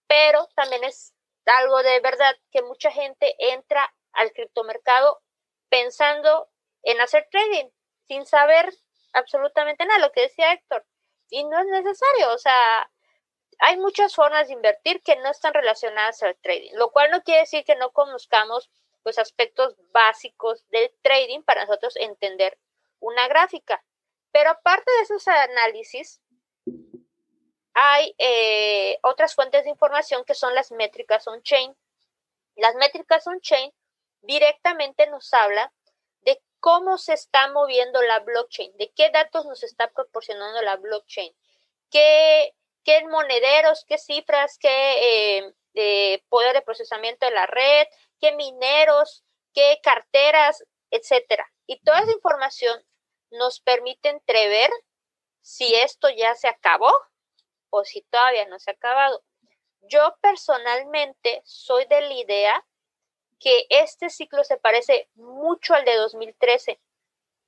Pero 0.08 0.48
también 0.54 0.84
es 0.84 1.14
algo 1.50 1.82
de 1.84 2.00
verdad 2.00 2.36
que 2.52 2.62
mucha 2.62 2.92
gente 2.92 3.36
entra 3.40 3.94
al 4.14 4.32
criptomercado 4.32 5.22
pensando 5.70 6.50
en 6.84 7.02
hacer 7.02 7.28
trading 7.32 7.70
sin 8.08 8.26
saber 8.26 8.74
absolutamente 9.14 9.86
nada, 9.86 10.00
lo 10.00 10.12
que 10.12 10.22
decía 10.22 10.54
Héctor. 10.54 10.86
Y 11.30 11.44
no 11.44 11.60
es 11.60 11.66
necesario, 11.68 12.34
o 12.34 12.38
sea, 12.38 12.90
hay 13.60 13.78
muchas 13.78 14.16
formas 14.16 14.48
de 14.48 14.54
invertir 14.54 15.02
que 15.02 15.18
no 15.18 15.30
están 15.30 15.54
relacionadas 15.54 16.22
al 16.24 16.38
trading, 16.38 16.72
lo 16.76 16.92
cual 16.92 17.12
no 17.12 17.24
quiere 17.24 17.42
decir 17.42 17.66
que 17.66 17.76
no 17.76 17.92
conozcamos 17.92 18.70
los 19.04 19.18
aspectos 19.18 19.76
básicos 19.92 20.68
del 20.70 20.92
trading 21.02 21.42
para 21.42 21.66
nosotros 21.66 21.96
entender 21.98 22.58
una 23.00 23.28
gráfica. 23.28 23.84
Pero 24.32 24.52
aparte 24.52 24.92
de 24.92 25.02
esos 25.02 25.28
análisis, 25.28 26.22
hay 27.80 28.16
eh, 28.18 28.98
otras 29.04 29.36
fuentes 29.36 29.64
de 29.64 29.70
información 29.70 30.26
que 30.26 30.34
son 30.34 30.56
las 30.56 30.72
métricas 30.72 31.28
on-chain. 31.28 31.78
Las 32.56 32.74
métricas 32.74 33.28
on-chain 33.28 33.72
directamente 34.22 35.06
nos 35.06 35.32
hablan 35.32 35.70
de 36.22 36.42
cómo 36.60 36.98
se 36.98 37.14
está 37.14 37.52
moviendo 37.52 38.02
la 38.02 38.22
blockchain, 38.22 38.76
de 38.78 38.92
qué 38.94 39.12
datos 39.12 39.46
nos 39.46 39.62
está 39.62 39.92
proporcionando 39.92 40.60
la 40.64 40.78
blockchain, 40.78 41.32
qué, 41.92 42.56
qué 42.84 43.06
monederos, 43.06 43.86
qué 43.86 44.00
cifras, 44.00 44.58
qué 44.58 45.54
eh, 45.76 46.24
poder 46.30 46.56
de 46.56 46.64
procesamiento 46.64 47.28
de 47.28 47.32
la 47.32 47.46
red, 47.46 47.86
qué 48.20 48.32
mineros, 48.32 49.24
qué 49.54 49.80
carteras, 49.84 50.66
etcétera. 50.90 51.48
Y 51.68 51.80
toda 51.82 52.00
esa 52.00 52.12
información 52.12 52.84
nos 53.30 53.60
permite 53.60 54.10
entrever 54.10 54.72
si 55.42 55.76
esto 55.76 56.10
ya 56.10 56.34
se 56.34 56.48
acabó 56.48 56.92
o 57.70 57.84
si 57.84 58.02
todavía 58.04 58.46
no 58.48 58.60
se 58.60 58.72
ha 58.72 58.74
acabado. 58.74 59.24
Yo 59.82 60.18
personalmente 60.22 61.42
soy 61.46 61.86
de 61.86 62.02
la 62.02 62.14
idea 62.14 62.66
que 63.40 63.68
este 63.70 64.10
ciclo 64.10 64.44
se 64.44 64.58
parece 64.58 65.10
mucho 65.16 65.74
al 65.74 65.86
de 65.86 65.96
2013, 65.96 66.80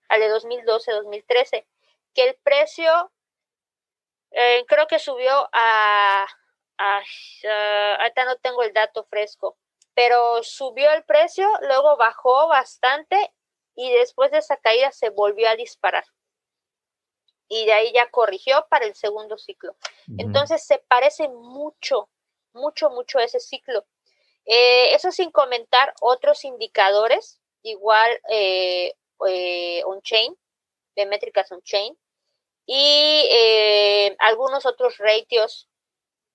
al 0.10 0.19
de 0.19 0.32
2012-2013, 0.34 1.65
que 2.13 2.23
el 2.23 2.36
precio 2.36 3.12
eh, 4.32 4.65
creo 4.67 4.88
que 4.88 4.99
subió 4.99 5.49
a, 5.51 6.27
a, 6.77 7.01
ahorita 7.99 8.25
no 8.25 8.38
tengo 8.38 8.63
el 8.63 8.73
dato 8.73 9.03
fresco, 9.05 9.58
pero 9.95 10.43
subió 10.43 10.91
el 10.91 11.03
precio, 11.03 11.49
luego 11.62 11.97
bajó 11.97 12.47
bastante 12.47 13.34
y 13.75 13.91
después 13.91 14.32
de 14.32 14.38
esa 14.38 14.58
caída 14.58 14.91
se 14.91 15.10
volvió 15.10 15.49
a 15.49 15.55
disparar 15.55 16.05
y 17.49 17.65
de 17.65 17.73
ahí 17.73 17.91
ya 17.91 18.09
corrigió 18.09 18.65
para 18.69 18.85
el 18.85 18.95
segundo 18.95 19.38
ciclo. 19.38 19.75
Entonces 20.17 20.63
se 20.63 20.77
parece 20.88 21.27
mucho, 21.27 22.09
mucho, 22.53 22.91
mucho 22.91 23.17
a 23.17 23.23
ese 23.23 23.39
ciclo. 23.39 23.85
Eh, 24.45 24.93
eso 24.93 25.12
sin 25.12 25.31
comentar 25.31 25.93
otros 25.99 26.45
indicadores, 26.45 27.41
igual 27.63 28.09
eh, 28.31 28.93
eh, 29.27 29.81
on-chain, 29.85 30.35
de 30.95 31.05
métricas 31.05 31.51
on-chain, 31.51 31.97
y 32.65 33.27
algunos 34.19 34.67
otros 34.67 34.97
ratios 34.99 35.67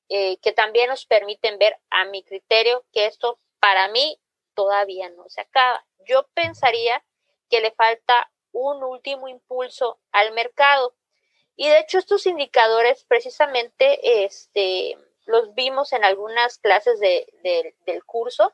que 0.08 0.52
también 0.54 0.88
nos 0.88 1.06
permiten 1.06 1.58
ver 1.58 1.78
a 1.90 2.04
mi 2.06 2.24
criterio 2.24 2.84
que 2.92 3.06
esto 3.06 3.38
para 3.60 3.86
mí 3.88 4.20
todavía 4.54 5.10
no 5.10 5.28
se 5.28 5.42
acaba. 5.42 5.86
Yo 6.06 6.26
pensaría 6.34 7.04
que 7.48 7.60
le 7.60 7.70
falta 7.72 8.32
un 8.52 8.82
último 8.82 9.28
impulso 9.28 10.00
al 10.12 10.32
mercado. 10.32 10.94
Y 11.56 11.68
de 11.68 11.78
hecho 11.80 11.98
estos 11.98 12.26
indicadores 12.26 13.04
precisamente 13.04 14.24
este, 14.24 14.98
los 15.26 15.54
vimos 15.54 15.92
en 15.92 16.04
algunas 16.04 16.58
clases 16.58 16.98
del 17.00 18.04
curso, 18.04 18.52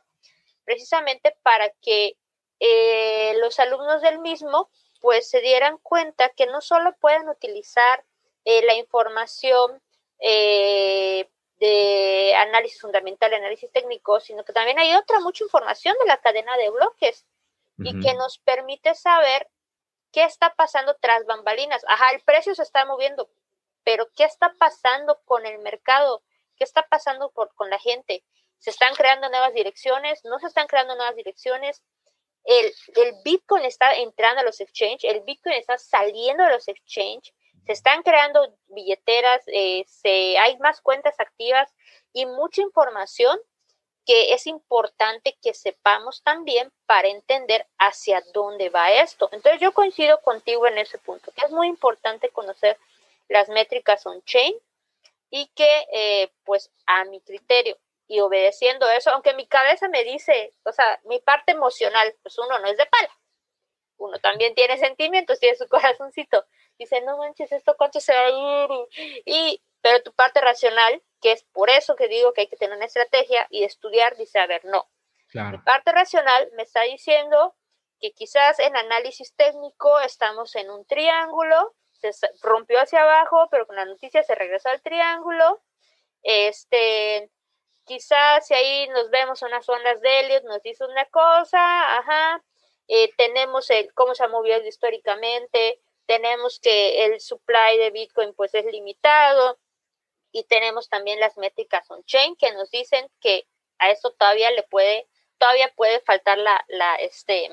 precisamente 0.64 1.36
para 1.42 1.70
que 1.82 2.16
eh, 2.60 3.34
los 3.38 3.58
alumnos 3.58 4.02
del 4.02 4.18
mismo 4.18 4.70
pues 5.00 5.30
se 5.30 5.40
dieran 5.40 5.78
cuenta 5.78 6.28
que 6.28 6.46
no 6.46 6.60
solo 6.60 6.94
pueden 7.00 7.28
utilizar 7.28 8.04
eh, 8.44 8.62
la 8.64 8.74
información 8.74 9.82
eh, 10.18 11.28
de 11.58 12.34
análisis 12.36 12.80
fundamental, 12.80 13.32
análisis 13.32 13.70
técnico, 13.72 14.20
sino 14.20 14.44
que 14.44 14.52
también 14.52 14.78
hay 14.78 14.94
otra 14.94 15.20
mucha 15.20 15.44
información 15.44 15.94
de 16.00 16.06
la 16.06 16.18
cadena 16.18 16.56
de 16.56 16.70
bloques 16.70 17.26
y 17.78 17.98
que 18.00 18.12
nos 18.12 18.38
permite 18.38 18.94
saber 18.94 19.48
qué 20.12 20.24
está 20.24 20.54
pasando 20.54 20.96
tras 21.00 21.24
bambalinas. 21.26 21.82
Ajá, 21.88 22.10
el 22.12 22.20
precio 22.22 22.54
se 22.54 22.62
está 22.62 22.84
moviendo, 22.84 23.30
pero 23.84 24.08
¿qué 24.16 24.24
está 24.24 24.54
pasando 24.58 25.20
con 25.24 25.46
el 25.46 25.58
mercado? 25.58 26.22
¿Qué 26.56 26.64
está 26.64 26.86
pasando 26.88 27.30
por, 27.30 27.54
con 27.54 27.70
la 27.70 27.78
gente? 27.78 28.24
¿Se 28.58 28.70
están 28.70 28.94
creando 28.94 29.28
nuevas 29.30 29.54
direcciones? 29.54 30.24
¿No 30.24 30.38
se 30.38 30.46
están 30.46 30.66
creando 30.66 30.94
nuevas 30.94 31.16
direcciones? 31.16 31.82
El, 32.44 32.72
el 32.96 33.14
Bitcoin 33.24 33.64
está 33.64 33.94
entrando 33.94 34.40
a 34.40 34.44
los 34.44 34.60
exchanges, 34.60 35.04
el 35.04 35.20
Bitcoin 35.22 35.56
está 35.56 35.76
saliendo 35.78 36.44
de 36.44 36.50
los 36.50 36.68
exchanges, 36.68 37.34
se 37.66 37.72
están 37.72 38.02
creando 38.02 38.56
billeteras, 38.68 39.42
eh, 39.46 39.84
se, 39.86 40.38
hay 40.38 40.58
más 40.58 40.80
cuentas 40.80 41.14
activas 41.20 41.72
y 42.12 42.26
mucha 42.26 42.62
información 42.62 43.38
que 44.06 44.32
es 44.32 44.46
importante 44.46 45.36
que 45.42 45.54
sepamos 45.54 46.22
también 46.22 46.72
para 46.86 47.08
entender 47.08 47.66
hacia 47.78 48.22
dónde 48.32 48.68
va 48.68 48.90
esto. 48.90 49.28
Entonces 49.32 49.60
yo 49.60 49.72
coincido 49.72 50.20
contigo 50.22 50.66
en 50.66 50.78
ese 50.78 50.98
punto, 50.98 51.32
que 51.32 51.44
es 51.44 51.52
muy 51.52 51.68
importante 51.68 52.30
conocer 52.30 52.78
las 53.28 53.48
métricas 53.48 54.04
on-chain 54.06 54.54
y 55.30 55.46
que 55.54 55.86
eh, 55.92 56.32
pues 56.44 56.70
a 56.86 57.04
mi 57.04 57.20
criterio 57.20 57.78
y 58.08 58.20
obedeciendo 58.20 58.90
eso, 58.90 59.10
aunque 59.10 59.34
mi 59.34 59.46
cabeza 59.46 59.88
me 59.88 60.02
dice, 60.02 60.52
o 60.64 60.72
sea, 60.72 61.00
mi 61.04 61.20
parte 61.20 61.52
emocional, 61.52 62.12
pues 62.22 62.36
uno 62.38 62.58
no 62.58 62.66
es 62.66 62.76
de 62.76 62.86
pala, 62.86 63.16
uno 63.98 64.18
también 64.18 64.52
tiene 64.56 64.78
sentimientos, 64.78 65.38
tiene 65.38 65.56
su 65.56 65.68
corazoncito, 65.68 66.44
dice, 66.76 67.00
no 67.02 67.18
manches, 67.18 67.52
esto 67.52 67.76
cuánto 67.78 68.00
se 68.00 68.12
va 68.12 68.22
a 68.22 68.30
ir, 68.30 69.22
y, 69.24 69.62
pero 69.80 70.02
tu 70.02 70.12
parte 70.12 70.40
racional, 70.40 71.00
que 71.20 71.32
es 71.32 71.44
por 71.52 71.70
eso 71.70 71.96
que 71.96 72.08
digo 72.08 72.32
que 72.32 72.42
hay 72.42 72.46
que 72.48 72.56
tener 72.56 72.76
una 72.76 72.86
estrategia 72.86 73.46
y 73.50 73.64
estudiar, 73.64 74.16
dice, 74.16 74.38
a 74.38 74.46
ver, 74.46 74.64
no. 74.64 74.88
Mi 75.32 75.58
parte 75.58 75.92
racional 75.92 76.50
me 76.56 76.64
está 76.64 76.82
diciendo 76.82 77.54
que 78.00 78.12
quizás 78.12 78.58
en 78.58 78.76
análisis 78.76 79.34
técnico 79.36 80.00
estamos 80.00 80.56
en 80.56 80.70
un 80.70 80.84
triángulo, 80.86 81.74
se 81.92 82.10
rompió 82.42 82.80
hacia 82.80 83.02
abajo, 83.02 83.46
pero 83.50 83.66
con 83.66 83.76
la 83.76 83.84
noticia 83.84 84.22
se 84.22 84.34
regresó 84.34 84.70
al 84.70 84.82
triángulo. 84.82 85.62
Este, 86.22 87.30
quizás 87.84 88.46
si 88.46 88.54
ahí 88.54 88.88
nos 88.88 89.10
vemos 89.10 89.42
unas 89.42 89.68
ondas 89.68 90.00
de 90.00 90.20
Elliot, 90.20 90.44
nos 90.44 90.62
dice 90.62 90.84
una 90.84 91.04
cosa, 91.06 91.98
ajá, 91.98 92.42
eh, 92.88 93.12
tenemos 93.16 93.70
el 93.70 93.92
cómo 93.94 94.14
se 94.14 94.24
ha 94.24 94.28
movido 94.28 94.66
históricamente, 94.66 95.80
tenemos 96.06 96.58
que 96.58 97.04
el 97.04 97.20
supply 97.20 97.78
de 97.78 97.90
Bitcoin 97.90 98.34
pues 98.34 98.52
es 98.54 98.64
limitado 98.64 99.58
y 100.32 100.44
tenemos 100.44 100.88
también 100.88 101.20
las 101.20 101.36
métricas 101.36 101.90
on-chain 101.90 102.36
que 102.36 102.52
nos 102.52 102.70
dicen 102.70 103.10
que 103.20 103.46
a 103.78 103.90
eso 103.90 104.12
todavía 104.12 104.50
le 104.50 104.62
puede, 104.64 105.08
todavía 105.38 105.72
puede 105.74 106.00
faltar 106.00 106.38
la, 106.38 106.64
la, 106.68 106.96
este, 106.96 107.50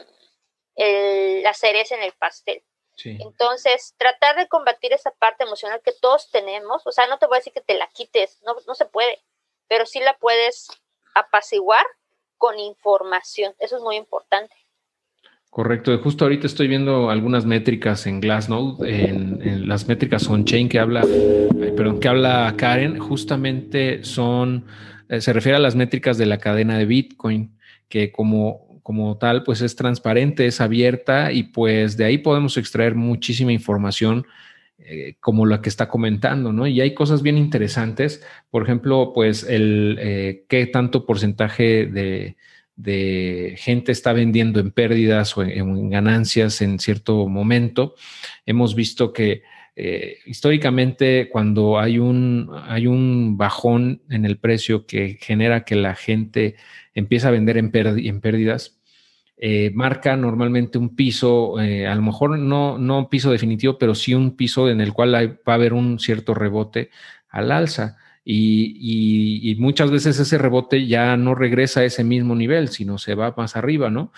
el, 0.76 1.44
la 1.44 1.54
cereza 1.54 1.96
en 1.96 2.04
el 2.04 2.14
pastel. 2.14 2.64
Entonces, 3.04 3.94
tratar 3.98 4.36
de 4.38 4.48
combatir 4.48 4.92
esa 4.92 5.12
parte 5.12 5.44
emocional 5.44 5.82
que 5.84 5.92
todos 5.92 6.32
tenemos, 6.32 6.86
o 6.88 6.92
sea, 6.92 7.06
no 7.06 7.20
te 7.20 7.28
voy 7.28 7.36
a 7.36 7.40
decir 7.40 7.54
que 7.54 7.62
te 7.62 7.76
la 7.76 7.88
quites, 7.90 8.42
no, 8.42 8.56
no 8.66 8.74
se 8.74 8.86
puede, 8.86 9.24
pero 9.68 9.86
sí 9.86 10.00
la 10.00 10.18
puedes 10.18 10.68
apaciguar 11.14 11.86
con 12.38 12.58
información. 12.60 13.56
Eso 13.60 13.78
es 13.78 13.84
muy 13.84 13.98
importante. 13.98 14.56
Correcto. 15.58 15.98
Justo 15.98 16.24
ahorita 16.24 16.46
estoy 16.46 16.68
viendo 16.68 17.10
algunas 17.10 17.48
métricas 17.48 18.06
en 18.06 18.22
Glassnode, 18.22 19.10
en, 19.10 19.68
las 19.68 19.88
métricas 19.88 20.28
on-chain 20.30 20.70
que 20.70 20.78
habla, 20.78 21.02
perdón, 21.76 22.00
que 22.00 22.08
habla 22.08 22.54
Karen, 22.56 23.00
justamente 23.00 24.04
son, 24.04 24.66
eh, 25.10 25.20
se 25.20 25.34
refiere 25.34 25.56
a 25.56 25.60
las 25.60 25.76
métricas 25.76 26.20
de 26.20 26.28
la 26.28 26.38
cadena 26.38 26.78
de 26.78 26.86
Bitcoin, 26.86 27.58
que 27.90 28.12
como, 28.12 28.80
como 28.84 29.18
tal, 29.18 29.42
pues 29.44 29.62
es 29.62 29.76
transparente, 29.76 30.46
es 30.46 30.62
abierta 30.62 31.32
y 31.32 31.42
pues 31.42 31.98
de 31.98 32.06
ahí 32.06 32.20
podemos 32.20 32.56
extraer 32.58 32.94
muchísima 32.94 33.52
información 33.52 34.28
eh, 34.78 35.16
como 35.20 35.48
la 35.48 35.64
que 35.64 35.70
está 35.70 35.90
comentando, 35.90 36.54
¿no? 36.54 36.68
Y 36.68 36.82
hay 36.82 36.94
cosas 36.94 37.24
bien 37.24 37.36
interesantes, 37.36 38.24
por 38.52 38.62
ejemplo, 38.62 39.12
pues 39.12 39.42
el 39.42 39.98
eh, 40.00 40.46
qué 40.48 40.68
tanto 40.68 41.08
porcentaje 41.08 41.88
de, 41.88 42.38
gente 42.84 43.92
está 43.92 44.14
vendiendo 44.14 44.60
en 44.60 44.72
pérdidas 44.72 45.38
o 45.38 45.44
en, 45.44 45.90
ganancias 45.90 46.62
en 46.62 46.80
cierto 46.80 47.28
momento. 47.28 47.96
Hemos 48.46 48.76
visto 48.76 49.14
que 49.14 49.44
eh, 49.76 50.18
históricamente 50.26 51.30
cuando 51.30 51.80
hay 51.80 52.00
un, 52.00 52.50
hay 52.68 52.88
un 52.88 53.38
bajón 53.38 54.02
en 54.10 54.26
el 54.26 54.38
precio 54.38 54.86
que 54.86 55.18
genera 55.22 55.66
que 55.66 55.76
la 55.76 55.96
gente 55.96 56.56
empieza 56.94 57.28
a 57.28 57.32
vender 57.32 57.58
en, 57.58 57.72
en 57.74 58.22
pérdidas, 58.22 58.78
eh, 59.40 59.70
marca 59.76 60.18
normalmente 60.18 60.80
un 60.80 60.96
piso, 60.96 61.60
eh, 61.62 61.86
a 61.86 61.94
lo 61.94 62.02
mejor 62.02 62.40
no, 62.40 62.80
no 62.80 62.98
un 62.98 63.10
piso 63.10 63.32
definitivo, 63.32 63.78
pero 63.78 63.94
sí 63.94 64.16
un 64.16 64.36
piso 64.36 64.68
en 64.68 64.82
el 64.82 64.94
cual 64.94 65.14
va 65.48 65.54
a 65.54 65.56
haber 65.56 65.74
un 65.74 66.00
cierto 66.00 66.34
rebote 66.34 66.90
al 67.30 67.52
alza. 67.52 67.98
Y, 68.30 69.56
muchas 69.60 69.90
veces 69.90 70.20
ese 70.20 70.38
rebote 70.38 70.86
ya 70.86 71.16
no 71.16 71.34
regresa 71.34 71.80
a 71.80 71.86
ese 71.86 72.04
mismo 72.04 72.36
nivel, 72.36 72.68
sino 72.68 72.98
se 72.98 73.16
va 73.16 73.34
más 73.38 73.56
arriba, 73.56 73.90
¿no? 73.90 74.12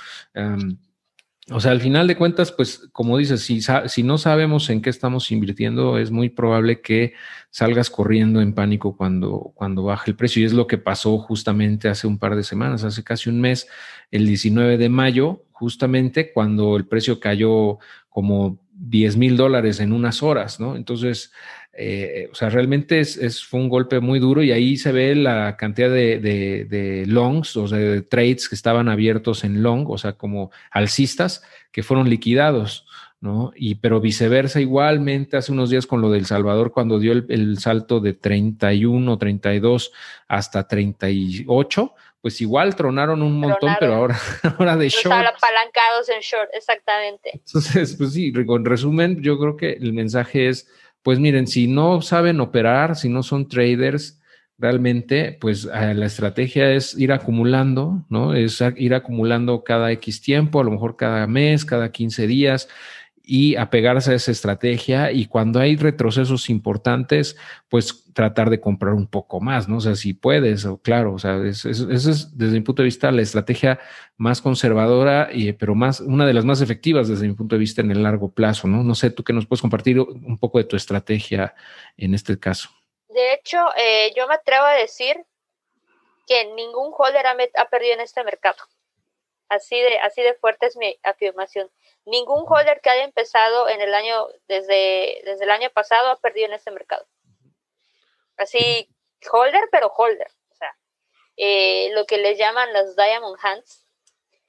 o 1.52 1.60
sea, 1.60 1.72
al 1.72 1.82
final 1.82 2.08
de 2.08 2.16
cuentas, 2.16 2.52
pues 2.52 2.90
como 2.92 3.18
dices, 3.18 3.42
si, 3.42 3.62
si 3.62 4.04
no 4.04 4.18
sabemos 4.18 4.70
en 4.70 4.82
qué 4.82 4.90
estamos 4.90 5.32
invirtiendo, 5.32 5.98
es 5.98 6.12
muy 6.12 6.30
probable 6.30 6.82
que 6.82 7.14
salgas 7.50 7.90
corriendo 7.90 8.42
en 8.42 8.54
pánico 8.54 8.96
cuando, 8.96 9.52
cuando 9.56 9.84
baje 9.84 10.12
el 10.12 10.18
precio. 10.18 10.42
Y 10.42 10.46
es 10.46 10.54
lo 10.54 10.68
que 10.68 10.78
pasó 10.78 11.18
justamente 11.18 11.88
hace 11.88 12.06
un 12.06 12.20
par 12.20 12.36
de 12.36 12.44
semanas, 12.44 12.84
hace 12.84 13.04
casi 13.04 13.30
un 13.30 13.42
mes, 13.42 13.68
el 14.12 14.28
19 14.28 14.78
de 14.78 14.90
mayo, 14.90 15.46
justamente 15.52 16.32
cuando 16.34 16.78
el 16.78 16.86
precio 16.86 17.20
cayó 17.20 17.80
como 18.10 18.60
10 18.74 19.18
mil 19.18 19.36
dólares 19.36 19.80
en 19.80 19.92
unas 19.92 20.24
horas, 20.24 20.60
¿no? 20.60 20.76
Entonces, 20.76 21.32
eh, 21.82 22.28
o 22.30 22.36
sea, 22.36 22.50
realmente 22.50 23.00
es, 23.00 23.46
fue 23.46 23.58
un 23.58 23.70
golpe 23.70 24.02
muy 24.02 24.20
duro 24.20 24.44
y 24.44 24.52
ahí 24.52 24.76
se 24.76 24.92
ve 24.92 25.16
la 25.16 25.56
cantidad 25.56 25.90
de, 25.90 26.20
de, 26.20 27.06
longs, 27.08 27.56
o 27.56 27.70
sea, 27.70 27.78
de 27.78 28.02
trades 28.02 28.50
que 28.50 28.56
estaban 28.56 28.90
abiertos 28.90 29.46
en 29.46 29.64
long, 29.64 29.90
o 29.90 29.98
sea, 29.98 30.14
como 30.14 30.52
alcistas, 30.72 31.42
que 31.72 31.82
fueron 31.82 32.10
liquidados. 32.10 32.86
¿no? 33.22 33.54
Y 33.56 33.76
pero 33.76 34.02
viceversa, 34.02 34.60
igualmente 34.60 35.38
hace 35.38 35.54
unos 35.54 35.70
días 35.70 35.88
con 35.88 36.02
lo 36.02 36.12
del 36.12 36.26
Salvador, 36.26 36.74
cuando 36.74 37.00
dio 37.00 37.14
el, 37.14 37.58
salto 37.60 38.02
de 38.02 38.14
31, 38.14 39.18
32 39.18 39.92
hasta 40.28 40.68
38, 40.68 41.94
pues 42.22 42.42
igual 42.42 42.76
tronaron 42.76 43.22
un 43.22 43.40
montón, 43.40 43.76
pero 43.80 43.96
ahora, 43.96 44.20
ahora 44.58 44.76
de 44.76 44.90
short. 44.90 45.06
Estaban 45.06 45.28
apalancados 45.28 46.10
en 46.10 46.20
short, 46.20 46.50
exactamente. 46.54 47.32
Entonces, 47.34 47.96
pues 47.98 48.14
sí, 48.14 48.34
en 48.36 48.66
resumen, 48.66 49.22
yo 49.22 49.40
creo 49.40 49.56
que 49.56 49.72
el 49.72 49.94
mensaje 49.94 50.50
es, 50.50 50.70
pues 51.04 51.20
miren, 51.20 51.48
si 51.48 51.68
no 51.68 52.02
saben 52.02 52.40
operar, 52.42 52.96
si 52.96 53.10
no 53.10 53.24
son 53.24 53.48
traders, 53.48 54.20
realmente, 54.60 55.38
pues 55.40 55.66
eh, 55.74 55.94
la 55.94 56.06
estrategia 56.06 56.72
es 56.74 56.98
ir 56.98 57.14
acumulando, 57.14 58.06
¿no? 58.10 58.34
Es 58.34 58.62
ir 58.76 58.94
acumulando 58.94 59.64
cada 59.64 59.92
X 59.94 60.22
tiempo, 60.22 60.60
a 60.60 60.64
lo 60.64 60.72
mejor 60.72 60.98
cada 60.98 61.26
mes, 61.28 61.64
cada 61.64 61.92
15 61.92 62.28
días, 62.28 62.68
y 63.32 63.56
apegarse 63.58 64.12
a 64.12 64.16
esa 64.16 64.32
estrategia 64.32 65.12
y 65.12 65.28
cuando 65.28 65.60
hay 65.60 65.76
retrocesos 65.76 66.50
importantes, 66.50 67.38
pues 67.70 68.12
tratar 68.12 68.50
de 68.50 68.60
comprar 68.60 68.96
un 68.96 69.06
poco 69.06 69.40
más, 69.40 69.70
¿no? 69.70 69.78
O 69.78 69.82
sea, 69.82 69.94
si 69.94 70.16
puedes, 70.16 70.66
o 70.66 70.82
claro, 70.82 71.14
o 71.14 71.20
sea, 71.20 71.38
esa 71.46 71.70
es, 71.70 72.36
desde 72.36 72.54
mi 72.54 72.62
punto 72.62 72.82
de 72.82 72.88
vista 72.88 73.12
la 73.12 73.22
estrategia 73.22 73.80
más 74.18 74.42
conservadora, 74.42 75.30
y, 75.32 75.54
pero 75.54 75.76
más, 75.76 76.00
una 76.00 76.26
de 76.26 76.34
las 76.34 76.44
más 76.44 76.60
efectivas 76.62 77.08
desde 77.08 77.28
mi 77.28 77.36
punto 77.36 77.54
de 77.54 77.60
vista 77.60 77.82
en 77.82 77.92
el 77.92 78.02
largo 78.02 78.34
plazo, 78.34 78.68
¿no? 78.68 78.84
No 78.84 78.96
sé, 78.96 79.12
tú 79.12 79.24
que 79.24 79.32
nos 79.32 79.46
puedes 79.46 79.62
compartir 79.62 80.00
un 80.00 80.40
poco 80.40 80.58
de 80.58 80.64
tu 80.64 80.76
estrategia 80.76 81.54
en 81.98 82.16
este 82.16 82.40
caso. 82.40 82.72
De 83.10 83.34
hecho, 83.36 83.60
eh, 83.78 84.12
yo 84.18 84.28
me 84.28 84.34
atrevo 84.34 84.66
a 84.66 84.74
decir 84.74 85.16
que 86.26 86.46
ningún 86.56 86.92
holder 86.98 87.28
ha, 87.28 87.38
ha 87.62 87.66
perdido 87.70 87.94
en 87.94 88.02
este 88.02 88.24
mercado. 88.24 88.58
Así 89.50 89.76
de, 89.80 90.00
así 90.00 90.24
de 90.24 90.34
fuerte 90.34 90.66
es 90.66 90.78
mi 90.78 90.98
afirmación 91.04 91.70
ningún 92.06 92.46
holder 92.48 92.82
que 92.82 92.90
haya 92.90 93.04
empezado 93.04 93.70
en 93.70 93.82
el 93.82 93.94
año, 93.94 94.28
desde, 94.48 95.22
desde 95.26 95.44
el 95.44 95.52
año 95.52 95.70
pasado, 95.72 96.10
ha 96.10 96.16
perdido 96.18 96.48
en 96.48 96.54
este 96.54 96.72
mercado. 96.72 97.06
Así, 98.38 98.90
holder, 99.32 99.64
pero 99.72 99.88
holder. 99.88 100.32
O 100.50 100.56
sea, 100.56 100.76
eh, 101.38 101.92
lo 101.94 102.06
que 102.06 102.18
les 102.18 102.38
llaman 102.38 102.74
las 102.74 102.96
Diamond 102.96 103.38
Hands. 103.42 103.86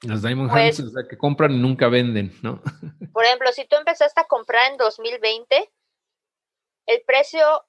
Las 0.03 0.22
Diamond 0.22 0.51
Hands, 0.51 0.76
pues 0.76 0.88
o 0.88 0.90
sea, 0.90 1.09
que 1.09 1.18
compran 1.18 1.53
y 1.53 1.59
nunca 1.59 1.88
venden, 1.88 2.32
¿no? 2.42 2.62
por 3.12 3.24
ejemplo, 3.24 3.53
si 3.53 3.66
tú 3.66 3.76
empezaste 3.76 4.20
a 4.20 4.24
comprar 4.24 4.70
en 4.70 4.78
2020, 4.78 5.70
el 6.86 7.03
precio 7.03 7.64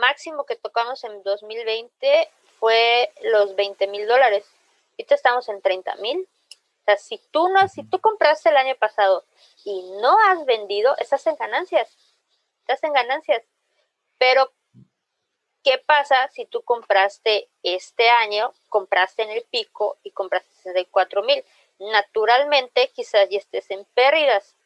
máximo 0.00 0.44
que 0.44 0.56
tocamos 0.56 1.04
en 1.04 1.22
2020 1.22 2.28
fue 2.58 3.12
los 3.22 3.54
20 3.54 3.86
mil 3.86 4.06
dólares. 4.08 4.44
Ahorita 4.92 5.14
estamos 5.14 5.48
en 5.48 5.60
30 5.60 5.96
mil 5.96 6.26
sea, 6.86 6.96
si 6.96 7.18
tú 7.30 7.48
no, 7.48 7.68
si 7.68 7.84
tú 7.84 8.00
compraste 8.00 8.48
el 8.48 8.56
año 8.56 8.76
pasado 8.76 9.24
y 9.64 9.90
no 10.00 10.16
has 10.28 10.44
vendido, 10.46 10.96
estás 10.98 11.26
en 11.26 11.36
ganancias. 11.36 11.96
Estás 12.60 12.82
en 12.84 12.92
ganancias. 12.92 13.42
Pero, 14.18 14.52
¿qué 15.62 15.78
pasa 15.84 16.28
si 16.28 16.46
tú 16.46 16.62
compraste 16.62 17.50
este 17.62 18.08
año, 18.08 18.52
compraste 18.68 19.22
en 19.22 19.30
el 19.30 19.42
pico 19.50 19.98
y 20.02 20.12
compraste 20.12 20.52
64 20.54 21.22
mil? 21.22 21.44
Naturalmente, 21.78 22.90
quizás 22.94 23.28
ya 23.28 23.38
estés 23.38 23.70
en 23.70 23.84
pérdidas, 23.94 24.56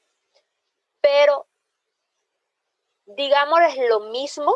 pero 1.00 1.46
digamos 3.06 3.60
es 3.62 3.88
lo 3.88 4.00
mismo 4.00 4.54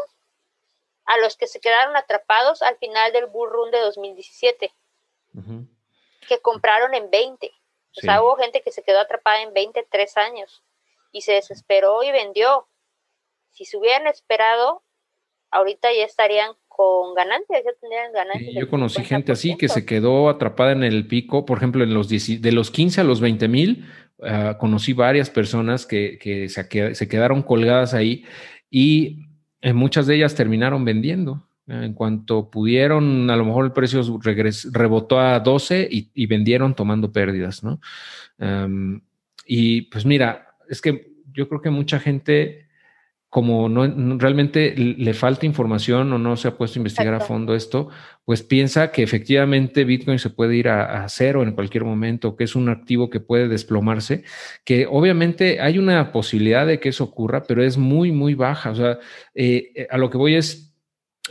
a 1.07 1.19
los 1.19 1.37
que 1.37 1.47
se 1.47 1.61
quedaron 1.61 1.97
atrapados 1.97 2.63
al 2.63 2.77
final 2.77 3.13
del 3.13 3.27
Bull 3.27 3.51
Run 3.51 3.71
de 3.71 3.81
2017, 3.81 4.73
que 6.29 6.41
compraron 6.41 6.95
en 6.95 7.11
20. 7.11 7.51
O 7.97 8.01
sea, 8.01 8.23
hubo 8.23 8.37
gente 8.37 8.61
que 8.63 8.73
se 8.73 8.83
quedó 8.83 8.99
atrapada 9.01 9.43
en 9.43 9.55
23 9.55 10.17
años 10.17 10.65
y 11.13 11.21
se 11.21 11.33
desesperó 11.33 12.03
y 12.03 12.11
vendió. 12.11 12.67
Si 13.51 13.65
se 13.65 13.77
hubieran 13.77 14.09
esperado, 14.09 14.83
ahorita 15.53 15.93
ya 15.93 16.05
estarían 16.05 16.53
con 16.67 17.15
ganancias, 17.15 17.63
ya 17.65 17.71
tendrían 17.81 18.13
ganancias. 18.13 18.55
yo 18.59 18.69
conocí 18.69 19.05
gente 19.05 19.31
así 19.31 19.57
que 19.57 19.69
se 19.69 19.87
quedó 19.87 20.29
atrapada 20.29 20.73
en 20.73 20.83
el 20.83 21.07
pico, 21.07 21.47
por 21.47 21.59
ejemplo, 21.59 21.85
en 21.85 21.95
los 21.95 22.09
de 22.09 22.53
los 22.53 22.73
15 22.73 23.01
a 23.01 23.05
los 23.05 23.21
20 23.21 23.47
mil, 23.47 23.89
ah, 24.23 24.57
conocí 24.59 24.93
varias 24.93 25.31
personas 25.31 25.87
que, 25.87 26.19
que 26.19 26.49
se, 26.49 27.09
quedaron 27.09 27.43
colgadas 27.43 27.95
ahí 27.95 28.25
y 28.71 29.29
eh, 29.61 29.73
muchas 29.73 30.09
de 30.09 30.17
ellas 30.17 30.35
terminaron 30.35 30.85
vendiendo. 30.85 31.49
En 31.67 31.95
cuanto 31.95 32.51
pudieron, 32.51 33.31
a 33.31 33.37
lo 33.37 33.45
mejor 33.45 33.65
el 33.65 33.73
precio 33.73 34.03
rebotó 34.73 35.19
a 35.19 35.41
12 35.41 35.89
y, 35.91 36.27
vendieron 36.27 36.75
tomando 36.75 37.11
pérdidas, 37.11 37.65
¿no? 37.65 37.81
y 39.47 39.83
pues 39.83 40.05
mira, 40.05 40.57
es 40.69 40.81
que 40.81 41.13
yo 41.33 41.49
creo 41.49 41.61
que 41.61 41.71
mucha 41.71 41.99
gente 42.01 42.65
como 43.35 43.69
no, 43.69 44.17
realmente 44.17 44.77
le 44.77 45.13
falta 45.13 45.45
información 45.45 46.13
o 46.13 46.19
no 46.19 46.37
se 46.37 46.47
ha 46.47 46.57
puesto 46.57 46.79
a 46.79 46.83
investigar 46.83 47.15
a 47.15 47.19
fondo 47.19 47.57
esto, 47.57 47.89
pues 48.25 48.45
piensa 48.45 48.93
que 48.93 49.03
efectivamente 49.03 49.83
Bitcoin 49.83 50.21
se 50.21 50.31
puede 50.31 50.55
ir 50.55 50.69
a, 50.69 51.09
cero 51.09 51.43
en 51.43 51.51
cualquier 51.51 51.83
momento, 51.83 52.37
que 52.37 52.45
es 52.45 52.55
un 52.55 52.69
activo 52.69 53.11
que 53.11 53.19
puede 53.19 53.49
desplomarse, 53.49 54.23
que 54.65 54.87
obviamente 54.87 55.61
hay 55.61 55.79
una 55.79 56.13
posibilidad 56.13 56.65
de 56.65 56.79
que 56.79 56.91
eso 56.91 57.03
ocurra, 57.03 57.43
pero 57.43 57.65
es 57.65 57.77
muy, 57.77 58.13
muy 58.13 58.35
baja. 58.35 58.71
O 58.71 58.77
sea, 58.77 59.01
eh, 59.35 59.73
eh, 59.75 59.89
a 59.91 59.99
lo 59.99 60.11
que 60.11 60.17
voy 60.17 60.37
es, 60.37 60.74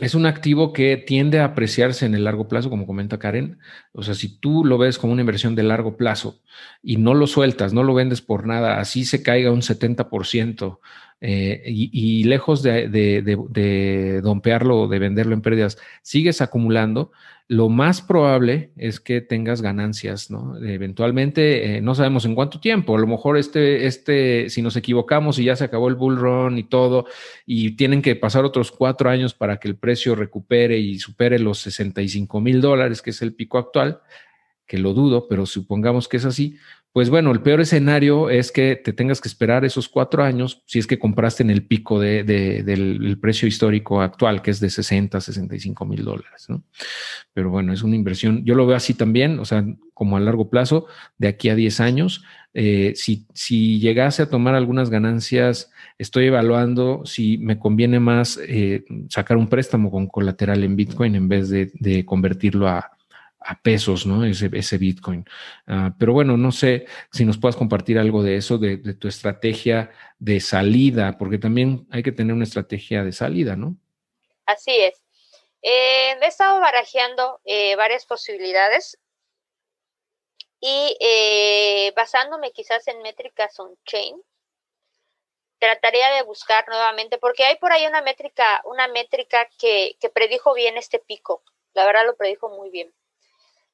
es 0.00 0.14
un 0.16 0.26
activo 0.26 0.72
que 0.72 0.96
tiende 0.96 1.38
a 1.38 1.44
apreciarse 1.44 2.04
en 2.04 2.14
el 2.14 2.24
largo 2.24 2.48
plazo, 2.48 2.68
como 2.68 2.86
comenta 2.86 3.18
Karen. 3.18 3.58
O 3.92 4.02
sea, 4.02 4.14
si 4.14 4.40
tú 4.40 4.64
lo 4.64 4.76
ves 4.76 4.98
como 4.98 5.12
una 5.12 5.22
inversión 5.22 5.54
de 5.54 5.62
largo 5.62 5.96
plazo 5.96 6.40
y 6.82 6.96
no 6.96 7.14
lo 7.14 7.28
sueltas, 7.28 7.72
no 7.72 7.84
lo 7.84 7.94
vendes 7.94 8.20
por 8.20 8.46
nada, 8.46 8.80
así 8.80 9.04
se 9.04 9.22
caiga 9.22 9.52
un 9.52 9.62
70%, 9.62 10.80
eh, 11.20 11.62
y, 11.66 12.24
lejos 12.24 12.62
de, 12.62 12.88
de, 12.88 14.20
dompearlo 14.22 14.82
o 14.82 14.88
de 14.88 14.98
venderlo 14.98 15.34
en 15.34 15.40
pérdidas, 15.40 15.78
sigues 16.02 16.42
acumulando, 16.42 17.12
lo 17.46 17.68
más 17.68 18.00
probable 18.00 18.72
es 18.76 19.00
que 19.00 19.20
tengas 19.20 19.60
ganancias, 19.60 20.30
¿no? 20.30 20.56
Eventualmente, 20.62 21.76
eh, 21.76 21.80
no 21.82 21.94
sabemos 21.94 22.24
en 22.24 22.34
cuánto 22.34 22.58
tiempo, 22.58 22.96
a 22.96 23.00
lo 23.00 23.06
mejor 23.06 23.36
este, 23.36 23.86
este, 23.86 24.48
si 24.48 24.62
nos 24.62 24.76
equivocamos 24.76 25.38
y 25.38 25.44
ya 25.44 25.56
se 25.56 25.64
acabó 25.64 25.88
el 25.88 25.94
bull 25.94 26.16
run 26.16 26.58
y 26.58 26.64
todo, 26.64 27.06
y 27.44 27.72
tienen 27.72 28.00
que 28.00 28.16
pasar 28.16 28.44
otros 28.44 28.70
cuatro 28.70 29.10
años 29.10 29.34
para 29.34 29.58
que 29.58 29.68
el 29.68 29.76
precio 29.76 30.14
recupere 30.14 30.78
y 30.78 30.98
supere 30.98 31.38
los 31.38 31.58
65 31.58 32.40
mil 32.40 32.62
dólares, 32.62 33.02
que 33.02 33.10
es 33.10 33.20
el 33.20 33.34
pico 33.34 33.58
actual, 33.58 34.00
que 34.66 34.78
lo 34.78 34.94
dudo, 34.94 35.28
pero 35.28 35.44
supongamos 35.44 36.08
que 36.08 36.16
es 36.16 36.24
así, 36.24 36.56
pues 36.94 37.10
bueno, 37.10 37.32
el 37.32 37.42
peor 37.42 37.60
escenario 37.60 38.30
es 38.30 38.52
que 38.52 38.76
te 38.76 38.92
tengas 38.92 39.20
que 39.20 39.26
esperar 39.26 39.64
esos 39.64 39.88
cuatro 39.88 40.22
años 40.22 40.62
si 40.64 40.78
es 40.78 40.86
que 40.86 41.00
compraste 41.00 41.42
en 41.42 41.50
el 41.50 41.66
pico 41.66 41.98
de, 41.98 42.22
del 42.22 43.18
precio 43.20 43.48
histórico 43.48 44.00
actual, 44.00 44.42
que 44.42 44.52
es 44.52 44.60
de 44.60 44.70
60, 44.70 45.20
65 45.20 45.84
mil 45.86 46.04
dólares. 46.04 46.46
¿no? 46.48 46.62
Pero 47.32 47.50
bueno, 47.50 47.72
es 47.72 47.82
una 47.82 47.96
inversión. 47.96 48.44
Yo 48.44 48.54
lo 48.54 48.64
veo 48.64 48.76
así 48.76 48.94
también, 48.94 49.40
o 49.40 49.44
sea, 49.44 49.66
como 49.92 50.16
a 50.16 50.20
largo 50.20 50.50
plazo, 50.50 50.86
de 51.18 51.26
aquí 51.26 51.48
a 51.48 51.56
10 51.56 51.80
años. 51.80 52.22
Eh, 52.52 52.92
si, 52.94 53.26
si 53.34 53.80
llegase 53.80 54.22
a 54.22 54.30
tomar 54.30 54.54
algunas 54.54 54.88
ganancias, 54.88 55.72
estoy 55.98 56.26
evaluando 56.26 57.04
si 57.06 57.38
me 57.38 57.58
conviene 57.58 57.98
más 57.98 58.38
eh, 58.46 58.84
sacar 59.08 59.36
un 59.36 59.48
préstamo 59.48 59.90
con 59.90 60.06
colateral 60.06 60.62
en 60.62 60.76
Bitcoin 60.76 61.16
en 61.16 61.28
vez 61.28 61.48
de 61.48 62.04
convertirlo 62.06 62.68
a, 62.68 62.92
a 63.44 63.60
pesos, 63.60 64.06
¿no? 64.06 64.24
Ese, 64.24 64.50
ese 64.52 64.78
Bitcoin. 64.78 65.24
Ah, 65.66 65.94
pero 65.98 66.12
bueno, 66.12 66.36
no 66.36 66.50
sé 66.50 66.86
si 67.12 67.24
nos 67.24 67.38
puedas 67.38 67.56
compartir 67.56 67.98
algo 67.98 68.22
de 68.22 68.36
eso, 68.36 68.58
de, 68.58 68.78
tu 68.94 69.06
estrategia 69.06 69.90
de 70.18 70.40
salida, 70.40 71.18
porque 71.18 71.38
también 71.38 71.86
hay 71.90 72.02
que 72.02 72.12
tener 72.12 72.34
una 72.34 72.44
estrategia 72.44 73.04
de 73.04 73.12
salida, 73.12 73.54
¿no? 73.56 73.76
Así 74.46 74.74
es. 74.74 75.02
Eh, 75.62 76.16
he 76.20 76.26
estado 76.26 76.60
barajeando 76.60 77.40
eh, 77.44 77.76
varias 77.76 78.06
posibilidades 78.06 78.98
y 80.60 80.96
eh, 81.00 81.92
basándome 81.94 82.52
quizás 82.52 82.86
en 82.88 83.02
métricas 83.02 83.58
on-chain, 83.60 84.16
trataría 85.58 86.10
de 86.14 86.22
buscar 86.22 86.66
nuevamente, 86.68 87.18
porque 87.18 87.44
hay 87.44 87.56
por 87.56 87.72
ahí 87.72 87.86
una 87.86 88.02
métrica, 88.02 88.62
una 88.64 88.88
métrica 88.88 89.48
que, 89.58 89.96
que 90.00 90.08
predijo 90.08 90.54
bien 90.54 90.76
este 90.76 90.98
pico. 90.98 91.42
La 91.74 91.86
verdad 91.86 92.06
lo 92.06 92.16
predijo 92.16 92.48
muy 92.48 92.70
bien 92.70 92.92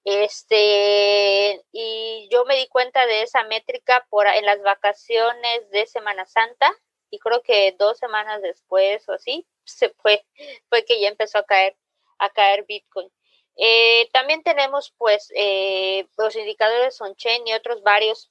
este, 0.05 1.63
y 1.73 2.29
yo 2.31 2.45
me 2.47 2.57
di 2.57 2.67
cuenta 2.69 3.07
de 3.07 3.23
esa 3.23 3.45
métrica 3.45 4.07
por 4.09 4.27
en 4.27 4.47
las 4.47 4.63
vacaciones 4.63 5.71
de 5.71 5.87
Semana 5.87 6.27
Santa 6.27 6.73
y 7.11 7.19
creo 7.19 7.43
que 7.43 7.75
dos 7.79 7.99
semanas 7.99 8.41
después 8.43 9.07
o 9.09 9.13
así 9.13 9.47
se 9.65 9.91
fue, 9.91 10.25
fue 10.69 10.85
que 10.85 11.01
ya 11.01 11.09
empezó 11.09 11.39
a 11.39 11.45
caer, 11.45 11.77
a 12.19 12.31
caer 12.31 12.65
Bitcoin. 12.67 13.11
Eh, 13.57 14.09
también 14.13 14.43
tenemos 14.43 14.95
pues 14.97 15.31
eh, 15.35 16.09
los 16.17 16.35
indicadores 16.37 17.01
on-chain 17.01 17.47
y 17.47 17.53
otros 17.53 17.83
varios 17.83 18.31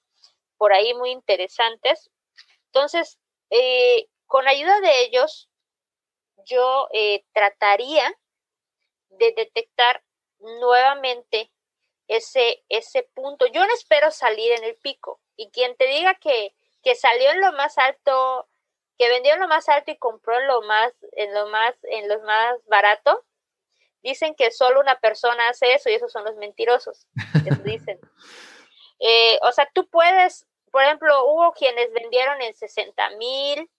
por 0.57 0.73
ahí 0.73 0.93
muy 0.93 1.11
interesantes. 1.11 2.09
Entonces, 2.65 3.19
eh, 3.51 4.07
con 4.25 4.47
ayuda 4.47 4.81
de 4.81 5.01
ellos, 5.03 5.49
yo 6.45 6.87
trataría 7.33 8.11
de 9.09 9.33
detectar 9.33 10.03
nuevamente 10.39 11.51
ese, 12.09 12.63
ese 12.67 13.03
punto. 13.13 13.45
Yo 13.45 13.65
no 13.65 13.73
espero 13.73 14.11
salir 14.11 14.51
en 14.51 14.65
el 14.65 14.75
pico. 14.75 15.21
Y 15.37 15.49
quien 15.51 15.77
te 15.77 15.85
diga 15.85 16.15
que, 16.15 16.53
que 16.83 16.95
salió 16.95 17.29
en 17.31 17.39
lo 17.39 17.53
más 17.53 17.77
alto, 17.77 18.49
que 18.97 19.07
vendió 19.07 19.35
en 19.35 19.39
lo 19.39 19.47
más 19.47 19.69
alto 19.69 19.91
y 19.91 19.97
compró 19.97 20.37
en 20.37 20.47
lo 20.47 20.61
más, 20.63 20.91
en 21.13 21.33
lo 21.33 21.47
más, 21.47 21.75
en 21.83 22.09
los 22.09 22.21
más 22.23 22.57
barato, 22.65 23.23
dicen 24.01 24.33
que 24.35 24.51
solo 24.51 24.79
una 24.81 24.99
persona 24.99 25.49
hace 25.49 25.73
eso 25.73 25.89
y 25.89 25.93
esos 25.93 26.11
son 26.11 26.25
los 26.25 26.35
mentirosos. 26.35 27.07
Eso 27.45 27.61
dicen. 27.63 27.99
Eh, 29.01 29.39
o 29.43 29.53
sea, 29.53 29.65
tú 29.73 29.87
puedes, 29.87 30.45
por 30.71 30.83
ejemplo, 30.83 31.23
hubo 31.23 31.53
quienes 31.53 31.89
vendieron 31.93 32.41
en 32.41 32.53
60 32.53 33.11
mil, 33.11 33.71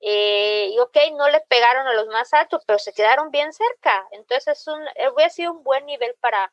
eh, 0.00 0.70
y 0.72 0.78
ok, 0.80 0.96
no 1.12 1.28
le 1.28 1.38
pegaron 1.42 1.86
a 1.86 1.94
los 1.94 2.08
más 2.08 2.34
altos, 2.34 2.64
pero 2.66 2.80
se 2.80 2.92
quedaron 2.92 3.30
bien 3.30 3.52
cerca. 3.52 4.04
Entonces, 4.10 4.58
es 4.58 4.66
un, 4.66 4.82
hubiera 5.12 5.30
sido 5.30 5.52
un 5.52 5.62
buen 5.62 5.86
nivel 5.86 6.16
para, 6.18 6.52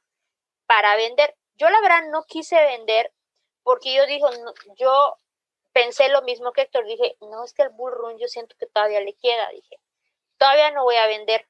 para 0.71 0.95
vender. 0.95 1.35
Yo 1.55 1.69
la 1.69 1.81
verdad 1.81 2.03
no 2.11 2.23
quise 2.23 2.55
vender 2.55 3.11
porque 3.61 3.93
yo 3.93 4.05
digo, 4.05 4.29
yo 4.77 5.17
pensé 5.73 6.07
lo 6.07 6.21
mismo 6.21 6.53
que 6.53 6.61
Héctor, 6.61 6.85
dije, 6.85 7.17
no, 7.19 7.43
es 7.43 7.53
que 7.53 7.63
el 7.63 7.71
bull 7.71 7.91
run 7.91 8.17
yo 8.17 8.29
siento 8.29 8.55
que 8.57 8.67
todavía 8.67 9.01
le 9.01 9.13
queda, 9.15 9.49
dije, 9.49 9.75
todavía 10.37 10.71
no 10.71 10.83
voy 10.83 10.95
a 10.95 11.07
vender. 11.07 11.45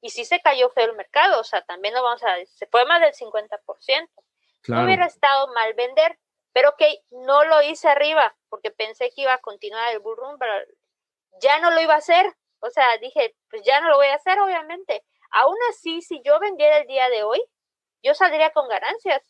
Y 0.00 0.08
si 0.08 0.24
se 0.24 0.40
cayó 0.40 0.70
feo 0.70 0.86
el 0.86 0.96
mercado, 0.96 1.38
o 1.38 1.44
sea, 1.44 1.60
también 1.60 1.92
no 1.92 2.02
vamos 2.02 2.22
a, 2.22 2.34
se 2.46 2.66
fue 2.66 2.86
más 2.86 3.02
del 3.02 3.12
50%. 3.12 4.08
No 4.68 4.84
hubiera 4.84 5.04
estado 5.04 5.48
mal 5.48 5.74
vender, 5.74 6.18
pero 6.54 6.70
ok, 6.70 6.82
no 7.10 7.44
lo 7.44 7.60
hice 7.60 7.88
arriba 7.88 8.34
porque 8.48 8.70
pensé 8.70 9.10
que 9.10 9.20
iba 9.20 9.34
a 9.34 9.38
continuar 9.42 9.92
el 9.92 9.98
bull 9.98 10.16
run, 10.16 10.38
pero 10.38 10.54
ya 11.42 11.58
no 11.58 11.70
lo 11.72 11.80
iba 11.82 11.92
a 11.92 11.98
hacer. 11.98 12.24
O 12.60 12.70
sea, 12.70 12.96
dije, 12.96 13.36
pues 13.50 13.62
ya 13.64 13.82
no 13.82 13.90
lo 13.90 13.96
voy 13.96 14.06
a 14.06 14.14
hacer, 14.14 14.40
obviamente. 14.40 15.04
Aún 15.30 15.58
así, 15.68 16.00
si 16.00 16.22
yo 16.22 16.40
vendiera 16.40 16.78
el 16.78 16.86
día 16.86 17.10
de 17.10 17.22
hoy, 17.22 17.44
yo 18.02 18.14
saldría 18.14 18.50
con 18.50 18.68
ganancias. 18.68 19.22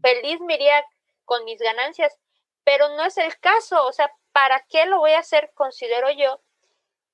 Feliz 0.00 0.40
me 0.40 0.54
iría 0.54 0.82
con 1.26 1.44
mis 1.44 1.60
ganancias, 1.60 2.16
pero 2.64 2.88
no 2.96 3.04
es 3.04 3.18
el 3.18 3.38
caso. 3.40 3.86
O 3.86 3.92
sea, 3.92 4.10
¿para 4.32 4.64
qué 4.70 4.86
lo 4.86 4.98
voy 4.98 5.12
a 5.12 5.18
hacer, 5.18 5.52
considero 5.54 6.10
yo, 6.10 6.40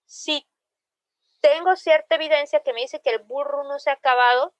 si 0.05 0.47
tengo 1.41 1.75
cierta 1.75 2.15
evidencia 2.15 2.61
que 2.61 2.73
me 2.73 2.83
dice 2.83 3.01
que 3.01 3.11
el 3.11 3.19
burro 3.19 3.65
no 3.65 3.79
se 3.81 3.91
ha 3.91 3.95
acabado 3.95 4.55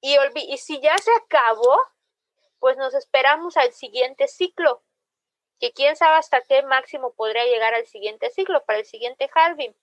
y, 0.00 0.16
y 0.48 0.58
si 0.58 0.80
ya 0.80 0.96
se 0.98 1.10
acabó, 1.12 1.78
pues 2.58 2.76
nos 2.76 2.94
esperamos 2.94 3.56
al 3.56 3.72
siguiente 3.72 4.28
ciclo, 4.28 4.82
que 5.58 5.72
quién 5.72 5.96
sabe 5.96 6.16
hasta 6.16 6.42
qué 6.42 6.62
máximo 6.62 7.14
podría 7.14 7.44
llegar 7.46 7.74
al 7.74 7.86
siguiente 7.86 8.28
ciclo, 8.30 8.64
para 8.64 8.80
el 8.80 8.84
siguiente 8.84 9.30
halving 9.34 9.74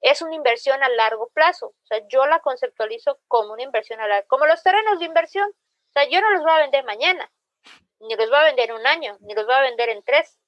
es 0.00 0.22
una 0.22 0.34
inversión 0.34 0.82
a 0.82 0.88
largo 0.88 1.28
plazo. 1.30 1.68
O 1.68 1.86
sea, 1.86 2.06
yo 2.08 2.26
la 2.26 2.40
conceptualizo 2.40 3.18
como 3.28 3.52
una 3.52 3.62
inversión 3.62 4.00
a 4.00 4.06
largo, 4.06 4.28
como 4.28 4.46
los 4.46 4.62
terrenos 4.62 4.98
de 4.98 5.06
inversión. 5.06 5.48
O 5.50 5.92
sea, 5.92 6.08
yo 6.08 6.20
no 6.20 6.30
los 6.30 6.42
voy 6.42 6.52
a 6.52 6.58
vender 6.58 6.84
mañana, 6.84 7.30
ni 8.00 8.14
los 8.14 8.28
voy 8.28 8.38
a 8.38 8.44
vender 8.44 8.70
en 8.70 8.76
un 8.76 8.86
año, 8.86 9.16
ni 9.20 9.34
los 9.34 9.46
voy 9.46 9.54
a 9.54 9.62
vender 9.62 9.88
en 9.88 10.02
tres. 10.02 10.38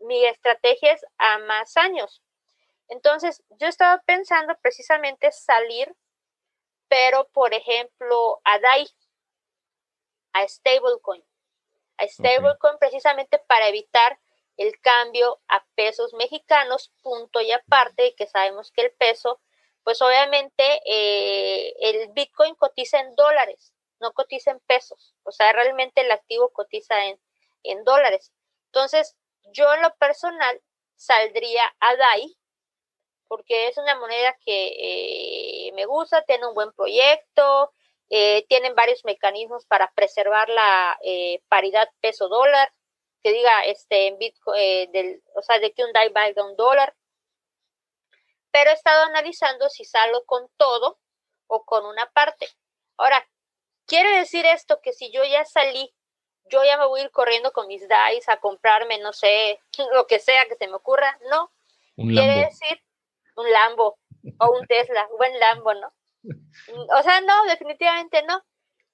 Mi 0.00 0.24
estrategia 0.26 0.92
es 0.92 1.04
a 1.18 1.38
más 1.38 1.76
años. 1.76 2.22
Entonces, 2.88 3.42
yo 3.50 3.66
estaba 3.66 4.02
pensando 4.02 4.54
precisamente 4.60 5.30
salir, 5.32 5.94
pero 6.88 7.28
por 7.28 7.52
ejemplo, 7.54 8.40
a 8.44 8.58
DAI, 8.58 8.88
a 10.32 10.48
stablecoin, 10.48 11.24
a 11.98 12.08
stablecoin 12.08 12.78
precisamente 12.78 13.38
para 13.38 13.68
evitar 13.68 14.18
el 14.58 14.78
cambio 14.80 15.40
a 15.48 15.64
pesos 15.76 16.12
mexicanos, 16.14 16.92
punto 17.02 17.40
y 17.40 17.52
aparte, 17.52 18.14
que 18.16 18.26
sabemos 18.26 18.72
que 18.72 18.82
el 18.82 18.90
peso, 18.90 19.40
pues 19.84 20.02
obviamente 20.02 20.82
eh, 20.84 21.74
el 21.80 22.08
Bitcoin 22.12 22.56
cotiza 22.56 22.98
en 22.98 23.14
dólares, 23.14 23.72
no 24.00 24.12
cotiza 24.12 24.50
en 24.50 24.58
pesos, 24.60 25.14
o 25.22 25.30
sea, 25.30 25.52
realmente 25.52 26.00
el 26.00 26.10
activo 26.10 26.52
cotiza 26.52 27.06
en, 27.06 27.20
en 27.62 27.84
dólares. 27.84 28.32
Entonces, 28.66 29.16
yo 29.52 29.72
en 29.72 29.82
lo 29.82 29.94
personal 29.94 30.60
saldría 30.96 31.72
a 31.78 31.94
DAI, 31.94 32.36
porque 33.28 33.68
es 33.68 33.78
una 33.78 33.94
moneda 33.94 34.36
que 34.44 35.68
eh, 35.68 35.72
me 35.74 35.86
gusta, 35.86 36.22
tiene 36.22 36.48
un 36.48 36.54
buen 36.54 36.72
proyecto, 36.72 37.72
eh, 38.10 38.44
tienen 38.48 38.74
varios 38.74 39.04
mecanismos 39.04 39.66
para 39.66 39.92
preservar 39.92 40.48
la 40.48 40.98
paridad 41.48 41.88
peso-dólar, 42.00 42.72
que 43.28 43.34
diga 43.34 43.62
este 43.64 44.06
en 44.06 44.18
Bitcoin, 44.18 44.58
eh, 44.58 44.88
del, 44.90 45.22
o 45.34 45.42
sea, 45.42 45.58
de 45.58 45.72
que 45.72 45.84
un 45.84 45.92
DAI 45.92 46.08
valga 46.10 46.44
un 46.44 46.56
dólar. 46.56 46.94
Pero 48.50 48.70
he 48.70 48.74
estado 48.74 49.04
analizando 49.04 49.68
si 49.68 49.84
salgo 49.84 50.24
con 50.24 50.48
todo 50.56 50.98
o 51.46 51.64
con 51.64 51.84
una 51.84 52.10
parte. 52.10 52.48
Ahora, 52.96 53.28
¿quiere 53.86 54.16
decir 54.16 54.46
esto 54.46 54.80
que 54.80 54.94
si 54.94 55.10
yo 55.12 55.22
ya 55.24 55.44
salí, 55.44 55.94
yo 56.46 56.64
ya 56.64 56.78
me 56.78 56.86
voy 56.86 57.00
a 57.00 57.04
ir 57.04 57.10
corriendo 57.10 57.52
con 57.52 57.66
mis 57.66 57.86
DAIs 57.86 58.28
a 58.30 58.40
comprarme, 58.40 58.98
no 58.98 59.12
sé, 59.12 59.60
lo 59.92 60.06
que 60.06 60.18
sea 60.18 60.46
que 60.46 60.56
se 60.56 60.66
me 60.66 60.74
ocurra? 60.74 61.18
No. 61.30 61.52
Quiere 61.96 62.46
decir 62.46 62.80
un 63.34 63.50
Lambo 63.50 63.98
o 64.38 64.50
un 64.52 64.66
Tesla, 64.66 65.06
un 65.10 65.18
buen 65.18 65.38
Lambo, 65.38 65.74
¿no? 65.74 65.92
O 66.98 67.02
sea, 67.02 67.20
no, 67.20 67.44
definitivamente 67.44 68.22
no. 68.22 68.42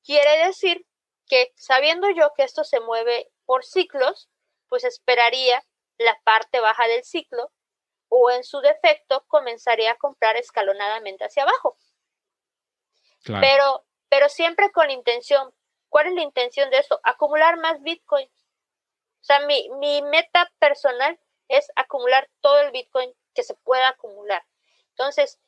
Quiere 0.03 0.47
decir 0.47 0.85
que 1.27 1.53
sabiendo 1.55 2.11
yo 2.11 2.33
que 2.35 2.43
esto 2.43 2.65
se 2.65 2.81
mueve 2.81 3.31
por 3.47 3.65
ciclos, 3.65 4.29
pues 4.69 4.85
esperaría 4.85 5.65
la 5.99 6.19
parte 6.25 6.61
baja 6.61 6.87
del 6.89 7.05
ciclo 7.05 7.53
o 8.09 8.31
en 8.31 8.45
su 8.45 8.61
defecto 8.61 9.25
comenzaría 9.27 9.93
a 9.93 9.97
comprar 9.97 10.37
escalonadamente 10.37 11.25
hacia 11.25 11.43
abajo. 11.43 11.77
Pero, 13.27 13.85
pero 14.09 14.29
siempre 14.29 14.71
con 14.71 14.91
intención. 14.91 15.55
¿Cuál 15.89 16.09
es 16.09 16.15
la 16.15 16.23
intención 16.23 16.71
de 16.71 16.79
eso? 16.79 17.01
Acumular 17.03 17.59
más 17.59 17.81
Bitcoin. 17.83 18.29
O 18.29 19.25
sea, 19.25 19.41
mi, 19.47 19.71
mi 19.79 20.03
meta 20.03 20.51
personal 20.59 21.19
es 21.49 21.71
acumular 21.77 22.29
todo 22.41 22.61
el 22.61 22.73
Bitcoin 22.73 23.15
que 23.35 23.43
se 23.43 23.55
pueda 23.55 23.89
acumular. 23.89 24.45
Entonces, 24.91 25.41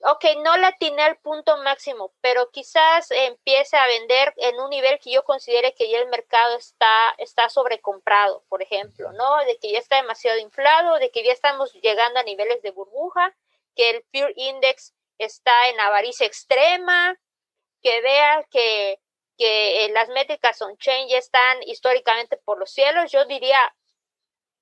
ok, 0.00 0.24
no 0.44 0.56
la 0.56 0.72
tiene 0.72 1.02
al 1.02 1.16
punto 1.18 1.56
máximo, 1.58 2.12
pero 2.20 2.50
quizás 2.50 3.10
empiece 3.10 3.76
a 3.76 3.86
vender 3.86 4.32
en 4.36 4.58
un 4.60 4.70
nivel 4.70 4.98
que 5.00 5.10
yo 5.10 5.24
considere 5.24 5.74
que 5.74 5.90
ya 5.90 5.98
el 5.98 6.08
mercado 6.08 6.56
está, 6.56 7.14
está 7.18 7.48
sobrecomprado, 7.48 8.44
por 8.48 8.62
ejemplo, 8.62 9.12
¿no? 9.12 9.38
De 9.44 9.58
que 9.58 9.72
ya 9.72 9.78
está 9.78 9.96
demasiado 9.96 10.38
inflado, 10.38 10.98
de 10.98 11.10
que 11.10 11.24
ya 11.24 11.32
estamos 11.32 11.72
llegando 11.74 12.20
a 12.20 12.22
niveles 12.22 12.62
de 12.62 12.70
burbuja, 12.70 13.34
que 13.74 13.90
el 13.90 14.04
Fear 14.12 14.32
Index 14.36 14.94
está 15.18 15.68
en 15.68 15.80
avaricia 15.80 16.26
extrema, 16.26 17.18
que 17.82 18.00
vea 18.00 18.44
que, 18.50 19.00
que 19.36 19.84
eh, 19.84 19.90
las 19.90 20.08
métricas 20.10 20.60
on 20.62 20.76
chain 20.78 21.08
ya 21.08 21.18
están 21.18 21.62
históricamente 21.64 22.36
por 22.36 22.58
los 22.58 22.70
cielos, 22.70 23.10
yo 23.10 23.24
diría, 23.24 23.74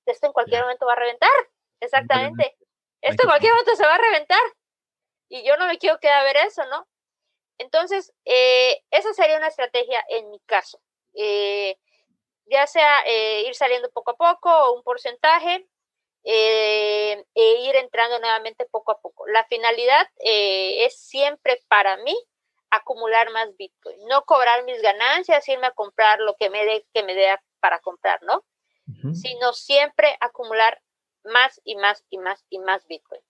esto 0.05 0.27
en 0.27 0.33
cualquier 0.33 0.61
momento 0.61 0.85
va 0.85 0.93
a 0.93 0.97
reventar, 0.97 1.31
exactamente. 1.79 2.57
Esto 3.01 3.23
en 3.23 3.29
cualquier 3.29 3.53
momento 3.53 3.75
se 3.75 3.85
va 3.85 3.95
a 3.95 3.99
reventar 3.99 4.41
y 5.29 5.43
yo 5.43 5.57
no 5.57 5.67
me 5.67 5.77
quiero 5.77 5.99
quedar 5.99 6.21
a 6.21 6.23
ver 6.23 6.37
eso, 6.37 6.65
¿no? 6.67 6.87
Entonces, 7.57 8.13
eh, 8.25 8.83
esa 8.91 9.13
sería 9.13 9.37
una 9.37 9.47
estrategia 9.47 10.03
en 10.09 10.29
mi 10.29 10.39
caso. 10.41 10.79
Eh, 11.13 11.77
ya 12.45 12.67
sea 12.67 13.01
eh, 13.05 13.43
ir 13.47 13.55
saliendo 13.55 13.89
poco 13.91 14.11
a 14.11 14.17
poco 14.17 14.49
o 14.49 14.73
un 14.75 14.83
porcentaje 14.83 15.67
e 16.23 17.23
ir 17.35 17.75
entrando 17.77 18.19
nuevamente 18.19 18.65
poco 18.65 18.91
a 18.91 18.99
poco. 18.99 19.25
La 19.27 19.45
finalidad 19.45 20.09
es 20.19 20.99
siempre 20.99 21.63
para 21.69 21.95
mí 21.97 22.15
acumular 22.69 23.31
más 23.31 23.55
Bitcoin, 23.55 23.97
no 24.07 24.23
cobrar 24.25 24.65
mis 24.65 24.81
ganancias, 24.81 25.47
irme 25.47 25.67
a 25.67 25.71
comprar 25.71 26.19
lo 26.19 26.35
que 26.35 26.49
me 26.49 26.65
dé 26.65 26.85
que 26.93 27.03
me 27.03 27.15
dé 27.15 27.33
para 27.61 27.79
comprar, 27.79 28.21
¿no? 28.23 28.43
Sino 29.13 29.53
siempre 29.53 30.17
acumular 30.19 30.81
más 31.23 31.61
y 31.63 31.75
más 31.75 32.03
y 32.09 32.17
más 32.17 32.45
y 32.49 32.59
más 32.59 32.85
Bitcoin. 32.87 33.21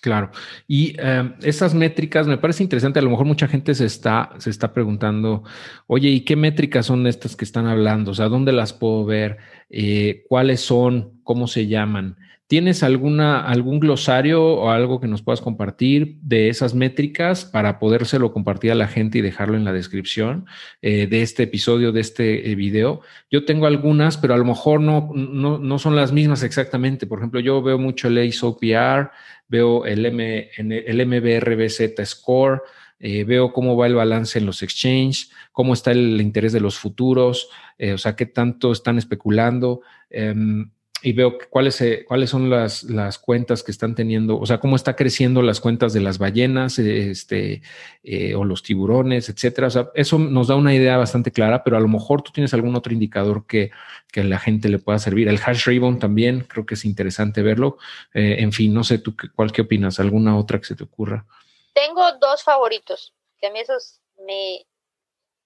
Claro. 0.00 0.30
Y 0.66 0.96
em, 0.98 1.34
esas 1.42 1.74
métricas 1.74 2.26
me 2.26 2.38
parece 2.38 2.62
interesante. 2.62 2.98
A 2.98 3.02
lo 3.02 3.10
mejor 3.10 3.26
mucha 3.26 3.48
gente 3.48 3.74
se 3.74 3.84
está, 3.84 4.30
se 4.38 4.48
está 4.48 4.72
preguntando, 4.72 5.42
oye, 5.86 6.08
¿y 6.08 6.22
qué 6.22 6.36
métricas 6.36 6.86
son 6.86 7.06
estas 7.06 7.36
que 7.36 7.44
están 7.44 7.66
hablando? 7.66 8.12
O 8.12 8.14
sea, 8.14 8.28
¿dónde 8.28 8.52
las 8.52 8.72
puedo 8.72 9.04
ver? 9.04 9.36
Eh, 9.68 10.24
¿Cuáles 10.28 10.62
son? 10.62 11.20
¿Cómo 11.22 11.46
se 11.46 11.66
llaman? 11.66 12.16
¿Tienes 12.50 12.82
alguna, 12.82 13.46
algún 13.46 13.78
glosario 13.78 14.44
o 14.44 14.70
algo 14.70 15.00
que 15.00 15.06
nos 15.06 15.22
puedas 15.22 15.40
compartir 15.40 16.16
de 16.20 16.48
esas 16.48 16.74
métricas 16.74 17.44
para 17.44 17.78
podérselo 17.78 18.32
compartir 18.32 18.72
a 18.72 18.74
la 18.74 18.88
gente 18.88 19.18
y 19.18 19.20
dejarlo 19.20 19.56
en 19.56 19.64
la 19.64 19.72
descripción 19.72 20.46
eh, 20.82 21.06
de 21.06 21.22
este 21.22 21.44
episodio, 21.44 21.92
de 21.92 22.00
este 22.00 22.50
eh, 22.50 22.56
video? 22.56 23.02
Yo 23.30 23.44
tengo 23.44 23.66
algunas, 23.66 24.16
pero 24.16 24.34
a 24.34 24.36
lo 24.36 24.44
mejor 24.44 24.80
no, 24.80 25.12
no, 25.14 25.58
no, 25.58 25.78
son 25.78 25.94
las 25.94 26.10
mismas 26.10 26.42
exactamente. 26.42 27.06
Por 27.06 27.20
ejemplo, 27.20 27.38
yo 27.38 27.62
veo 27.62 27.78
mucho 27.78 28.08
el 28.08 28.18
ASOPR, 28.18 29.12
veo 29.46 29.86
el, 29.86 30.04
M, 30.06 30.50
el 30.56 31.06
MBRBZ 31.06 32.04
Score, 32.04 32.62
eh, 32.98 33.22
veo 33.22 33.52
cómo 33.52 33.76
va 33.76 33.86
el 33.86 33.94
balance 33.94 34.40
en 34.40 34.46
los 34.46 34.64
exchanges, 34.64 35.30
cómo 35.52 35.72
está 35.72 35.92
el 35.92 36.20
interés 36.20 36.52
de 36.52 36.58
los 36.58 36.80
futuros, 36.80 37.48
o 37.94 37.96
sea, 37.96 38.16
qué 38.16 38.26
tanto 38.26 38.72
están 38.72 38.98
especulando. 38.98 39.82
Em, 40.10 40.68
y 41.02 41.12
veo 41.12 41.38
cuáles, 41.48 41.80
eh, 41.80 42.04
cuáles 42.06 42.30
son 42.30 42.50
las, 42.50 42.82
las, 42.82 43.18
cuentas 43.18 43.62
que 43.62 43.70
están 43.70 43.94
teniendo, 43.94 44.38
o 44.38 44.44
sea, 44.44 44.60
cómo 44.60 44.76
está 44.76 44.96
creciendo 44.96 45.40
las 45.40 45.60
cuentas 45.60 45.92
de 45.92 46.00
las 46.00 46.18
ballenas 46.18 46.78
este, 46.78 47.62
eh, 48.02 48.34
o 48.34 48.44
los 48.44 48.62
tiburones, 48.62 49.28
etcétera. 49.28 49.68
O 49.68 49.70
sea, 49.70 49.90
eso 49.94 50.18
nos 50.18 50.48
da 50.48 50.56
una 50.56 50.74
idea 50.74 50.98
bastante 50.98 51.32
clara, 51.32 51.64
pero 51.64 51.76
a 51.76 51.80
lo 51.80 51.88
mejor 51.88 52.22
tú 52.22 52.32
tienes 52.32 52.52
algún 52.52 52.76
otro 52.76 52.92
indicador 52.92 53.46
que, 53.46 53.70
que 54.12 54.20
a 54.20 54.24
la 54.24 54.38
gente 54.38 54.68
le 54.68 54.78
pueda 54.78 54.98
servir. 54.98 55.28
El 55.28 55.40
hash 55.44 55.64
ribbon 55.64 55.98
también, 55.98 56.40
creo 56.40 56.66
que 56.66 56.74
es 56.74 56.84
interesante 56.84 57.42
verlo. 57.42 57.78
Eh, 58.12 58.36
en 58.40 58.52
fin, 58.52 58.74
no 58.74 58.84
sé 58.84 58.98
tú 58.98 59.14
cuál 59.34 59.52
qué 59.52 59.62
opinas, 59.62 60.00
alguna 60.00 60.36
otra 60.36 60.58
que 60.58 60.66
se 60.66 60.76
te 60.76 60.84
ocurra. 60.84 61.24
Tengo 61.72 62.02
dos 62.20 62.42
favoritos, 62.42 63.14
que 63.38 63.46
a 63.46 63.52
mí 63.52 63.60
esos 63.60 64.00
me... 64.26 64.66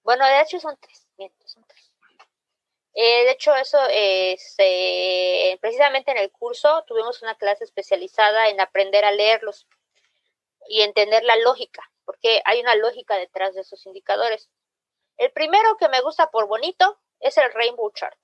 Bueno, 0.02 0.24
de 0.26 0.42
hecho 0.42 0.58
son 0.58 0.74
tres. 0.80 1.03
Eh, 2.94 3.24
de 3.24 3.32
hecho, 3.32 3.54
eso 3.56 3.78
eh, 3.90 4.38
precisamente 5.60 6.12
en 6.12 6.18
el 6.18 6.30
curso 6.30 6.84
tuvimos 6.86 7.22
una 7.22 7.34
clase 7.34 7.64
especializada 7.64 8.48
en 8.48 8.60
aprender 8.60 9.04
a 9.04 9.10
leerlos 9.10 9.66
y 10.68 10.82
entender 10.82 11.24
la 11.24 11.36
lógica, 11.36 11.82
porque 12.04 12.40
hay 12.44 12.60
una 12.60 12.76
lógica 12.76 13.16
detrás 13.16 13.54
de 13.54 13.62
esos 13.62 13.84
indicadores. 13.86 14.48
El 15.16 15.32
primero 15.32 15.76
que 15.76 15.88
me 15.88 16.00
gusta 16.02 16.30
por 16.30 16.46
bonito 16.46 17.00
es 17.18 17.36
el 17.36 17.52
Rainbow 17.52 17.90
Chart. 17.92 18.18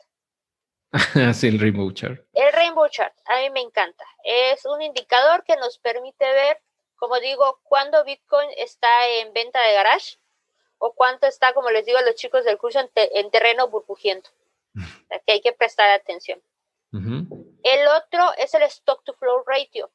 sí, 1.35 1.49
el 1.49 1.59
Rainbow 1.59 1.91
Chart. 1.91 2.21
El 2.33 2.53
Rainbow 2.53 2.89
Chart, 2.89 3.15
a 3.25 3.41
mí 3.41 3.51
me 3.51 3.61
encanta. 3.61 4.05
Es 4.23 4.65
un 4.67 4.83
indicador 4.83 5.43
que 5.43 5.57
nos 5.57 5.79
permite 5.79 6.25
ver, 6.33 6.63
como 6.95 7.19
digo, 7.19 7.61
cuándo 7.65 8.05
Bitcoin 8.05 8.51
está 8.57 9.09
en 9.09 9.33
venta 9.33 9.61
de 9.63 9.75
garage 9.75 10.19
o 10.79 10.95
cuánto 10.95 11.27
está, 11.27 11.55
como 11.55 11.71
les 11.71 11.87
digo 11.87 11.99
a 11.99 12.03
los 12.03 12.15
chicos 12.15 12.45
del 12.45 12.57
curso, 12.57 12.79
en 12.95 13.31
terreno 13.31 13.69
burbujiento 13.69 14.31
que 14.75 15.33
hay 15.33 15.41
que 15.41 15.53
prestar 15.53 15.91
atención. 15.91 16.43
El 16.93 17.87
otro 17.89 18.33
es 18.37 18.53
el 18.55 18.63
stock 18.65 19.05
to 19.05 19.15
flow 19.15 19.45
ratio, 19.47 19.93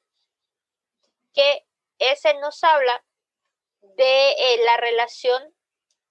que 1.34 1.65
ese 1.99 2.34
nos 2.36 2.63
habla 2.63 3.03
de 3.82 4.32
eh, 4.32 4.63
la 4.63 4.78
relación 4.78 5.53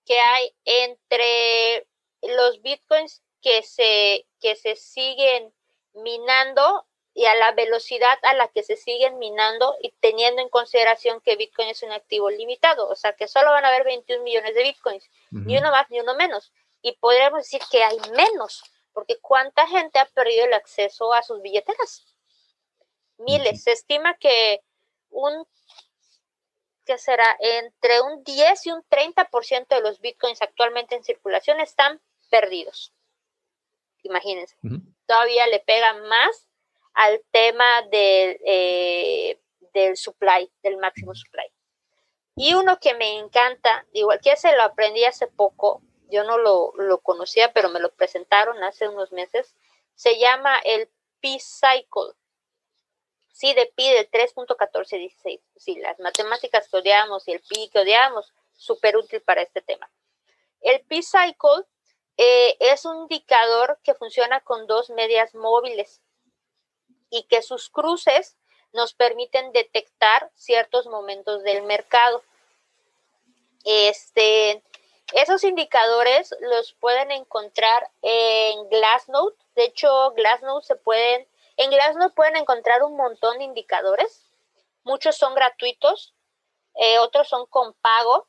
que 0.05 0.21
hay 0.21 0.55
entre 0.65 1.87
los 2.23 2.61
bitcoins 2.61 3.23
que 3.41 3.63
se, 3.63 4.27
que 4.41 4.57
se 4.57 4.77
siguen 4.77 5.55
minando 5.95 6.87
y 7.15 7.27
a 7.27 7.35
la 7.37 7.53
velocidad 7.53 8.19
a 8.23 8.35
la 8.35 8.49
que 8.49 8.63
se 8.63 8.77
siguen 8.77 9.19
minando 9.19 9.77
y 9.81 9.93
teniendo 10.01 10.43
en 10.43 10.49
consideración 10.49 11.21
que 11.21 11.37
Bitcoin 11.37 11.69
es 11.69 11.83
un 11.85 11.93
activo 11.93 12.29
limitado, 12.29 12.89
o 12.89 12.97
sea 12.97 13.13
que 13.13 13.29
solo 13.29 13.53
van 13.53 13.65
a 13.65 13.69
haber 13.69 13.85
21 13.85 14.25
millones 14.25 14.55
de 14.55 14.65
Bitcoins, 14.65 15.09
ni 15.31 15.57
uno 15.57 15.71
más 15.71 15.89
ni 15.91 16.01
uno 16.01 16.17
menos 16.17 16.53
y 16.85 16.93
podríamos 16.99 17.39
decir 17.39 17.63
que 17.71 17.83
hay 17.83 17.97
menos, 18.15 18.63
porque 18.93 19.19
¿cuánta 19.19 19.67
gente 19.67 19.99
ha 19.99 20.05
perdido 20.05 20.45
el 20.45 20.53
acceso 20.53 21.15
a 21.15 21.23
sus 21.23 21.41
billeteras? 21.41 22.05
Miles. 23.17 23.63
Se 23.63 23.73
estima 23.73 24.19
que 24.19 24.61
un, 25.09 25.47
que 26.85 26.99
será 26.99 27.39
entre 27.41 28.03
un 28.03 28.23
10 28.23 28.67
y 28.67 28.73
un 28.73 28.83
30% 28.83 29.67
de 29.69 29.81
los 29.81 29.99
bitcoins 30.01 30.43
actualmente 30.43 30.95
en 30.95 31.05
circulación 31.05 31.59
están 31.59 32.03
perdidos. 32.29 32.93
Imagínense. 34.03 34.55
Todavía 35.07 35.47
le 35.47 35.61
pega 35.61 35.95
más 35.95 36.51
al 36.93 37.25
tema 37.31 37.81
del, 37.91 38.39
eh, 38.45 39.41
del 39.73 39.97
supply, 39.97 40.53
del 40.63 40.77
máximo 40.77 41.15
supply. 41.15 41.47
Y 42.37 42.53
uno 42.53 42.79
que 42.79 42.93
me 42.93 43.17
encanta, 43.17 43.87
igual 43.95 44.21
que 44.23 44.37
se 44.37 44.55
lo 44.55 44.65
aprendí 44.65 45.07
hace 45.07 45.29
poco, 45.29 45.81
yo 46.15 46.23
no 46.25 46.39
lo, 46.39 46.73
lo 46.77 46.99
conocía, 47.01 47.53
pero 47.53 47.69
me 47.69 47.81
lo 47.81 47.93
presentaron 47.93 48.63
hace 48.63 48.89
unos 48.89 49.11
meses, 49.11 49.55
se 49.97 50.19
llama 50.19 50.57
el 50.65 50.89
P-Cycle. 51.21 52.15
Sí, 53.33 53.53
de 53.53 53.67
pi 53.75 53.91
de 53.91 54.09
3.1416. 54.11 55.41
Sí, 55.57 55.75
las 55.81 55.99
matemáticas 55.99 56.69
que 56.69 56.77
odiamos 56.77 57.27
y 57.27 57.33
el 57.33 57.41
pi 57.41 57.69
que 57.69 57.81
odiamos, 57.81 58.33
súper 58.53 58.97
útil 58.97 59.21
para 59.23 59.43
este 59.43 59.61
tema. 59.61 59.91
El 60.61 60.81
P-Cycle 60.83 61.65
eh, 62.17 62.57
es 62.61 62.85
un 62.85 63.03
indicador 63.03 63.81
que 63.83 63.95
funciona 63.95 64.41
con 64.41 64.69
dos 64.69 64.91
medias 64.91 65.35
móviles 65.35 66.01
y 67.11 67.25
que 67.25 67.43
sus 67.43 67.69
cruces 67.71 68.37
nos 68.73 68.95
permiten 68.95 69.53
detectar 69.53 70.31
ciertos 70.35 70.87
momentos 70.87 71.43
del 71.43 71.63
mercado. 71.63 72.23
Este, 73.65 74.63
esos 75.13 75.45
indicadores 75.45 76.35
los 76.41 76.73
pueden 76.75 77.11
encontrar 77.11 77.91
en 78.03 78.69
Glassnode. 78.69 79.35
De 79.55 79.65
hecho, 79.65 80.13
Glassnode 80.13 80.65
se 80.65 80.77
pueden, 80.77 81.29
en 81.57 81.71
Glassnode 81.71 82.15
pueden 82.15 82.37
encontrar 82.37 82.83
un 82.83 82.97
montón 82.97 83.39
de 83.39 83.45
indicadores. 83.45 84.27
Muchos 84.83 85.17
son 85.17 85.35
gratuitos, 85.35 86.15
eh, 86.75 86.99
otros 86.99 87.29
son 87.29 87.47
con 87.47 87.75
pago. 87.75 88.27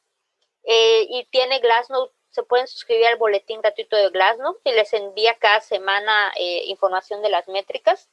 Eh, 0.63 1.05
y 1.09 1.25
tiene 1.25 1.59
Glassnode 1.59 2.11
se 2.35 2.43
pueden 2.43 2.67
suscribir 2.67 3.07
al 3.07 3.15
boletín 3.15 3.61
gratuito 3.61 3.95
de 3.95 4.09
Glassnode 4.09 4.59
y 4.65 4.73
les 4.73 4.91
envía 4.93 5.37
cada 5.39 5.61
semana 5.61 6.33
eh, 6.35 6.63
información 6.65 7.21
de 7.21 7.29
las 7.29 7.47
métricas. 7.47 8.09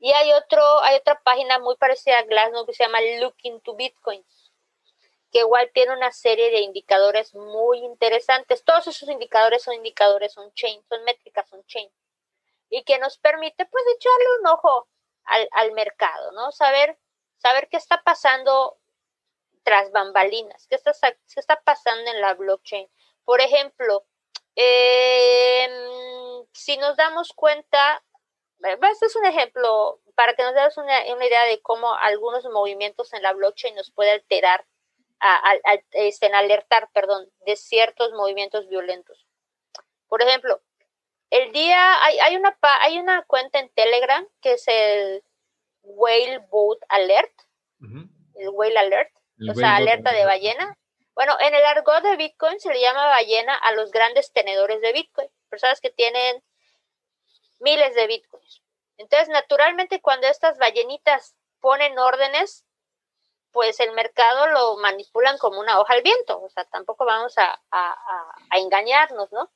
Y 0.00 0.10
hay 0.12 0.32
otro, 0.32 0.80
hay 0.80 0.96
otra 0.96 1.20
página 1.22 1.60
muy 1.60 1.76
parecida 1.76 2.18
a 2.18 2.22
Glassnode 2.22 2.66
que 2.66 2.72
se 2.72 2.82
llama 2.82 2.98
Looking 3.20 3.60
to 3.60 3.76
Bitcoin, 3.76 4.24
que 5.32 5.40
igual 5.40 5.70
tiene 5.74 5.94
una 5.94 6.12
serie 6.12 6.50
de 6.50 6.60
indicadores 6.60 7.34
muy 7.34 7.78
interesantes. 7.78 8.64
Todos 8.64 8.86
esos 8.86 9.08
indicadores 9.08 9.62
son 9.62 9.74
indicadores 9.74 10.36
on-chain, 10.38 10.84
son 10.88 11.02
métricas 11.04 11.52
on-chain. 11.52 11.90
Y 12.68 12.84
que 12.84 12.98
nos 12.98 13.18
permite 13.18 13.66
pues 13.66 13.84
echarle 13.96 14.26
un 14.40 14.46
ojo 14.48 14.88
al, 15.24 15.48
al 15.52 15.72
mercado, 15.72 16.32
¿no? 16.32 16.52
Saber, 16.52 16.98
saber 17.38 17.68
qué 17.68 17.76
está 17.78 18.02
pasando 18.04 18.78
tras 19.64 19.90
bambalinas, 19.92 20.66
qué 20.68 20.76
está, 20.76 20.92
qué 21.12 21.40
está 21.40 21.60
pasando 21.62 22.10
en 22.10 22.20
la 22.20 22.34
blockchain 22.34 22.88
por 23.24 23.40
ejemplo, 23.40 24.04
em, 24.56 25.70
si 26.52 26.76
nos 26.76 26.96
damos 26.96 27.32
cuenta, 27.32 28.02
eh, 28.64 28.78
este 28.92 29.06
es 29.06 29.16
un 29.16 29.26
ejemplo 29.26 30.00
para 30.14 30.34
que 30.34 30.42
nos 30.42 30.54
demos 30.54 30.76
una, 30.76 31.06
idea 31.06 31.44
de 31.44 31.60
cómo 31.62 31.94
algunos 31.94 32.44
movimientos 32.46 33.12
en 33.12 33.22
la 33.22 33.32
blockchain 33.32 33.74
nos 33.74 33.90
puede 33.92 34.10
alterar, 34.12 34.66
a, 35.22 35.54
este, 35.92 36.26
en 36.26 36.34
alertar, 36.34 36.90
perdón, 36.92 37.30
de 37.46 37.56
ciertos 37.56 38.12
movimientos 38.12 38.68
violentos. 38.68 39.26
Por 40.08 40.20
ejemplo, 40.22 40.60
el 41.30 41.52
día, 41.52 42.04
hay, 42.04 42.18
hay, 42.18 42.36
una, 42.36 42.58
hay 42.80 42.98
una 42.98 43.22
cuenta 43.24 43.58
en 43.60 43.70
Telegram 43.70 44.26
que 44.40 44.54
es 44.54 44.64
el 44.66 45.24
Whale 45.82 46.38
Boat 46.50 46.78
Alert, 46.88 47.32
el 48.34 48.48
Whale 48.50 48.78
Alert, 48.78 49.12
o 49.50 49.54
sea, 49.54 49.76
alerta 49.76 50.12
de 50.12 50.24
ballena. 50.24 50.76
Bueno, 51.14 51.36
en 51.40 51.54
el 51.54 51.64
argot 51.64 52.02
de 52.02 52.16
Bitcoin 52.16 52.58
se 52.60 52.72
le 52.72 52.80
llama 52.80 53.06
ballena 53.06 53.54
a 53.54 53.72
los 53.72 53.90
grandes 53.90 54.32
tenedores 54.32 54.80
de 54.80 54.92
Bitcoin, 54.92 55.28
personas 55.48 55.80
que 55.80 55.90
tienen 55.90 56.42
miles 57.60 57.94
de 57.94 58.06
Bitcoins. 58.06 58.62
Entonces, 58.98 59.28
naturalmente, 59.28 60.00
cuando 60.00 60.26
estas 60.26 60.58
ballenitas 60.58 61.34
ponen 61.60 61.98
órdenes, 61.98 62.64
pues 63.52 63.78
el 63.80 63.92
mercado 63.92 64.46
lo 64.48 64.76
manipulan 64.78 65.38
como 65.38 65.60
una 65.60 65.80
hoja 65.80 65.94
al 65.94 66.02
viento. 66.02 66.40
O 66.42 66.48
sea, 66.48 66.64
tampoco 66.64 67.04
vamos 67.04 67.34
a, 67.36 67.60
engañarnos, 68.52 69.30
¿no? 69.32 69.50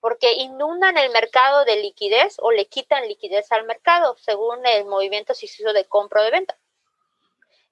Porque 0.00 0.32
inundan 0.34 0.98
el 0.98 1.10
mercado 1.10 1.64
de 1.64 1.76
liquidez 1.76 2.36
o 2.38 2.50
le 2.52 2.66
quitan 2.66 3.08
liquidez 3.08 3.50
al 3.52 3.64
mercado 3.64 4.16
según 4.18 4.64
el 4.66 4.84
movimiento 4.84 5.34
si 5.34 5.48
se 5.48 5.62
hizo 5.62 5.72
de 5.72 5.86
compra 5.86 6.20
o 6.20 6.24
de 6.24 6.30
venta. 6.30 6.58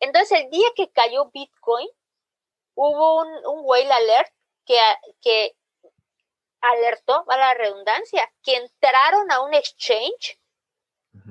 Entonces, 0.00 0.40
el 0.40 0.50
día 0.50 0.68
que 0.74 0.90
cayó 0.90 1.26
Bitcoin, 1.26 1.88
hubo 2.74 3.20
un, 3.20 3.28
un 3.46 3.60
whale 3.64 3.92
alert 3.92 4.32
que, 4.66 4.78
que 5.20 5.56
alertó, 6.60 7.24
a 7.28 7.36
la 7.36 7.54
redundancia, 7.54 8.32
que 8.42 8.56
entraron 8.56 9.30
a 9.30 9.42
un 9.42 9.54
exchange, 9.54 10.38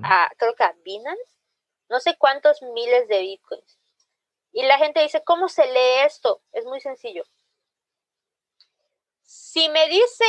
a, 0.04 0.30
creo 0.38 0.56
que 0.56 0.64
a 0.64 0.76
Binance, 0.84 1.38
no 1.90 2.00
sé 2.00 2.16
cuántos 2.18 2.62
miles 2.62 3.08
de 3.08 3.20
bitcoins. 3.20 3.80
Y 4.54 4.64
la 4.64 4.78
gente 4.78 5.02
dice, 5.02 5.24
¿cómo 5.24 5.50
se 5.50 5.66
lee 5.66 6.06
esto? 6.06 6.42
Es 6.54 6.64
muy 6.66 6.80
sencillo. 6.80 7.26
Si 9.24 9.68
me 9.70 9.90
dice, 9.90 10.26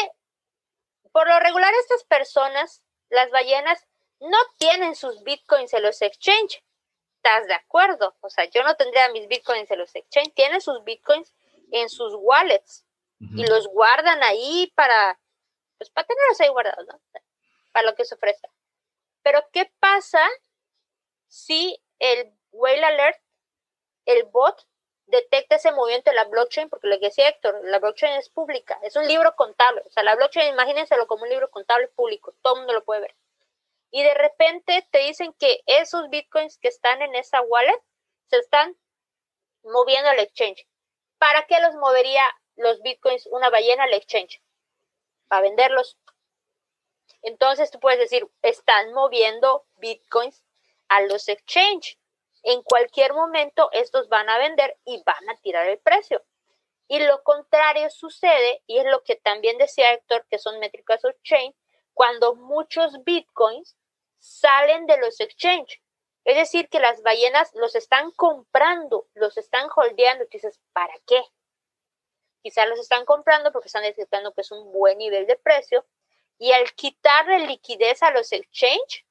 por 1.13 1.29
lo 1.29 1.39
regular 1.39 1.73
estas 1.75 2.03
personas, 2.05 2.83
las 3.11 3.31
ballenas, 3.31 3.87
no 4.19 4.39
tienen 4.59 4.97
sus 4.97 5.23
bitcoins 5.23 5.73
en 5.75 5.83
los 5.83 6.03
exchanges 6.03 6.65
estás 7.25 7.47
de 7.47 7.55
acuerdo. 7.55 8.15
O 8.21 8.29
sea, 8.29 8.45
yo 8.45 8.63
no 8.63 8.77
tendría 8.77 9.09
mis 9.11 9.27
bitcoins 9.29 9.71
en 9.71 9.79
los 9.79 9.95
exchange. 9.95 10.35
Tienen 10.35 10.61
sus 10.61 10.85
bitcoins 10.85 11.35
en 11.73 11.89
sus 11.89 12.13
wallets 12.17 12.85
y 13.19 13.47
los 13.47 13.67
guardan 13.69 14.23
ahí 14.23 14.71
para, 14.75 15.19
pues 15.79 15.89
para 15.91 16.07
tenerlos 16.07 16.41
ahí 16.41 16.49
guardados, 16.49 16.87
¿no? 16.87 17.01
Para 17.73 17.87
lo 17.87 17.95
que 17.95 18.05
se 18.05 18.15
ofrezca. 18.15 18.51
Pero, 19.23 19.43
¿qué 19.53 19.73
pasa 19.81 20.21
si 21.27 21.81
el 21.99 22.33
whale 22.51 22.85
alert, 22.85 23.19
el 24.07 24.25
bot, 24.25 24.67
detecta 25.07 25.57
ese 25.57 25.73
movimiento 25.73 26.11
en 26.11 26.17
la 26.17 26.25
blockchain? 26.25 26.69
Porque 26.69 26.89
lo 26.89 26.99
que 26.99 27.07
decía 27.07 27.29
Héctor, 27.29 27.61
la 27.65 27.79
blockchain 27.79 28.15
es 28.15 28.29
pública, 28.31 28.79
es 28.83 28.97
un 28.97 29.07
libro 29.07 29.35
contable. 29.37 29.83
O 29.87 29.91
sea, 29.91 30.03
la 30.03 30.17
blockchain, 30.17 30.53
imagínenselo 30.53 31.07
como 31.07 31.25
un 31.25 31.31
libro 31.31 31.51
contable 31.51 31.89
público, 31.89 32.35
todo 32.43 32.55
el 32.55 32.61
mundo 32.61 32.75
lo 32.75 32.85
puede 32.85 33.03
ver 33.03 33.15
y 33.95 34.03
de 34.03 34.13
repente 34.13 34.85
te 34.91 34.99
dicen 34.99 35.33
que 35.35 35.63
esos 35.67 36.11
bitcoins 36.11 36.59
que 36.59 36.67
están 36.67 37.01
en 37.01 37.15
esa 37.15 37.41
wallet 37.43 37.81
se 38.27 38.39
están 38.39 38.77
moviendo 39.63 40.11
al 40.11 40.19
exchange. 40.19 40.67
¿Para 41.19 41.47
qué 41.47 41.61
los 41.61 41.77
movería 41.77 42.25
los 42.57 42.83
bitcoins 42.83 43.29
una 43.29 43.51
ballena 43.51 43.85
al 43.85 43.95
exchange? 43.95 44.43
Para 45.29 45.43
venderlos. 45.43 45.97
Entonces 47.23 47.71
tú 47.71 47.79
puedes 47.79 48.01
decir, 48.01 48.29
están 48.43 48.93
moviendo 48.95 49.65
bitcoins 49.77 50.43
a 50.89 51.03
los 51.03 51.29
exchange. 51.29 51.97
En 52.45 52.63
cualquier 52.63 53.15
momento 53.15 53.71
estos 53.73 54.09
van 54.09 54.29
a 54.29 54.39
vender 54.39 54.79
y 54.85 55.03
van 55.05 55.29
a 55.31 55.37
tirar 55.41 55.67
el 55.67 55.79
precio. 55.79 56.23
Y 56.87 56.99
lo 57.01 57.23
contrario 57.23 57.89
sucede, 57.89 58.63
y 58.67 58.79
es 58.79 58.85
lo 58.85 59.03
que 59.03 59.17
también 59.17 59.57
decía 59.57 59.93
Héctor, 59.93 60.27
que 60.29 60.39
son 60.39 60.61
métricas 60.61 61.03
on-chain, 61.05 61.55
cuando 61.95 62.35
muchos 62.35 63.03
bitcoins 63.05 63.77
salen 64.19 64.87
de 64.87 64.99
los 64.99 65.21
exchange. 65.21 65.83
Es 66.25 66.37
decir, 66.37 66.69
que 66.69 66.81
las 66.81 67.03
ballenas 67.03 67.51
los 67.55 67.75
están 67.75 68.11
comprando, 68.13 69.07
los 69.15 69.37
están 69.39 69.69
holdeando. 69.75 70.25
Y 70.25 70.29
dices, 70.29 70.61
¿para 70.73 70.95
qué? 71.07 71.23
Quizás 72.43 72.69
los 72.69 72.79
están 72.79 73.07
comprando 73.07 73.53
porque 73.53 73.69
están 73.69 73.83
detectando 73.83 74.35
que 74.35 74.43
es 74.43 74.51
un 74.51 74.71
buen 74.71 74.99
nivel 74.99 75.27
de 75.27 75.37
precio. 75.37 75.87
Y 76.39 76.53
al 76.53 76.73
quitarle 76.73 77.47
liquidez 77.47 78.03
a 78.03 78.11
los 78.11 78.33
exchange, 78.33 79.07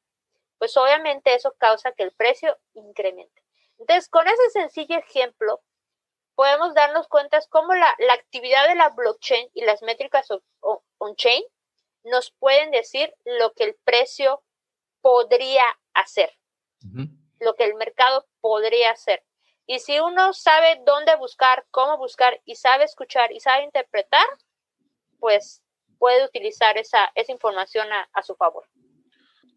pues 0.58 0.76
obviamente 0.78 1.34
eso 1.34 1.54
causa 1.58 1.92
que 1.92 2.04
el 2.04 2.12
precio 2.12 2.58
incremente. 2.74 3.44
Entonces, 3.80 4.10
con 4.10 4.28
ese 4.28 4.50
sencillo 4.52 4.98
ejemplo, 4.98 5.62
podemos 6.36 6.74
darnos 6.74 7.08
cuenta 7.08 7.40
cómo 7.50 7.74
la, 7.74 7.94
la 8.00 8.14
actividad 8.14 8.68
de 8.68 8.76
la 8.76 8.90
blockchain 8.90 9.50
y 9.54 9.64
las 9.66 9.82
métricas 9.82 10.28
on-chain 10.98 11.44
nos 12.04 12.32
pueden 12.32 12.72
decir 12.72 13.14
lo 13.24 13.54
que 13.54 13.66
el 13.66 13.76
precio 13.84 14.44
podría 15.02 15.66
hacer, 15.94 16.32
lo 17.40 17.56
que 17.56 17.66
el 17.66 17.76
mercado 17.76 18.28
podría 18.42 18.92
hacer. 18.92 19.24
Y 19.66 19.80
si 19.80 20.00
uno 20.00 20.34
sabe 20.34 20.82
dónde 20.86 21.16
buscar, 21.16 21.66
cómo 21.72 21.98
buscar 21.98 22.42
y 22.46 22.56
sabe 22.56 22.84
escuchar 22.84 23.32
y 23.32 23.40
sabe 23.40 23.64
interpretar, 23.64 24.26
pues 25.20 25.62
puede 26.00 26.26
utilizar 26.26 26.78
esa, 26.78 27.12
esa 27.16 27.32
información 27.32 27.88
a, 27.92 28.24
su 28.24 28.36
favor. 28.36 28.68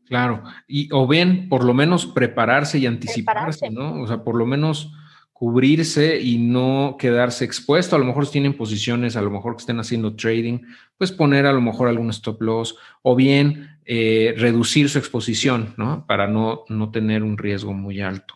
Claro, 0.07 0.42
y 0.68 0.88
o 0.92 1.07
bien 1.07 1.48
por 1.48 1.64
lo 1.64 1.74
menos 1.74 2.07
prepararse 2.07 2.78
y 2.78 2.86
anticiparse, 2.86 3.70
¿no? 3.70 4.00
O 4.02 4.07
sea, 4.07 4.22
por 4.22 4.36
lo 4.36 4.46
menos 4.46 4.92
cubrirse 5.32 6.18
y 6.18 6.38
no 6.38 6.96
quedarse 6.98 7.44
expuesto. 7.44 7.94
A 7.94 7.98
lo 7.98 8.07
mejor 8.07 8.24
si 8.24 8.32
tienen 8.32 8.57
posiciones, 8.57 9.16
a 9.16 9.20
lo 9.20 9.30
mejor 9.30 9.54
que 9.54 9.61
estén 9.61 9.78
haciendo 9.80 10.16
trading, 10.16 10.61
pues 10.96 11.12
poner 11.12 11.44
a 11.44 11.52
lo 11.52 11.61
mejor 11.61 11.88
algún 11.88 12.09
stop 12.09 12.40
loss 12.40 12.76
o 13.02 13.14
bien 13.14 13.78
eh, 13.84 14.34
reducir 14.38 14.88
su 14.88 14.98
exposición, 14.98 15.74
¿no? 15.76 16.07
Para 16.07 16.26
no, 16.26 16.64
no 16.68 16.90
tener 16.90 17.22
un 17.22 17.36
riesgo 17.36 17.74
muy 17.74 18.00
alto. 18.00 18.34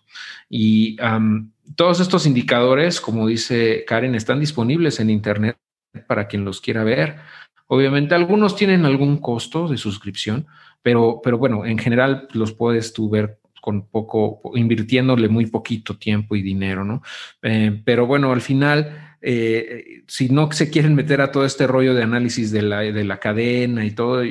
Y 0.51 0.99
todos 1.75 2.01
estos 2.01 2.27
indicadores, 2.27 3.01
como 3.01 3.27
dice 3.29 3.85
Karen, 3.87 4.14
están 4.14 4.41
disponibles 4.41 5.01
en 5.01 5.09
Internet 5.09 5.57
para 6.07 6.29
quien 6.29 6.45
los 6.45 6.61
quiera 6.61 6.85
ver. 6.85 7.16
Obviamente 7.73 8.16
algunos 8.16 8.57
tienen 8.57 8.85
algún 8.85 9.18
costo 9.18 9.68
de 9.68 9.77
suscripción, 9.77 10.49
pero, 10.83 11.21
pero 11.23 11.39
bueno, 11.39 11.64
en 11.64 11.79
general 11.79 12.27
los 12.33 12.53
puedes 12.53 12.93
tú 12.93 13.09
ver 13.09 13.39
con 13.61 13.87
poco, 13.87 14.41
invirtiéndole 14.57 15.29
muy 15.29 15.47
poquito 15.47 15.97
tiempo 15.97 16.35
y 16.35 16.43
dinero, 16.43 16.85
¿no? 16.85 17.01
Eh, 17.43 17.81
pero 17.85 18.09
bueno, 18.09 18.33
al 18.33 18.41
final, 18.41 19.16
eh, 19.23 20.03
si 20.09 20.31
no 20.31 20.51
se 20.51 20.68
quieren 20.68 20.97
meter 20.97 21.21
a 21.21 21.31
todo 21.31 21.45
este 21.45 21.68
rollo 21.68 21.95
de 21.95 22.03
análisis 22.03 22.51
de 22.51 22.62
la, 22.62 22.81
de 22.81 23.05
la 23.05 23.21
cadena 23.21 23.85
y 23.85 23.93
todo, 23.93 24.25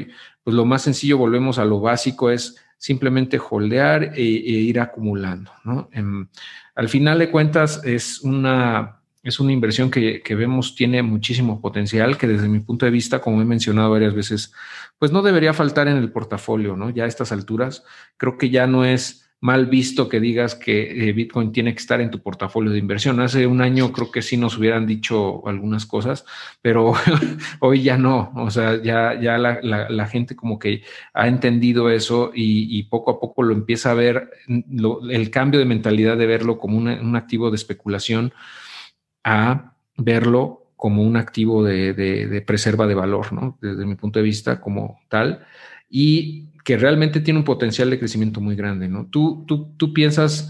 pues 0.44 0.54
lo 0.54 0.66
más 0.66 0.82
sencillo, 0.82 1.18
volvemos 1.18 1.60
a 1.60 1.66
lo 1.66 1.80
básico, 1.80 2.30
es 2.32 2.58
simplemente 2.78 3.40
holdear 3.40 4.04
e, 4.04 4.22
e 4.22 4.22
ir 4.22 4.82
acumulando, 4.82 5.54
¿no? 5.64 5.88
Em, 5.94 6.28
al 6.76 6.90
final 6.90 7.20
de 7.20 7.32
cuentas, 7.32 7.82
es 7.86 8.20
una 8.20 8.99
es 9.24 9.40
una 9.40 9.52
inversión 9.52 9.92
que, 9.92 10.22
vemos 10.30 10.76
tiene 10.76 11.02
muchísimo 11.02 11.62
potencial, 11.62 12.18
que 12.18 12.28
desde 12.28 12.48
mi 12.48 12.60
punto 12.60 12.86
de 12.86 12.92
vista, 12.92 13.20
como 13.20 13.42
he 13.42 13.46
mencionado 13.46 13.92
varias 13.92 14.14
veces, 14.14 14.54
pues 14.98 15.12
no 15.12 15.22
debería 15.22 15.54
faltar 15.54 15.88
en 15.88 15.98
el 15.98 16.12
portafolio, 16.12 16.76
¿no? 16.76 16.90
Ya 16.90 17.04
a 17.04 17.08
estas 17.08 17.32
alturas, 17.32 17.84
creo 18.18 18.38
que 18.38 18.50
ya 18.50 18.66
no 18.68 18.86
es 18.86 19.26
mal 19.42 19.68
visto 19.68 20.10
que 20.10 20.20
digas 20.20 20.54
que 20.54 21.10
eh, 21.10 21.14
Bitcoin 21.14 21.54
tiene 21.54 21.74
que 21.74 21.80
estar 21.80 22.02
en 22.02 22.12
tu 22.12 22.22
portafolio 22.22 22.72
de 22.72 22.80
inversión. 22.80 23.22
Hace 23.22 23.48
un 23.48 23.62
año 23.62 23.94
creo 23.94 24.12
que 24.12 24.22
sí 24.22 24.36
nos 24.36 24.58
hubieran 24.58 24.86
dicho 24.86 25.48
algunas 25.48 25.86
cosas, 25.86 26.26
pero 26.62 26.94
hoy 27.60 27.84
ya 27.84 27.98
no. 27.98 28.34
O 28.36 28.52
sea, 28.52 28.82
ya, 28.82 29.20
ya 29.20 29.38
la, 29.38 30.08
gente 30.08 30.36
como 30.36 30.60
que 30.60 30.84
ha 31.14 31.28
entendido 31.28 31.90
eso 31.90 32.32
y, 32.34 32.84
poco 32.84 33.12
a 33.12 33.20
poco 33.20 33.44
lo 33.44 33.54
empieza 33.54 33.92
a 33.92 33.94
ver, 33.94 34.30
el 34.48 35.30
cambio 35.30 35.60
de 35.60 35.66
mentalidad 35.66 36.18
de 36.18 36.26
verlo 36.26 36.58
como 36.58 36.78
un 36.78 37.16
activo 37.16 37.50
de 37.50 37.56
especulación 37.56 38.34
a 39.24 39.76
verlo 39.98 40.72
como 40.76 41.04
un 41.04 41.18
activo 41.18 41.64
de, 41.64 42.44
preserva 42.48 42.88
de 42.88 42.96
valor, 42.96 43.34
¿no? 43.34 43.58
Desde 43.62 43.86
mi 43.86 43.96
punto 43.96 44.20
de 44.20 44.24
vista 44.24 44.62
como 44.62 45.00
tal, 45.10 45.46
y 45.90 46.48
que 46.64 46.78
realmente 46.78 47.20
tiene 47.20 47.40
un 47.40 47.46
potencial 47.46 47.90
de 47.90 48.00
crecimiento 48.00 48.40
muy 48.40 48.56
grande, 48.56 48.88
¿no? 48.88 49.08
Tú, 49.08 49.44
tú, 49.46 49.74
tú 49.76 49.94
piensas 49.94 50.50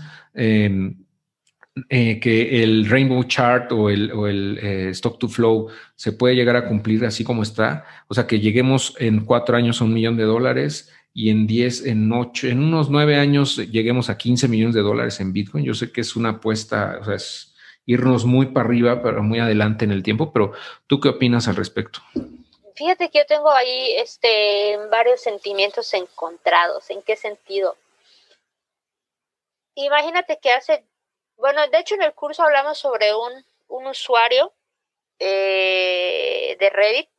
eh, 1.90 2.20
que 2.20 2.64
el 2.64 2.90
Rainbow 2.90 3.24
Chart 3.24 3.72
o 3.72 3.90
el, 3.90 4.60
eh, 4.62 4.90
Stock 4.92 5.18
to 5.18 5.28
Flow 5.28 5.70
se 5.96 6.12
puede 6.12 6.36
llegar 6.36 6.56
a 6.56 6.68
cumplir 6.68 7.06
así 7.06 7.24
como 7.24 7.44
está, 7.44 7.86
o 8.08 8.14
sea, 8.14 8.28
que 8.28 8.40
lleguemos 8.40 8.96
en 9.00 9.22
cuatro 9.22 9.56
años 9.56 9.82
a 9.82 9.86
un 9.86 9.94
millón 9.94 10.18
de 10.18 10.24
dólares 10.24 10.92
y 11.14 11.30
en 11.30 11.48
diez, 11.48 11.86
en 11.86 12.12
ocho, 12.12 12.48
en 12.48 12.60
unos 12.60 12.90
nueve 12.90 13.18
años 13.18 13.58
lleguemos 13.58 14.10
a 14.10 14.18
15 14.18 14.48
millones 14.48 14.76
de 14.76 14.82
dólares 14.82 15.20
en 15.20 15.34
Bitcoin. 15.34 15.66
Yo 15.66 15.74
sé 15.74 15.92
que 15.92 16.02
es 16.02 16.16
una 16.16 16.30
apuesta, 16.30 17.00
o 17.02 17.06
sea, 17.06 17.16
es 17.16 17.56
irnos 17.86 18.26
muy 18.26 18.48
para 18.48 18.68
arriba, 18.68 19.02
pero 19.02 19.24
muy 19.24 19.40
adelante 19.40 19.86
en 19.86 19.92
el 19.92 20.04
tiempo, 20.04 20.32
pero 20.32 20.54
¿tú 20.88 21.00
qué 21.00 21.10
opinas 21.10 21.48
al 21.48 21.56
respecto? 21.56 22.00
Fíjate 22.76 23.10
que 23.10 23.20
yo 23.20 23.26
tengo 23.26 23.52
ahí 23.52 23.94
este, 23.98 24.78
varios 24.90 25.22
sentimientos 25.22 25.94
encontrados. 25.94 26.90
¿En 26.90 27.02
qué 27.02 27.16
sentido? 27.16 27.76
Imagínate 29.76 30.40
que 30.40 30.52
hace, 30.52 30.86
bueno, 31.36 31.68
de 31.68 31.80
hecho 31.80 31.96
en 31.96 32.04
el 32.04 32.14
curso 32.14 32.44
hablamos 32.44 32.78
sobre 32.78 33.14
un, 33.14 33.46
un 33.68 33.88
usuario 33.88 34.54
eh, 35.20 36.56
de 36.60 36.70
Reddit, 36.70 37.10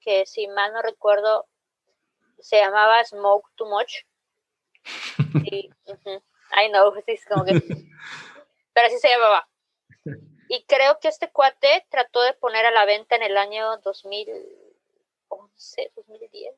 que 0.00 0.24
si 0.26 0.46
mal 0.48 0.72
no 0.72 0.82
recuerdo, 0.82 1.46
se 2.38 2.58
llamaba 2.58 3.04
Smoke 3.04 3.48
Too 3.56 3.68
Much. 3.68 3.92
I 6.52 6.68
know, 6.70 6.94
es 7.06 7.24
como 7.26 7.44
que... 7.44 7.60
Pero 8.72 8.86
así 8.86 8.98
se 8.98 9.08
llamaba. 9.08 9.48
Y 10.48 10.64
creo 10.64 10.98
que 10.98 11.08
este 11.08 11.30
cuate 11.30 11.86
trató 11.90 12.22
de 12.22 12.32
poner 12.34 12.66
a 12.66 12.70
la 12.70 12.86
venta 12.86 13.16
en 13.16 13.22
el 13.22 13.36
año 13.36 13.76
2011, 13.78 15.92
2010. 15.94 16.54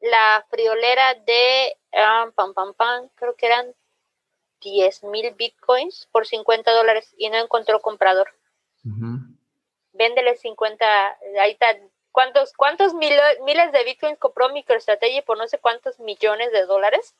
La 0.00 0.44
friolera 0.50 1.14
de 1.14 1.76
um, 1.92 2.32
pam, 2.32 2.54
pam, 2.54 2.74
pam, 2.74 3.08
creo 3.14 3.36
que 3.36 3.46
eran 3.46 3.74
10 4.60 5.04
mil 5.04 5.34
bitcoins 5.34 6.08
por 6.12 6.26
50 6.26 6.72
dólares 6.72 7.14
y 7.18 7.28
no 7.30 7.36
encontró 7.36 7.80
comprador. 7.80 8.30
Véndele 9.92 10.36
50, 10.36 11.18
ahí 11.40 11.52
está. 11.52 11.76
¿Cuántos, 12.12 12.52
cuántos 12.54 12.94
miles 12.94 13.72
de 13.72 13.84
bitcoins 13.84 14.18
compró 14.18 14.48
MicroStrategy 14.48 15.20
por 15.22 15.36
no 15.36 15.48
sé 15.48 15.58
cuántos 15.58 15.98
millones 16.00 16.50
de 16.52 16.64
dólares? 16.64 17.14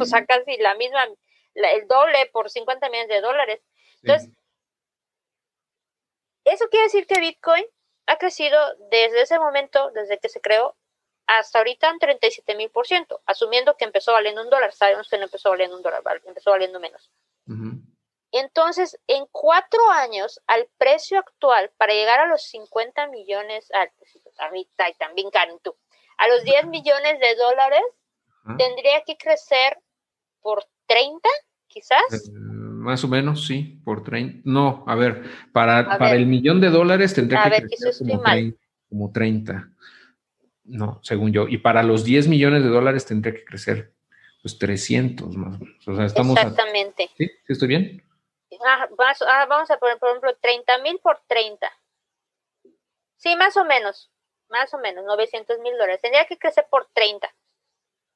O 0.00 0.04
sea, 0.04 0.24
casi 0.24 0.56
la 0.58 0.74
misma, 0.74 1.06
el 1.54 1.86
doble 1.86 2.30
por 2.32 2.48
50 2.48 2.88
millones 2.88 3.08
de 3.08 3.20
dólares. 3.20 3.60
Entonces, 4.02 4.30
eso 6.44 6.68
quiere 6.70 6.84
decir 6.84 7.06
que 7.06 7.20
Bitcoin 7.20 7.64
ha 8.06 8.16
crecido 8.16 8.58
desde 8.90 9.22
ese 9.22 9.38
momento, 9.38 9.90
desde 9.90 10.18
que 10.18 10.28
se 10.28 10.40
creó, 10.40 10.76
hasta 11.26 11.58
ahorita 11.58 11.90
en 11.90 11.98
37 11.98 12.54
mil 12.56 12.70
por 12.70 12.86
ciento, 12.86 13.20
asumiendo 13.26 13.76
que 13.76 13.84
empezó 13.84 14.12
valiendo 14.12 14.42
un 14.42 14.48
dólar. 14.48 14.72
Sabemos 14.72 15.08
que 15.08 15.18
no 15.18 15.24
empezó 15.24 15.50
valiendo 15.50 15.76
un 15.76 15.82
dólar, 15.82 16.02
empezó 16.24 16.50
valiendo 16.50 16.80
menos. 16.80 17.10
Entonces, 18.30 18.98
en 19.06 19.26
cuatro 19.30 19.90
años, 19.90 20.40
al 20.46 20.68
precio 20.78 21.18
actual, 21.18 21.70
para 21.76 21.92
llegar 21.92 22.20
a 22.20 22.26
los 22.26 22.42
50 22.44 23.08
millones, 23.08 23.70
ahorita 24.38 24.88
y 24.88 24.94
también 24.94 25.30
tú, 25.62 25.76
a 26.16 26.28
los 26.28 26.44
10 26.44 26.66
millones 26.66 27.20
de 27.20 27.34
dólares, 27.36 27.82
tendría 28.56 29.02
que 29.04 29.16
crecer 29.18 29.78
por 30.40 30.64
30, 30.86 31.28
quizás. 31.66 32.02
Eh, 32.12 32.47
más 32.78 33.04
o 33.04 33.08
menos, 33.08 33.46
sí, 33.46 33.80
por 33.84 34.04
30. 34.04 34.42
No, 34.44 34.84
a 34.86 34.94
ver, 34.94 35.24
para, 35.52 35.98
para 35.98 36.14
el 36.14 36.26
millón 36.26 36.60
de 36.60 36.70
dólares 36.70 37.12
tendría 37.12 37.42
que 37.42 37.66
crecer 37.66 37.92
como, 37.98 38.22
30, 38.22 38.58
como 38.88 39.12
30. 39.12 39.70
No, 40.64 41.00
según 41.02 41.32
yo. 41.32 41.48
Y 41.48 41.58
para 41.58 41.82
los 41.82 42.04
10 42.04 42.28
millones 42.28 42.62
de 42.62 42.68
dólares 42.68 43.04
tendría 43.04 43.34
que 43.34 43.44
crecer 43.44 43.92
pues 44.42 44.58
300 44.58 45.36
más 45.36 45.56
o 45.56 45.64
menos. 45.64 45.88
O 45.88 45.96
sea, 45.96 46.06
estamos 46.06 46.36
Exactamente. 46.36 47.10
¿Sí? 47.16 47.26
¿Sí 47.26 47.52
estoy 47.52 47.68
bien? 47.68 48.02
Ah, 48.64 48.88
ah, 49.26 49.46
vamos 49.48 49.70
a 49.70 49.78
poner, 49.78 49.98
por 49.98 50.10
ejemplo, 50.10 50.36
30 50.40 50.78
mil 50.78 50.98
por 51.00 51.20
30. 51.26 51.70
Sí, 53.16 53.34
más 53.36 53.56
o 53.56 53.64
menos. 53.64 54.10
Más 54.48 54.72
o 54.72 54.78
menos, 54.78 55.04
900 55.04 55.58
mil 55.58 55.72
dólares. 55.72 56.00
Tendría 56.00 56.24
que 56.26 56.38
crecer 56.38 56.66
por 56.70 56.86
30. 56.94 57.28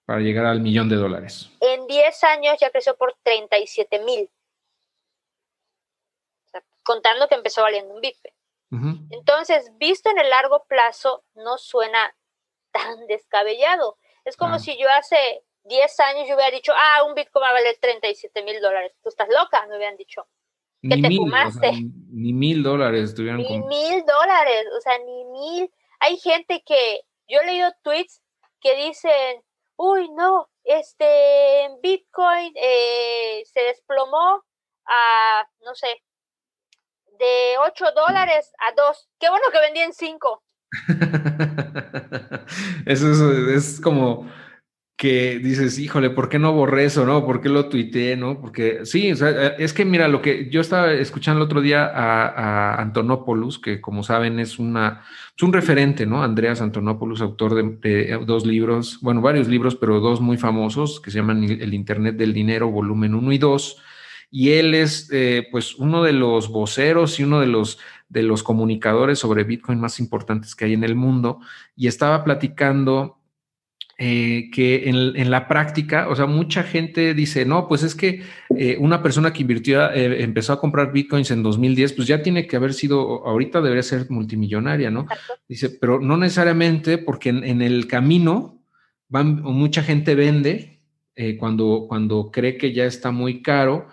Para 0.06 0.20
llegar 0.20 0.46
al 0.46 0.60
millón 0.60 0.88
de 0.88 0.96
dólares. 0.96 1.50
En 1.60 1.86
10 1.86 2.24
años 2.24 2.56
ya 2.60 2.70
creció 2.70 2.96
por 2.96 3.14
37 3.22 3.98
mil 4.04 4.30
contando 6.82 7.28
que 7.28 7.34
empezó 7.34 7.62
valiendo 7.62 7.94
un 7.94 8.00
Bitcoin. 8.00 8.34
Entonces, 9.10 9.70
visto 9.76 10.08
en 10.08 10.18
el 10.18 10.30
largo 10.30 10.64
plazo, 10.66 11.24
no 11.34 11.58
suena 11.58 12.16
tan 12.70 13.06
descabellado. 13.06 13.98
Es 14.24 14.38
como 14.38 14.58
si 14.58 14.78
yo 14.78 14.88
hace 14.88 15.44
10 15.64 16.00
años 16.00 16.28
yo 16.28 16.36
hubiera 16.36 16.50
dicho, 16.50 16.72
ah, 16.74 17.04
un 17.04 17.14
Bitcoin 17.14 17.44
va 17.44 17.50
a 17.50 17.52
valer 17.52 17.76
37 17.80 18.42
mil 18.42 18.60
dólares. 18.60 18.92
Tú 19.02 19.10
estás 19.10 19.28
loca, 19.28 19.66
me 19.66 19.76
hubieran 19.76 19.96
dicho. 19.96 20.26
Que 20.80 20.96
te 21.00 21.14
fumaste. 21.14 21.70
ni 22.10 22.32
mil 22.32 22.62
dólares 22.62 23.14
tuvieran 23.14 23.38
Ni 23.38 23.58
mil 23.60 24.04
dólares, 24.04 24.64
o 24.76 24.80
sea, 24.80 24.98
ni 24.98 25.24
mil. 25.26 25.70
Hay 26.00 26.18
gente 26.18 26.62
que, 26.66 27.02
yo 27.28 27.40
he 27.40 27.46
leído 27.46 27.70
tweets 27.82 28.22
que 28.60 28.74
dicen, 28.76 29.42
uy, 29.76 30.10
no, 30.10 30.48
este 30.64 31.68
Bitcoin 31.82 32.52
eh, 32.56 33.42
se 33.44 33.60
desplomó 33.60 34.42
a, 34.86 35.48
no 35.64 35.74
sé, 35.74 36.02
de 37.18 37.58
8 37.66 37.84
dólares 37.94 38.52
a 38.58 38.72
2. 38.74 39.08
Qué 39.18 39.28
bueno 39.28 39.44
que 39.52 39.60
vendí 39.60 39.80
en 39.80 39.92
5. 39.92 40.42
eso 42.86 43.32
es, 43.50 43.80
como 43.80 44.26
que 44.96 45.38
dices, 45.38 45.78
híjole, 45.78 46.10
¿por 46.10 46.28
qué 46.28 46.38
no 46.38 46.52
borré 46.52 46.84
eso, 46.84 47.04
no? 47.04 47.26
¿Por 47.26 47.40
qué 47.40 47.48
lo 47.48 47.68
tuiteé, 47.68 48.16
no? 48.16 48.40
Porque 48.40 48.86
sí, 48.86 49.12
es 49.58 49.72
que 49.72 49.84
mira, 49.84 50.06
lo 50.06 50.22
que 50.22 50.48
yo 50.48 50.60
estaba 50.60 50.92
escuchando 50.92 51.40
el 51.40 51.46
otro 51.46 51.60
día 51.60 51.90
a, 51.92 52.80
Antonopoulos, 52.80 53.58
que 53.58 53.80
como 53.80 54.04
saben 54.04 54.38
es 54.38 54.60
una, 54.60 55.04
es 55.36 55.42
un 55.42 55.52
referente, 55.52 56.06
¿no? 56.06 56.22
Andreas 56.22 56.60
Antonopoulos, 56.60 57.20
autor 57.20 57.54
de, 57.54 57.78
de, 57.80 58.24
dos 58.24 58.46
libros, 58.46 58.98
bueno, 59.00 59.20
varios 59.20 59.48
libros, 59.48 59.74
pero 59.74 59.98
dos 59.98 60.20
muy 60.20 60.38
famosos, 60.38 61.00
que 61.00 61.10
se 61.10 61.18
llaman 61.18 61.42
El 61.42 61.74
Internet 61.74 62.16
del 62.16 62.32
Dinero, 62.32 62.70
volumen 62.70 63.14
1 63.14 63.32
y 63.32 63.38
2 63.38 63.82
y 64.34 64.52
él 64.52 64.74
es 64.74 65.10
eh, 65.12 65.46
pues 65.50 65.74
uno 65.74 66.02
de 66.02 66.14
los 66.14 66.48
voceros 66.48 67.20
y 67.20 67.22
uno 67.22 67.38
de 67.38 67.46
los, 67.46 67.78
de 68.08 68.22
los 68.22 68.42
comunicadores 68.42 69.18
sobre 69.18 69.44
Bitcoin 69.44 69.78
más 69.78 70.00
importantes 70.00 70.56
que 70.56 70.64
hay 70.64 70.72
en 70.72 70.84
el 70.84 70.94
mundo 70.94 71.40
y 71.76 71.86
estaba 71.86 72.24
platicando 72.24 73.18
eh, 73.98 74.48
que 74.50 74.88
en, 74.88 75.30
la 75.30 75.46
práctica, 75.46 76.08
o 76.08 76.16
sea, 76.16 76.24
mucha 76.24 76.62
gente 76.62 77.12
dice, 77.12 77.44
no, 77.44 77.68
pues 77.68 77.82
es 77.82 77.94
que 77.94 78.22
eh, 78.56 78.78
una 78.80 79.02
persona 79.02 79.34
que 79.34 79.42
invirtió, 79.42 79.92
empezó 79.92 80.54
a 80.54 80.60
comprar 80.60 80.92
bitcoins 80.92 81.30
en 81.30 81.42
2010, 81.42 81.92
pues 81.92 82.08
ya 82.08 82.22
tiene 82.22 82.46
que 82.46 82.56
haber 82.56 82.72
sido, 82.72 83.26
ahorita 83.26 83.60
debería 83.60 83.82
ser 83.82 84.10
multimillonaria, 84.10 84.90
¿no? 84.90 85.06
Dice, 85.46 85.68
pero 85.68 86.00
no 86.00 86.16
necesariamente 86.16 86.96
porque 86.96 87.28
en, 87.28 87.60
el 87.60 87.86
camino 87.86 88.64
van, 89.08 89.42
mucha 89.42 89.82
gente 89.82 90.14
vende 90.14 90.80
cuando, 91.38 91.84
cuando 91.86 92.30
cree 92.32 92.56
que 92.56 92.72
ya 92.72 92.86
está 92.86 93.10
muy 93.10 93.42
caro 93.42 93.88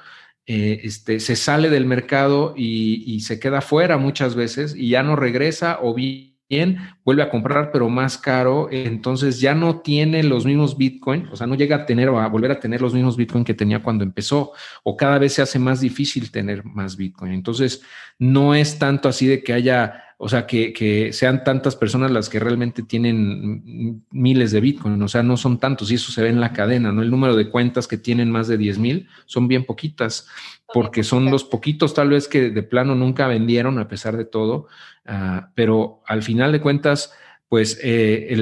eh, 0.51 0.81
este, 0.83 1.19
se 1.19 1.35
sale 1.35 1.69
del 1.69 1.85
mercado 1.85 2.55
y, 2.57 3.19
se 3.19 3.39
queda 3.39 3.61
fuera 3.61 3.99
muchas 3.99 4.33
veces 4.33 4.75
y 4.75 4.89
ya 4.89 5.03
no 5.03 5.15
regresa 5.15 5.77
o 5.79 5.93
bien 5.93 6.79
vuelve 7.05 7.21
a 7.21 7.29
comprar, 7.29 7.71
pero 7.71 7.87
más 7.87 8.17
caro, 8.17 8.67
entonces 8.71 9.39
ya 9.39 9.53
no 9.53 9.81
tiene 9.81 10.23
los 10.23 10.47
mismos 10.47 10.75
Bitcoin, 10.75 11.27
o 11.27 11.35
sea, 11.35 11.45
no 11.45 11.53
llega 11.53 11.75
a 11.75 11.85
tener 11.85 12.09
o 12.09 12.19
a 12.19 12.27
volver 12.27 12.49
a 12.49 12.59
tener 12.59 12.81
los 12.81 12.95
mismos 12.95 13.15
Bitcoin 13.15 13.43
que 13.43 13.53
tenía 13.53 13.83
cuando 13.83 14.03
empezó, 14.03 14.53
o 14.81 14.97
cada 14.97 15.19
vez 15.19 15.33
se 15.33 15.43
hace 15.43 15.59
más 15.59 15.81
difícil 15.81 16.31
tener 16.31 16.65
más 16.65 16.97
Bitcoin. 16.97 17.31
Entonces, 17.31 17.83
no 18.17 18.55
es 18.55 18.79
tanto 18.79 19.07
así 19.07 19.27
de 19.27 19.43
que 19.43 19.53
haya, 19.53 20.08
o 20.21 20.27
sea, 20.27 20.45
que, 20.45 20.73
que 20.73 21.13
sean 21.13 21.45
tantas 21.45 21.77
personas 21.77 22.11
las 22.11 22.27
que 22.27 22.41
realmente 22.41 22.83
tienen 22.83 24.03
miles 24.11 24.51
de 24.51 24.59
Bitcoin, 24.59 25.01
o 25.01 25.07
sea, 25.07 25.23
no 25.23 25.37
son 25.37 25.59
tantos, 25.59 25.89
y 25.89 25.95
eso 25.95 26.11
se 26.11 26.21
ve 26.21 26.27
en 26.27 26.41
la 26.41 26.51
cadena, 26.51 26.91
¿no? 26.91 27.01
El 27.01 27.09
número 27.09 27.37
de 27.37 27.49
cuentas 27.49 27.87
que 27.87 27.97
tienen 27.97 28.29
más 28.29 28.49
de 28.49 28.57
10 28.57 28.79
mil 28.79 29.07
son 29.27 29.47
bien 29.47 29.63
poquitas 29.63 30.27
porque 30.73 31.05
son 31.05 31.31
los 31.31 31.45
poquitos 31.45 31.93
tal 31.93 32.09
vez 32.09 32.27
que 32.27 32.49
de 32.49 32.63
plano 32.63 32.95
nunca 32.95 33.27
vendieron 33.27 33.79
a 33.79 33.87
pesar 33.87 34.17
de 34.17 34.25
todo, 34.25 34.67
ah, 35.05 35.51
pero 35.55 36.01
al 36.05 36.21
final 36.21 36.51
de 36.51 36.59
cuentas, 36.59 37.13
pues 37.47 37.79
eh, 37.81 38.35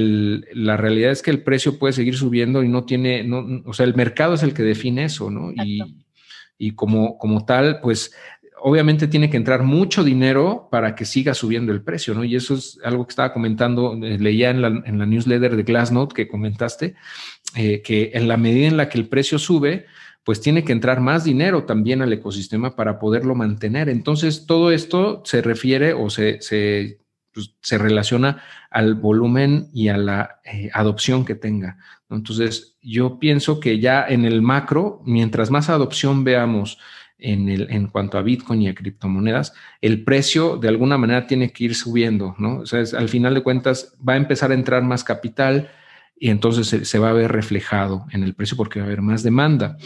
la 0.55 0.78
realidad 0.78 1.11
es 1.11 1.21
que 1.21 1.30
el 1.30 1.43
precio 1.43 1.78
puede 1.78 1.93
seguir 1.93 2.17
subiendo 2.17 2.63
y 2.63 2.69
no 2.69 2.86
tiene, 2.86 3.23
no, 3.23 3.61
o 3.65 3.73
sea, 3.73 3.86
el 3.86 3.93
mercado 3.93 4.34
es 4.34 4.41
el 4.41 4.55
que 4.55 4.63
define 4.63 5.05
eso, 5.05 5.30
¿no? 5.30 5.51
Y, 5.51 5.80
y, 6.57 6.71
como, 6.71 7.19
como 7.19 7.45
tal, 7.45 7.82
pues 7.82 8.15
obviamente 8.60 9.08
tiene 9.08 9.30
que 9.30 9.38
entrar 9.38 9.64
mucho 9.64 10.03
dinero 10.03 10.68
para 10.72 10.95
que 10.95 11.05
siga 11.05 11.34
subiendo 11.34 11.72
el 11.72 11.82
precio, 11.82 12.14
¿no? 12.14 12.24
Y 12.24 12.36
eso 12.36 12.55
es 12.55 12.80
algo 12.84 13.05
que 13.05 13.12
estaba 13.12 13.34
comentando, 13.34 13.93
eh, 14.03 14.18
leía 14.18 14.49
en 14.49 14.62
la, 14.62 14.68
en 14.68 14.97
la, 14.99 15.05
newsletter 15.05 15.55
de 15.55 15.64
Glassnode 15.64 16.14
que 16.14 16.28
comentaste, 16.28 16.95
eh, 17.55 17.82
que 17.82 18.12
en 18.14 18.28
la 18.28 18.38
medida 18.38 18.68
en 18.68 18.78
la 18.78 18.89
que 18.89 18.97
el 18.97 19.08
precio 19.08 19.39
sube, 19.39 19.86
pues 20.24 20.41
tiene 20.41 20.64
que 20.64 20.74
entrar 20.74 20.99
más 20.99 21.24
dinero 21.24 21.64
también 21.64 22.01
al 22.01 22.12
ecosistema 22.12 22.76
para 22.76 22.99
poderlo 22.99 23.34
mantener. 23.34 23.88
Entonces, 23.88 24.45
todo 24.45 24.72
esto 24.72 25.22
se 25.24 25.41
refiere 25.41 25.93
o 25.93 26.10
se, 26.10 26.41
se, 26.41 26.99
pues, 27.32 27.53
relaciona 27.72 28.43
al 28.70 28.95
volumen 28.95 29.70
y 29.74 29.88
a 29.88 29.97
la 29.97 30.41
eh, 30.43 30.70
adopción 30.74 31.24
que 31.24 31.36
tenga. 31.36 31.78
Entonces, 32.10 32.76
yo 32.82 33.20
pienso 33.20 33.60
que 33.60 33.80
ya 33.80 34.05
en 34.08 34.26
el 34.26 34.41
macro, 34.41 35.01
mientras 35.05 35.51
más 35.51 35.70
adopción 35.70 36.24
veamos 36.24 36.78
en, 37.20 37.49
el, 37.49 37.70
en 37.70 37.88
cuanto 37.88 38.18
a 38.18 38.22
Bitcoin 38.22 38.61
y 38.61 38.70
a 38.70 38.76
criptomonedas, 38.76 39.53
el 39.82 40.03
precio 40.03 40.57
de 40.57 40.68
alguna 40.68 40.97
manera 40.97 41.28
tiene 41.28 41.51
que 41.51 41.65
ir 41.65 41.76
subiendo, 41.76 42.36
¿no? 42.38 42.59
O 42.59 42.65
sea, 42.65 42.84
al 42.97 43.09
final 43.09 43.34
de 43.34 43.43
cuentas 43.43 43.95
va 44.07 44.13
a 44.13 44.18
empezar 44.18 44.51
a 44.51 44.55
entrar 44.55 44.84
más 44.84 45.03
capital, 45.03 45.70
y 46.20 46.30
entonces 46.30 46.89
se, 46.89 46.99
va 46.99 47.09
a 47.09 47.13
ver 47.13 47.32
reflejado 47.32 48.05
en 48.11 48.24
el 48.24 48.34
precio 48.34 48.57
porque 48.57 48.80
va 48.80 48.86
a 48.86 48.88
haber 48.88 49.01
más 49.01 49.24
demanda. 49.24 49.78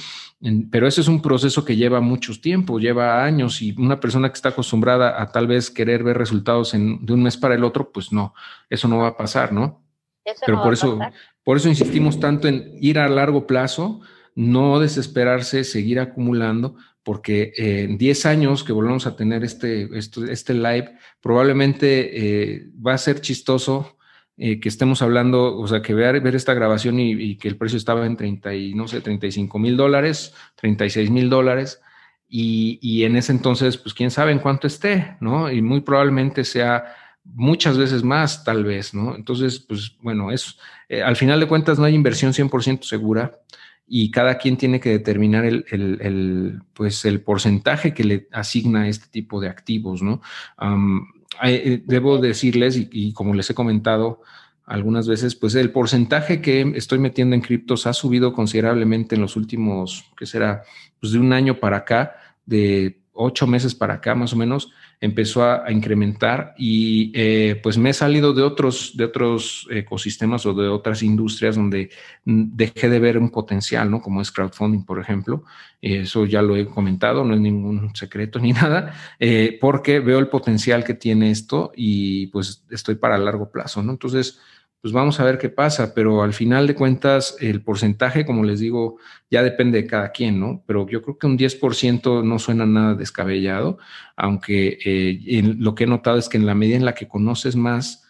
pero 0.71 0.87
ese 0.87 1.01
es 1.01 1.07
un 1.07 1.21
proceso 1.21 1.65
que 1.65 1.75
lleva 1.75 1.99
mucho 1.99 2.39
tiempo, 2.39 2.79
lleva 2.79 3.23
años 3.23 3.61
y 3.61 3.75
una 3.77 3.99
persona 3.99 4.29
que 4.29 4.35
está 4.35 4.49
acostumbrada 4.49 5.21
a 5.21 5.31
tal 5.31 5.47
vez 5.47 5.69
querer 5.69 6.03
ver 6.03 6.17
resultados 6.17 6.73
en, 6.73 7.05
de 7.05 7.13
un 7.13 7.23
mes 7.23 7.35
para 7.35 7.55
el 7.55 7.63
otro, 7.63 7.91
pues 7.91 8.13
no, 8.13 8.33
eso 8.69 8.87
no 8.87 8.99
va 8.99 9.07
a 9.07 9.17
pasar, 9.17 9.51
¿no? 9.51 9.81
pero 10.45 10.61
por 10.61 10.73
eso, 10.73 10.99
por 11.43 11.57
eso 11.57 11.67
insistimos 11.67 12.19
tanto 12.19 12.47
en 12.47 12.75
ir 12.79 12.99
a 12.99 13.09
largo 13.09 13.47
plazo, 13.47 14.01
no 14.35 14.79
desesperarse, 14.79 15.63
seguir 15.63 15.99
acumulando, 15.99 16.77
porque 17.03 17.53
en 17.55 17.97
10 17.97 18.25
años 18.25 18.63
que 18.63 18.73
volvamos 18.73 19.07
a 19.07 19.15
tener 19.15 19.43
este, 19.43 19.89
este, 19.97 20.31
este 20.31 20.53
live, 20.53 20.95
probablemente 21.21 22.53
eh, 22.53 22.67
va 22.85 22.93
a 22.93 22.97
ser 22.97 23.21
chistoso 23.21 23.97
eh, 24.37 24.59
que 24.59 24.69
estemos 24.69 25.01
hablando, 25.01 25.57
o 25.57 25.67
sea, 25.67 25.81
que 25.81 25.93
ver, 25.93 26.19
ver 26.21 26.35
esta 26.35 26.53
grabación 26.53 26.99
y, 26.99 27.37
que 27.37 27.47
el 27.47 27.57
precio 27.57 27.77
estaba 27.77 28.05
en 28.05 28.17
30 28.17 28.55
y 28.55 28.73
no 28.73 28.87
sé, 28.87 29.01
35 29.01 29.59
mil 29.59 29.77
dólares, 29.77 30.33
36 30.55 31.09
mil 31.11 31.29
dólares, 31.29 31.81
y, 32.27 32.79
y, 32.81 33.03
en 33.03 33.17
ese 33.17 33.33
entonces, 33.33 33.77
pues 33.77 33.93
quién 33.93 34.09
sabe 34.09 34.31
en 34.31 34.39
cuánto 34.39 34.65
esté, 34.65 35.17
¿no? 35.19 35.51
Y 35.51 35.61
muy 35.61 35.81
probablemente 35.81 36.45
sea 36.45 36.85
muchas 37.23 37.77
veces 37.77 38.03
más, 38.03 38.43
tal 38.43 38.63
vez, 38.63 38.93
¿no? 38.93 39.15
Entonces, 39.15 39.59
pues 39.59 39.95
bueno, 40.01 40.31
es, 40.31 40.57
eh, 40.89 41.03
al 41.03 41.15
final 41.15 41.39
de 41.39 41.47
cuentas 41.47 41.77
no 41.77 41.85
hay 41.85 41.93
inversión 41.93 42.33
100% 42.33 42.83
segura 42.83 43.39
y 43.93 44.09
cada 44.09 44.37
quien 44.37 44.55
tiene 44.55 44.79
que 44.79 44.89
determinar 44.89 45.43
el, 45.43 45.65
el, 45.69 46.61
pues 46.73 47.03
el 47.03 47.19
porcentaje 47.19 47.93
que 47.93 48.05
le 48.05 48.29
asigna 48.31 48.87
este 48.87 49.07
tipo 49.11 49.41
de 49.41 49.49
activos, 49.49 50.01
¿no? 50.01 50.21
Eh, 51.43 51.83
debo 51.85 52.17
decirles, 52.17 52.87
y, 52.89 53.11
como 53.11 53.33
les 53.33 53.49
he 53.49 53.53
comentado 53.53 54.21
algunas 54.65 55.09
veces, 55.09 55.35
pues 55.35 55.55
el 55.55 55.71
porcentaje 55.71 56.41
que 56.41 56.61
estoy 56.73 56.99
metiendo 56.99 57.35
en 57.35 57.41
criptos 57.41 57.85
ha 57.85 57.91
subido 57.91 58.31
considerablemente 58.31 59.15
en 59.15 59.21
los 59.21 59.35
últimos, 59.35 60.05
¿qué 60.15 60.25
será? 60.25 60.63
Pues 61.01 61.11
de 61.11 61.19
un 61.19 61.33
año 61.33 61.59
para 61.59 61.75
acá, 61.75 62.15
de 62.45 63.01
ocho 63.11 63.45
meses 63.45 63.75
para 63.75 63.95
acá 63.95 64.15
más 64.15 64.31
o 64.31 64.37
menos, 64.37 64.71
empezó 65.01 65.43
a, 65.43 65.71
incrementar 65.71 66.53
y 66.57 67.11
eh, 67.15 67.59
pues 67.61 67.77
me 67.77 67.89
he 67.89 67.93
salido 67.93 68.33
de 68.33 68.43
otros, 68.43 68.95
de 68.95 69.05
otros 69.05 69.67
ecosistemas 69.71 70.45
o 70.45 70.53
de 70.53 70.67
otras 70.67 71.01
industrias 71.01 71.55
donde 71.55 71.89
dejé 72.23 72.87
de 72.87 72.99
ver 72.99 73.17
un 73.17 73.31
potencial, 73.31 73.89
¿no? 73.89 73.99
Como 73.99 74.21
es 74.21 74.31
crowdfunding, 74.31 74.85
por 74.85 74.99
ejemplo. 74.99 75.43
Eso 75.81 76.27
ya 76.27 76.43
lo 76.43 76.55
he 76.55 76.67
comentado, 76.67 77.25
no 77.25 77.33
es 77.33 77.41
ningún 77.41 77.95
secreto 77.95 78.37
ni 78.37 78.53
nada, 78.53 78.93
eh, 79.19 79.57
porque 79.59 79.99
veo 79.99 80.19
el 80.19 80.27
potencial 80.27 80.83
que 80.83 80.93
tiene 80.93 81.31
esto 81.31 81.71
y 81.75 82.27
pues 82.27 82.63
estoy 82.69 82.95
para 82.95 83.17
largo 83.17 83.51
plazo, 83.51 83.81
¿no? 83.81 83.93
Entonces, 83.93 84.39
pues 84.81 84.93
vamos 84.93 85.19
a 85.19 85.23
ver 85.23 85.37
qué 85.37 85.49
pasa, 85.49 85.93
pero 85.93 86.23
al 86.23 86.33
final 86.33 86.65
de 86.65 86.73
cuentas 86.73 87.37
el 87.39 87.63
porcentaje, 87.63 88.25
como 88.25 88.43
les 88.43 88.59
digo, 88.59 88.97
ya 89.29 89.43
depende 89.43 89.83
de 89.83 89.87
cada 89.87 90.11
quien, 90.11 90.39
¿no? 90.39 90.63
Pero 90.65 90.87
yo 90.87 91.03
creo 91.03 91.19
que 91.19 91.27
un 91.27 91.37
10% 91.37 92.23
no 92.23 92.39
suena 92.39 92.65
nada 92.65 92.95
descabellado, 92.95 93.77
aunque 94.15 94.79
eh, 94.83 95.43
lo 95.59 95.75
que 95.75 95.83
he 95.83 95.87
notado 95.87 96.17
es 96.17 96.29
que 96.29 96.37
en 96.37 96.47
la 96.47 96.55
medida 96.55 96.77
en 96.77 96.85
la 96.85 96.95
que 96.95 97.07
conoces 97.07 97.55
más, 97.55 98.07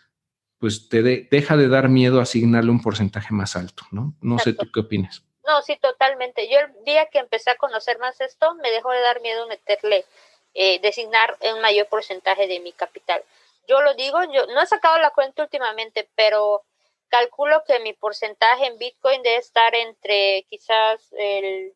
pues 0.59 0.87
te 0.87 1.01
deja 1.03 1.57
de 1.57 1.67
dar 1.67 1.89
miedo 1.89 2.21
asignarle 2.21 2.71
un 2.71 2.81
porcentaje 2.81 3.33
más 3.33 3.57
alto, 3.57 3.83
¿no? 3.91 4.13
No 4.21 4.39
sé 4.39 4.53
tú 4.53 4.71
qué 4.71 4.79
opinas. 4.79 5.23
No, 5.45 5.61
sí, 5.63 5.77
totalmente. 5.81 6.47
Yo 6.49 6.59
el 6.59 6.85
día 6.85 7.07
que 7.11 7.19
empecé 7.19 7.49
a 7.49 7.57
conocer 7.57 7.99
más 7.99 8.21
esto, 8.21 8.55
me 8.55 8.71
dejó 8.71 8.91
de 8.91 9.01
dar 9.01 9.21
miedo 9.21 9.45
meterle, 9.47 10.05
eh, 10.53 10.79
designar 10.79 11.35
un 11.53 11.61
mayor 11.61 11.87
porcentaje 11.87 12.47
de 12.47 12.61
mi 12.61 12.71
capital 12.71 13.21
yo 13.67 13.81
lo 13.81 13.93
digo, 13.93 14.23
yo 14.31 14.45
no 14.47 14.61
he 14.61 14.65
sacado 14.65 14.97
la 14.97 15.11
cuenta 15.11 15.43
últimamente, 15.43 16.09
pero 16.15 16.65
calculo 17.11 17.63
que 17.65 17.79
mi 17.79 17.93
porcentaje 17.93 18.65
en 18.65 18.77
Bitcoin 18.77 19.21
debe 19.21 19.37
estar 19.37 19.75
entre 19.75 20.45
quizás 20.49 21.07
el... 21.11 21.75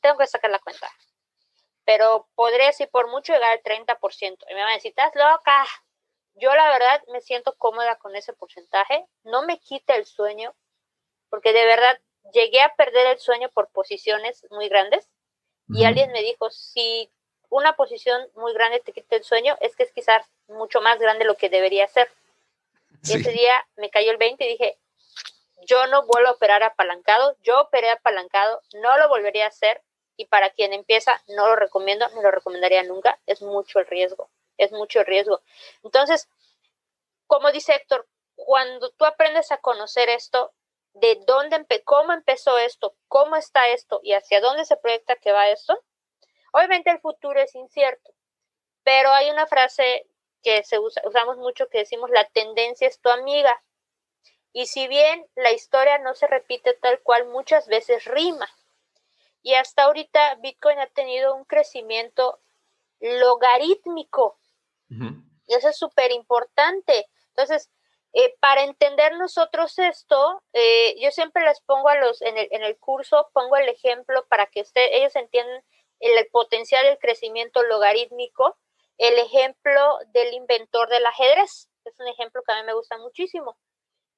Tengo 0.00 0.18
que 0.18 0.26
sacar 0.26 0.50
la 0.50 0.58
cuenta. 0.58 0.88
Pero 1.84 2.28
podría 2.34 2.66
decir 2.66 2.88
por 2.90 3.10
mucho 3.10 3.32
llegar 3.32 3.52
al 3.52 3.62
30%. 3.62 4.44
Y 4.48 4.54
me 4.54 4.60
van 4.60 4.70
a 4.70 4.74
decir, 4.74 4.90
estás 4.90 5.12
loca. 5.16 5.66
Yo 6.34 6.54
la 6.54 6.68
verdad 6.70 7.02
me 7.08 7.20
siento 7.20 7.56
cómoda 7.56 7.96
con 7.96 8.14
ese 8.14 8.32
porcentaje. 8.34 9.06
No 9.24 9.42
me 9.42 9.58
quita 9.58 9.96
el 9.96 10.06
sueño, 10.06 10.54
porque 11.30 11.52
de 11.52 11.64
verdad 11.64 12.00
llegué 12.32 12.60
a 12.60 12.74
perder 12.74 13.06
el 13.08 13.18
sueño 13.18 13.50
por 13.50 13.70
posiciones 13.70 14.46
muy 14.50 14.68
grandes. 14.68 15.10
Y 15.68 15.84
alguien 15.84 16.12
me 16.12 16.22
dijo, 16.22 16.50
si 16.50 17.10
una 17.52 17.76
posición 17.76 18.26
muy 18.34 18.54
grande 18.54 18.80
te 18.80 18.92
quita 18.92 19.14
el 19.14 19.24
sueño, 19.24 19.58
es 19.60 19.76
que 19.76 19.82
es 19.82 19.92
quizás 19.92 20.26
mucho 20.48 20.80
más 20.80 20.98
grande 20.98 21.26
lo 21.26 21.36
que 21.36 21.50
debería 21.50 21.86
ser. 21.86 22.10
Y 23.04 23.12
ese 23.12 23.30
día 23.30 23.66
me 23.76 23.90
cayó 23.90 24.10
el 24.10 24.16
20 24.16 24.42
y 24.42 24.48
dije, 24.48 24.78
yo 25.66 25.86
no 25.88 26.06
vuelvo 26.06 26.30
a 26.30 26.32
operar 26.32 26.62
apalancado, 26.62 27.36
yo 27.42 27.60
operé 27.60 27.90
apalancado, 27.90 28.62
no 28.80 28.96
lo 28.96 29.08
volvería 29.10 29.44
a 29.44 29.48
hacer 29.48 29.82
y 30.16 30.24
para 30.24 30.48
quien 30.48 30.72
empieza 30.72 31.22
no 31.28 31.46
lo 31.46 31.56
recomiendo, 31.56 32.08
no 32.10 32.22
lo 32.22 32.30
recomendaría 32.30 32.82
nunca, 32.84 33.18
es 33.26 33.42
mucho 33.42 33.80
el 33.80 33.86
riesgo, 33.86 34.30
es 34.56 34.72
mucho 34.72 35.00
el 35.00 35.06
riesgo. 35.06 35.42
Entonces, 35.82 36.28
como 37.26 37.52
dice 37.52 37.74
Héctor, 37.74 38.08
cuando 38.34 38.90
tú 38.92 39.04
aprendes 39.04 39.52
a 39.52 39.58
conocer 39.58 40.08
esto, 40.08 40.52
de 40.94 41.20
dónde, 41.26 41.66
cómo 41.84 42.14
empezó 42.14 42.56
esto, 42.56 42.94
cómo 43.08 43.36
está 43.36 43.68
esto 43.68 44.00
y 44.02 44.14
hacia 44.14 44.40
dónde 44.40 44.64
se 44.64 44.78
proyecta 44.78 45.16
que 45.16 45.32
va 45.32 45.50
esto, 45.50 45.78
Obviamente 46.52 46.90
el 46.90 47.00
futuro 47.00 47.40
es 47.40 47.54
incierto, 47.54 48.14
pero 48.84 49.10
hay 49.10 49.30
una 49.30 49.46
frase 49.46 50.06
que 50.42 50.62
se 50.64 50.78
usa, 50.78 51.02
usamos 51.06 51.38
mucho 51.38 51.68
que 51.68 51.78
decimos 51.78 52.10
la 52.10 52.28
tendencia 52.28 52.86
es 52.88 53.00
tu 53.00 53.08
amiga. 53.08 53.62
Y 54.52 54.66
si 54.66 54.86
bien 54.86 55.26
la 55.34 55.52
historia 55.52 55.98
no 55.98 56.14
se 56.14 56.26
repite 56.26 56.74
tal 56.74 57.00
cual, 57.00 57.26
muchas 57.26 57.66
veces 57.68 58.04
rima. 58.04 58.48
Y 59.40 59.54
hasta 59.54 59.84
ahorita 59.84 60.36
Bitcoin 60.36 60.78
ha 60.78 60.88
tenido 60.88 61.34
un 61.34 61.44
crecimiento 61.44 62.40
logarítmico. 63.00 64.38
Y 65.46 65.54
eso 65.54 65.70
es 65.70 65.78
súper 65.78 66.12
importante. 66.12 67.08
Entonces, 67.28 67.70
eh, 68.12 68.36
para 68.40 68.62
entender 68.62 69.16
nosotros 69.16 69.78
esto, 69.78 70.42
eh, 70.52 70.94
yo 71.00 71.10
siempre 71.10 71.44
les 71.44 71.60
pongo 71.62 71.88
a 71.88 71.96
los, 71.96 72.20
en 72.20 72.36
el, 72.36 72.46
en 72.50 72.62
el 72.62 72.78
curso, 72.78 73.30
pongo 73.32 73.56
el 73.56 73.70
ejemplo 73.70 74.26
para 74.28 74.46
que 74.46 74.60
usted, 74.60 74.86
ellos 74.92 75.16
entiendan 75.16 75.64
el 76.02 76.26
potencial 76.30 76.84
del 76.84 76.98
crecimiento 76.98 77.62
logarítmico, 77.62 78.58
el 78.98 79.18
ejemplo 79.18 79.98
del 80.08 80.34
inventor 80.34 80.88
del 80.88 81.06
ajedrez, 81.06 81.68
es 81.84 81.98
un 81.98 82.08
ejemplo 82.08 82.42
que 82.42 82.52
a 82.52 82.60
mí 82.60 82.66
me 82.66 82.74
gusta 82.74 82.98
muchísimo, 82.98 83.56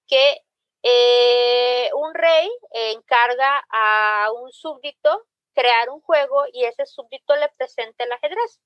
que 0.07 0.43
eh, 0.83 1.91
un 1.95 2.15
rey 2.15 2.51
encarga 2.73 3.65
a 3.71 4.33
un 4.33 4.53
súbdito 4.53 5.27
crear 5.55 5.89
un 5.91 6.01
juego 6.01 6.45
y 6.53 6.65
ese 6.65 6.85
súbdito 6.87 7.37
le 7.37 7.49
presenta 7.51 8.05
el 8.05 8.13
ajedrez 8.13 8.61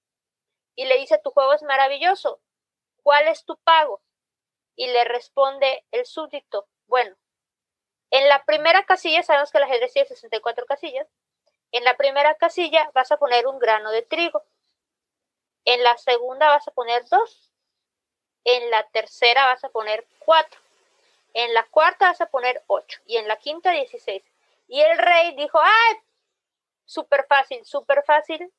y 0.74 0.86
le 0.86 0.96
dice, 0.98 1.20
tu 1.22 1.30
juego 1.30 1.52
es 1.52 1.62
maravilloso, 1.62 2.40
¿cuál 3.02 3.28
es 3.28 3.44
tu 3.44 3.56
pago? 3.58 4.02
y 4.78 4.86
le 4.86 5.04
responde 5.04 5.84
el 5.90 6.06
súbdito, 6.06 6.68
bueno, 6.86 7.16
en 8.10 8.28
la 8.28 8.44
primera 8.44 8.84
casilla, 8.84 9.24
sabemos 9.24 9.50
que 9.50 9.58
el 9.58 9.64
ajedrez 9.64 9.92
tiene 9.92 10.08
64 10.08 10.64
casillas, 10.66 11.06
en 11.72 11.84
la 11.84 11.96
primera 11.96 12.34
casilla 12.34 12.90
vas 12.94 13.12
a 13.12 13.16
poner 13.16 13.46
un 13.46 13.58
grano 13.58 13.90
de 13.90 14.02
trigo, 14.02 14.42
en 15.64 15.82
la 15.82 15.96
segunda 15.98 16.48
vas 16.48 16.66
a 16.66 16.70
poner 16.70 17.04
dos, 17.08 17.52
en 18.44 18.70
la 18.70 18.84
tercera 18.88 19.46
vas 19.46 19.62
a 19.64 19.68
poner 19.68 20.06
cuatro, 20.18 20.58
en 21.34 21.52
la 21.52 21.64
cuarta 21.64 22.06
vas 22.06 22.20
a 22.20 22.26
poner 22.26 22.62
ocho 22.66 23.00
y 23.06 23.16
en 23.16 23.28
la 23.28 23.36
quinta 23.36 23.72
16. 23.72 24.22
Y 24.68 24.80
el 24.80 24.98
rey 24.98 25.34
dijo, 25.36 25.60
¡ay! 25.60 25.96
Súper 26.84 27.26
fácil, 27.28 27.64
súper 27.64 28.02
fácil. 28.04 28.50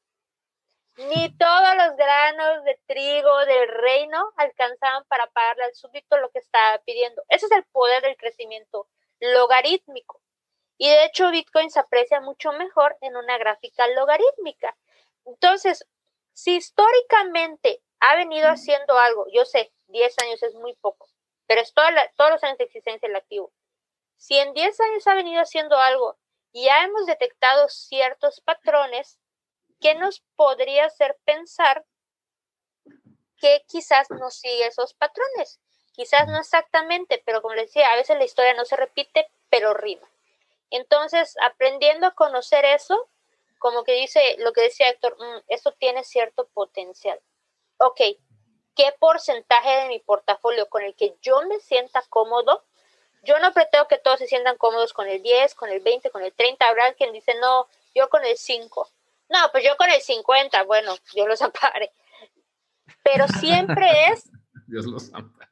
Ni 0.98 1.36
todos 1.38 1.76
los 1.78 1.96
granos 1.96 2.64
de 2.66 2.80
trigo 2.86 3.46
del 3.46 3.70
reino 3.70 4.34
alcanzaban 4.36 5.04
para 5.06 5.28
pagarle 5.28 5.64
al 5.64 5.76
súbdito 5.76 6.18
lo 6.18 6.30
que 6.30 6.40
estaba 6.40 6.78
pidiendo. 6.80 7.24
Ese 7.30 7.46
es 7.46 7.52
el 7.54 7.64
poder 7.66 8.04
del 8.04 8.18
crecimiento 8.18 8.88
logarítmico. 9.20 10.22
Y 10.82 10.88
de 10.88 11.04
hecho 11.04 11.30
Bitcoin 11.30 11.70
se 11.70 11.82
aprecia 11.82 12.22
mucho 12.22 12.54
mejor 12.54 12.98
en 13.02 13.18
una 13.18 13.38
gráfica 13.38 13.86
logarítmica. 13.90 14.78
Entonces, 15.26 15.86
si 16.34 16.56
históricamente 16.56 17.84
ha 18.00 18.16
venido 18.16 18.48
haciendo 18.48 18.98
algo, 18.98 19.26
yo 19.34 19.44
sé, 19.44 19.74
10 19.88 20.16
años 20.24 20.42
es 20.42 20.56
muy 20.56 20.74
poco, 20.76 21.10
pero 21.48 21.60
es 21.60 21.74
todos 21.74 22.32
los 22.32 22.44
años 22.46 22.58
de 22.58 22.64
existencia 22.64 23.10
del 23.10 23.18
activo. 23.18 23.52
Si 24.16 24.38
en 24.38 24.54
10 24.54 24.80
años 24.80 25.06
ha 25.06 25.16
venido 25.16 25.42
haciendo 25.42 25.78
algo 25.78 26.18
y 26.54 26.64
ya 26.66 26.86
hemos 26.86 27.06
detectado 27.06 27.68
ciertos 27.68 28.40
patrones, 28.40 29.20
¿qué 29.82 29.96
nos 29.96 30.22
podría 30.38 30.86
hacer 30.86 31.18
pensar 31.26 31.86
que 33.38 33.66
quizás 33.68 34.10
no 34.12 34.30
sigue 34.30 34.68
esos 34.68 34.94
patrones? 34.94 35.60
Quizás 35.92 36.26
no 36.30 36.40
exactamente, 36.40 37.22
pero 37.26 37.42
como 37.42 37.56
les 37.56 37.66
decía, 37.66 37.92
a 37.92 37.98
veces 37.98 38.18
la 38.18 38.24
historia 38.24 38.54
no 38.54 38.64
se 38.64 38.78
repite, 38.78 39.30
pero 39.50 39.74
rima. 39.74 40.10
Entonces, 40.72 41.36
aprendiendo 41.42 42.08
a 42.08 42.16
conocer 42.16 42.66
eso, 42.66 43.10
como 43.58 43.84
que 43.84 43.94
dice 43.94 44.36
lo 44.40 44.54
que 44.54 44.62
decía 44.62 44.90
Héctor, 44.90 45.18
mm, 45.20 45.44
esto 45.48 45.74
tiene 45.74 46.04
cierto 46.04 46.48
potencial. 46.48 47.20
Ok, 47.78 48.00
¿qué 48.76 48.96
porcentaje 49.00 49.70
de 49.82 49.88
mi 49.90 50.00
portafolio 50.00 50.68
con 50.70 50.84
el 50.84 50.96
que 50.96 51.16
yo 51.22 51.42
me 51.48 51.60
sienta 51.60 52.02
cómodo? 52.10 52.66
Yo 53.24 53.38
no 53.40 53.52
pretendo 53.52 53.88
que 53.88 53.98
todos 53.98 54.20
se 54.20 54.28
sientan 54.28 54.58
cómodos 54.58 54.94
con 54.94 55.08
el 55.08 55.22
10, 55.22 55.56
con 55.56 55.70
el 55.70 55.82
20, 55.82 56.10
con 56.10 56.24
el 56.24 56.34
30. 56.34 56.66
Habrá 56.66 56.94
quien 56.94 57.12
dice, 57.12 57.34
no, 57.40 57.68
yo 57.94 58.10
con 58.10 58.24
el 58.24 58.38
5. 58.38 58.90
No, 59.30 59.40
pues 59.52 59.64
yo 59.64 59.76
con 59.78 59.90
el 59.90 60.02
50. 60.02 60.64
Bueno, 60.64 60.96
Dios 61.14 61.28
los 61.28 61.42
ampare. 61.42 61.92
Pero 63.04 63.28
siempre 63.28 63.88
es. 64.12 64.30
Dios 64.68 64.86
los 64.86 65.14
ampare. 65.14 65.52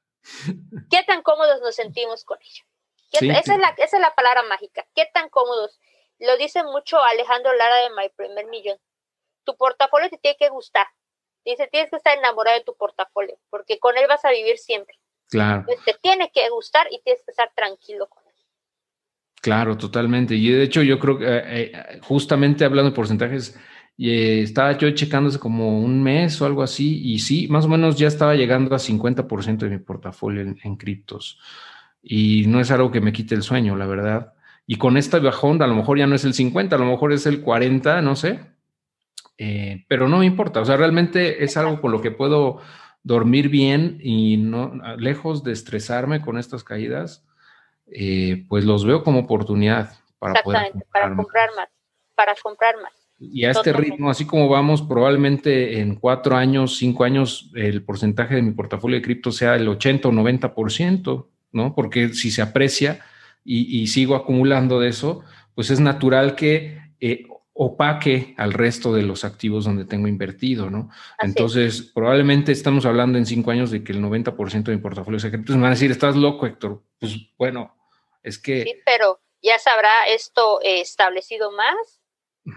¿Qué 0.90 1.04
tan 1.04 1.22
cómodos 1.22 1.62
nos 1.62 1.76
sentimos 1.76 2.24
con 2.24 2.38
ello? 2.42 2.66
Esa, 3.12 3.54
es 3.54 3.60
la, 3.60 3.70
esa 3.78 3.98
es 3.98 4.02
la 4.02 4.14
palabra 4.16 4.44
mágica. 4.44 4.86
¿Qué 4.96 5.08
tan 5.14 5.30
cómodos? 5.30 5.80
Lo 6.20 6.38
dice 6.38 6.64
mucho 6.64 7.02
Alejandro 7.02 7.54
Lara 7.54 7.76
de 7.78 7.90
My 7.92 8.10
Primer 8.16 8.48
Millón. 8.48 8.78
Tu 9.44 9.56
portafolio 9.56 10.10
te 10.10 10.18
tiene 10.18 10.38
que 10.38 10.50
gustar. 10.50 10.88
Dice, 11.46 11.68
tienes 11.72 11.90
que 11.90 11.96
estar 11.96 12.18
enamorado 12.18 12.58
de 12.58 12.66
tu 12.66 12.76
portafolio, 12.76 13.38
porque 13.50 13.80
con 13.80 13.98
él 13.98 14.06
vas 14.08 14.26
a 14.26 14.32
vivir 14.32 14.58
siempre. 14.58 14.96
Claro. 15.30 15.66
te 15.86 15.94
tiene 16.02 16.32
que 16.32 16.50
gustar 16.50 16.88
y 16.90 17.02
tienes 17.02 17.22
que 17.24 17.32
estar 17.32 17.52
tranquilo 17.54 18.08
con 18.08 18.24
él. 18.26 18.34
Claro, 19.42 19.78
totalmente. 19.78 20.36
Y 20.36 20.50
de 20.50 20.64
hecho, 20.64 20.82
yo 20.82 21.00
creo 21.00 21.18
que 21.18 21.26
eh, 21.26 21.44
eh, 21.48 22.00
justamente 22.02 22.66
hablando 22.66 22.92
de 22.92 22.96
porcentajes, 22.96 23.58
eh, 23.98 24.42
estaba 24.44 24.78
yo 24.78 24.90
checándose 24.92 25.40
como 25.40 25.80
un 25.80 26.02
mes 26.02 26.42
o 26.42 26.46
algo 26.46 26.64
así, 26.64 27.02
y 27.14 27.20
sí, 27.20 27.48
más 27.48 27.66
o 27.66 27.70
menos 27.70 27.98
ya 27.98 28.08
estaba 28.08 28.36
llegando 28.36 28.76
a 28.76 28.80
50% 28.80 29.58
de 29.58 29.70
mi 29.70 29.80
portafolio 29.80 30.42
en, 30.42 30.60
en 30.64 30.76
criptos. 30.76 31.40
Y 32.10 32.48
no 32.48 32.62
es 32.62 32.72
algo 32.72 32.90
que 32.90 33.02
me 33.02 33.12
quite 33.12 33.36
el 33.36 33.44
sueño, 33.44 33.76
la 33.76 33.86
verdad. 33.86 34.34
Y 34.66 34.78
con 34.78 34.96
esta 34.96 35.20
bajón, 35.20 35.62
a 35.62 35.68
lo 35.68 35.76
mejor 35.76 35.98
ya 35.98 36.08
no 36.08 36.16
es 36.16 36.24
el 36.24 36.34
50, 36.34 36.76
a 36.76 36.80
lo 36.80 36.86
mejor 36.86 37.12
es 37.12 37.26
el 37.26 37.42
40, 37.42 38.02
no 38.02 38.16
sé. 38.16 38.40
Eh, 39.38 39.86
pero 39.90 40.08
no 40.08 40.20
me 40.20 40.26
importa. 40.26 40.62
O 40.62 40.66
sea, 40.66 40.78
realmente 40.78 41.44
es 41.44 41.58
algo 41.58 41.82
con 41.82 41.92
lo 41.92 42.02
que 42.02 42.12
puedo 42.12 42.62
dormir 43.04 43.50
bien 43.50 44.00
y 44.02 44.38
no, 44.38 44.74
lejos 44.98 45.44
de 45.44 45.52
estresarme 45.52 46.22
con 46.22 46.38
estas 46.38 46.64
caídas, 46.64 47.26
eh, 47.88 48.46
pues 48.48 48.64
los 48.64 48.86
veo 48.86 49.04
como 49.04 49.20
oportunidad 49.20 49.92
para 50.18 50.42
poder 50.44 50.72
para 50.92 51.14
comprar 51.16 51.50
más, 51.56 51.70
para 52.16 52.36
comprar 52.42 52.76
más. 52.82 52.94
Y 53.20 53.46
a 53.46 53.52
este 53.52 53.74
ritmo, 53.74 54.10
así 54.10 54.26
como 54.26 54.48
vamos, 54.48 54.82
probablemente 54.82 55.80
en 55.80 55.96
cuatro 55.96 56.36
años, 56.36 56.78
cinco 56.78 57.04
años, 57.04 57.52
el 57.56 57.84
porcentaje 57.84 58.36
de 58.36 58.42
mi 58.44 58.52
portafolio 58.52 58.98
de 58.98 59.02
cripto 59.02 59.32
sea 59.32 59.56
el 59.56 59.68
80 59.68 60.08
o 60.08 60.12
90%, 60.12 61.28
¿no? 61.52 61.76
Porque 61.76 62.10
si 62.14 62.32
se 62.32 62.42
aprecia, 62.42 63.06
y, 63.50 63.88
sigo 63.88 64.16
acumulando 64.16 64.82
de 64.82 64.90
eso, 64.90 65.24
pues 65.56 65.70
es 65.70 65.80
natural 65.80 66.36
que 66.36 66.82
eh, 67.00 67.26
opaque 67.54 68.36
al 68.38 68.52
resto 68.52 68.94
de 68.94 69.04
los 69.04 69.24
activos 69.24 69.64
donde 69.64 69.86
tengo 69.86 70.10
invertido, 70.10 70.70
¿no? 70.70 70.90
Entonces, 71.20 71.82
probablemente 71.96 72.52
estamos 72.52 72.86
hablando 72.86 73.18
en 73.18 73.26
cinco 73.26 73.52
años 73.52 73.72
de 73.72 73.86
que 73.86 73.94
el 73.94 74.04
90% 74.04 74.64
de 74.64 74.76
mi 74.76 74.82
portafolio 74.82 75.20
secreto 75.20 75.54
me 75.54 75.62
van 75.62 75.72
a 75.72 75.76
decir, 75.76 75.90
estás 75.90 76.18
loco, 76.18 76.46
Héctor. 76.46 76.84
Pues 77.00 77.16
bueno, 77.38 77.74
es 78.22 78.38
que... 78.38 78.64
Sí, 78.64 78.76
pero 78.86 79.22
ya 79.42 79.58
sabrá 79.60 80.04
esto 80.08 80.60
eh, 80.62 80.82
establecido 80.82 81.52
más. 81.54 82.02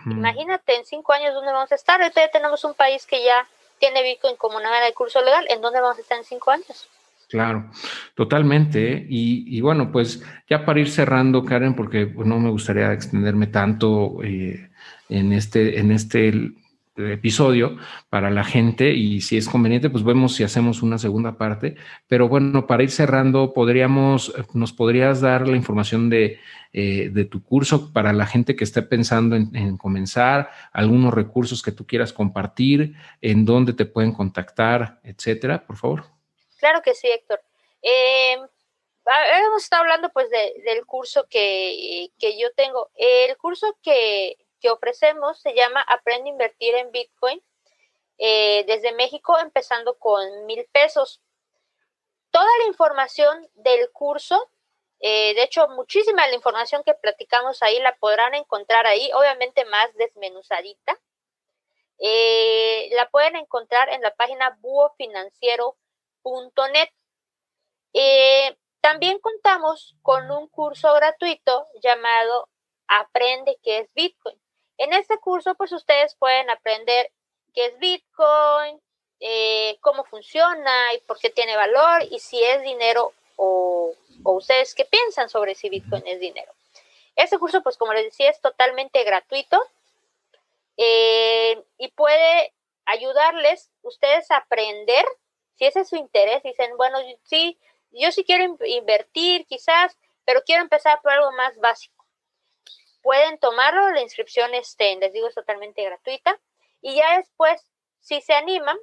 Imagínate 0.07 0.76
en 0.76 0.84
cinco 0.84 1.12
años 1.12 1.34
dónde 1.34 1.53
vamos 1.53 1.72
a 1.72 1.74
estar. 1.74 2.01
Ahorita 2.01 2.20
ya 2.20 2.30
tenemos 2.30 2.62
un 2.64 2.74
país 2.74 3.07
que 3.07 3.24
ya 3.24 3.49
tiene 3.78 4.03
Bitcoin 4.03 4.36
como 4.36 4.57
una 4.57 4.84
de 4.84 4.93
curso 4.93 5.20
legal. 5.20 5.47
¿En 5.49 5.61
dónde 5.61 5.80
vamos 5.80 5.99
a 5.99 6.01
estar 6.01 6.18
en 6.18 6.24
cinco 6.24 6.51
años? 6.51 6.88
Claro, 7.30 7.70
totalmente. 8.20 8.92
¿eh? 8.92 9.06
Y, 9.08 9.62
bueno, 9.62 9.90
pues 9.90 10.22
ya 10.46 10.66
para 10.66 10.78
ir 10.78 10.90
cerrando, 10.90 11.42
Karen, 11.42 11.74
porque 11.74 12.06
pues, 12.06 12.28
no 12.28 12.38
me 12.38 12.50
gustaría 12.50 12.92
extenderme 12.92 13.46
tanto 13.46 14.22
eh, 14.22 14.68
en 15.08 15.32
este, 15.32 15.78
en 15.78 15.90
este 15.90 16.52
episodio 16.98 17.78
para 18.10 18.30
la 18.30 18.44
gente 18.44 18.92
y 18.92 19.22
si 19.22 19.38
es 19.38 19.48
conveniente, 19.48 19.88
pues 19.88 20.04
vemos 20.04 20.34
si 20.34 20.44
hacemos 20.44 20.82
una 20.82 20.98
segunda 20.98 21.38
parte. 21.38 21.76
Pero 22.08 22.28
bueno, 22.28 22.66
para 22.66 22.82
ir 22.82 22.90
cerrando, 22.90 23.54
podríamos, 23.54 24.34
nos 24.52 24.74
podrías 24.74 25.22
dar 25.22 25.48
la 25.48 25.56
información 25.56 26.10
de, 26.10 26.40
eh, 26.74 27.08
de 27.10 27.24
tu 27.24 27.42
curso 27.42 27.90
para 27.90 28.12
la 28.12 28.26
gente 28.26 28.54
que 28.54 28.64
esté 28.64 28.82
pensando 28.82 29.34
en, 29.34 29.56
en, 29.56 29.78
comenzar, 29.78 30.50
algunos 30.74 31.14
recursos 31.14 31.62
que 31.62 31.72
tú 31.72 31.86
quieras 31.86 32.12
compartir, 32.12 32.96
en 33.22 33.46
dónde 33.46 33.72
te 33.72 33.86
pueden 33.86 34.12
contactar, 34.12 35.00
etcétera, 35.04 35.66
por 35.66 35.78
favor. 35.78 36.04
Claro 36.58 36.82
que 36.84 36.92
sí, 36.92 37.08
Héctor. 37.08 37.40
Eh, 37.82 38.34
hemos 38.34 39.62
estado 39.62 39.82
hablando 39.82 40.10
pues 40.10 40.28
del 40.30 40.86
curso 40.86 41.26
que, 41.28 42.10
yo 42.18 42.52
tengo. 42.54 42.90
El 42.94 43.36
curso 43.36 43.76
que, 43.82 44.36
ofrecemos 44.70 45.40
se 45.40 45.54
llama 45.54 45.80
Aprende 45.88 46.28
a 46.28 46.32
invertir 46.32 46.74
en 46.74 46.92
Bitcoin 46.92 47.42
eh, 48.18 48.64
desde 48.66 48.92
México, 48.92 49.38
empezando 49.38 49.98
con 49.98 50.46
mil 50.46 50.66
pesos. 50.70 51.20
Toda 52.30 52.50
la 52.58 52.66
información 52.66 53.48
del 53.54 53.90
curso, 53.90 54.50
eh, 55.00 55.34
de 55.34 55.42
hecho, 55.42 55.66
muchísima 55.68 56.28
la 56.28 56.34
información 56.34 56.82
que 56.84 56.94
platicamos 56.94 57.62
ahí 57.62 57.78
la 57.80 57.96
podrán 57.96 58.34
encontrar 58.34 58.86
ahí, 58.86 59.10
obviamente 59.14 59.64
más 59.64 59.94
desmenuzadita. 59.94 60.98
la 61.98 63.08
pueden 63.10 63.36
encontrar 63.36 63.88
en 63.88 64.02
la 64.02 64.14
página 64.14 64.58
Búho 64.60 64.94
Financiero 64.96 65.76
.net. 66.72 66.90
Eh, 67.92 68.57
también 68.80 69.18
contamos 69.18 69.96
con 70.03 70.30
un 70.30 70.49
curso 70.49 70.92
gratuito 70.95 71.67
llamado 71.83 72.49
Aprende 72.88 73.58
qué 73.62 73.79
es 73.79 73.92
Bitcoin. 73.95 74.41
En 74.79 74.92
este 74.92 75.18
curso, 75.18 75.54
pues 75.54 75.72
ustedes 75.72 76.14
pueden 76.14 76.49
aprender 76.50 77.11
qué 77.54 77.67
es 77.67 77.79
Bitcoin, 77.79 78.80
eh, 79.21 79.76
cómo 79.80 80.04
funciona 80.04 80.95
y 80.95 80.99
por 81.00 81.18
qué 81.18 81.30
tiene 81.30 81.57
valor 81.57 82.03
y 82.11 82.18
si 82.21 82.42
es 82.42 82.62
dinero 82.62 83.12
o, 83.37 83.95
ustedes 84.25 84.75
qué 84.75 84.84
piensan 84.84 85.29
sobre 85.29 85.54
si 85.54 85.68
Bitcoin 85.68 86.07
es 86.07 86.21
dinero. 86.21 86.53
Este 87.17 87.38
curso, 87.38 87.62
pues 87.62 87.76
como 87.76 87.92
les 87.92 88.04
decía, 88.04 88.30
es 88.30 88.41
totalmente 88.41 89.04
gratuito 89.04 89.62
eh, 90.76 91.62
y 91.76 91.88
puede 91.88 92.54
ayudarles 92.87 93.71
ustedes 93.83 94.30
a 94.30 94.38
aprender 94.38 95.04
si 95.57 95.67
ese 95.67 95.80
es 95.80 95.91
su 95.91 95.96
interés, 95.96 96.42
dicen, 96.42 96.75
bueno, 96.79 96.99
sí, 97.22 97.58
yo 97.92 98.12
sí 98.12 98.25
quiero 98.25 98.57
invertir 98.64 99.46
quizás, 99.46 99.96
pero 100.25 100.42
quiero 100.45 100.62
empezar 100.62 101.00
por 101.03 101.12
algo 101.12 101.33
más 101.33 101.57
básico. 101.58 102.07
Pueden 103.03 103.38
tomarlo, 103.38 103.91
la 103.91 104.03
inscripción, 104.03 104.54
este, 104.54 104.96
les 104.96 105.12
digo, 105.12 105.29
es 105.29 105.34
totalmente 105.34 105.83
gratuita. 105.83 106.38
Y 106.83 106.96
ya 106.96 107.18
después, 107.18 107.62
si 108.00 108.21
se 108.21 108.34
animan, 108.34 108.79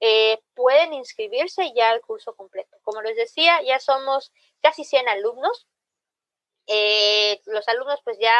eh, 0.00 0.38
pueden 0.54 0.92
inscribirse 0.92 1.72
ya 1.74 1.90
al 1.90 2.02
curso 2.02 2.34
completo. 2.34 2.76
Como 2.82 3.02
les 3.02 3.16
decía, 3.16 3.62
ya 3.62 3.80
somos 3.80 4.32
casi 4.60 4.84
100 4.84 5.08
alumnos. 5.08 5.66
Eh, 6.66 7.40
los 7.46 7.66
alumnos 7.68 8.00
pues 8.04 8.18
ya, 8.18 8.34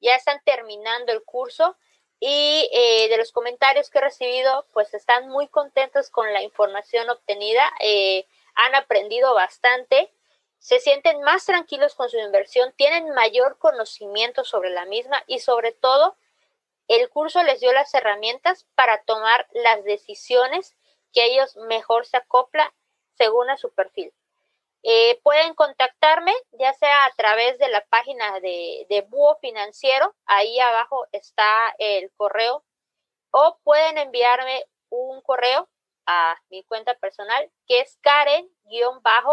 ya 0.00 0.14
están 0.14 0.40
terminando 0.44 1.12
el 1.12 1.22
curso 1.22 1.76
y 2.18 2.68
eh, 2.72 3.08
de 3.08 3.18
los 3.18 3.32
comentarios 3.32 3.90
que 3.90 3.98
he 3.98 4.02
recibido, 4.02 4.66
pues 4.72 4.94
están 4.94 5.28
muy 5.28 5.48
contentos 5.48 6.08
con 6.10 6.32
la 6.32 6.42
información 6.42 7.10
obtenida. 7.10 7.70
Eh, 7.80 8.26
han 8.56 8.74
aprendido 8.74 9.34
bastante, 9.34 10.12
se 10.58 10.80
sienten 10.80 11.20
más 11.22 11.44
tranquilos 11.44 11.94
con 11.94 12.08
su 12.08 12.18
inversión, 12.18 12.72
tienen 12.76 13.10
mayor 13.10 13.58
conocimiento 13.58 14.44
sobre 14.44 14.70
la 14.70 14.86
misma 14.86 15.22
y 15.26 15.38
sobre 15.38 15.72
todo 15.72 16.16
el 16.88 17.08
curso 17.10 17.42
les 17.42 17.60
dio 17.60 17.72
las 17.72 17.92
herramientas 17.94 18.66
para 18.74 19.02
tomar 19.02 19.46
las 19.52 19.84
decisiones 19.84 20.76
que 21.12 21.24
ellos 21.24 21.56
mejor 21.68 22.06
se 22.06 22.16
acopla 22.16 22.74
según 23.14 23.50
a 23.50 23.56
su 23.56 23.72
perfil. 23.72 24.12
Eh, 24.82 25.20
pueden 25.22 25.54
contactarme 25.54 26.32
ya 26.52 26.72
sea 26.74 27.06
a 27.06 27.10
través 27.16 27.58
de 27.58 27.68
la 27.68 27.84
página 27.86 28.38
de, 28.40 28.86
de 28.88 29.02
Búho 29.02 29.36
Financiero, 29.40 30.14
ahí 30.26 30.60
abajo 30.60 31.06
está 31.12 31.74
el 31.78 32.10
correo, 32.16 32.64
o 33.32 33.58
pueden 33.64 33.98
enviarme 33.98 34.64
un 34.90 35.20
correo 35.22 35.68
a 36.06 36.34
mi 36.50 36.62
cuenta 36.64 36.94
personal 36.94 37.50
que 37.66 37.80
es 37.80 37.98
karen-map 38.02 39.24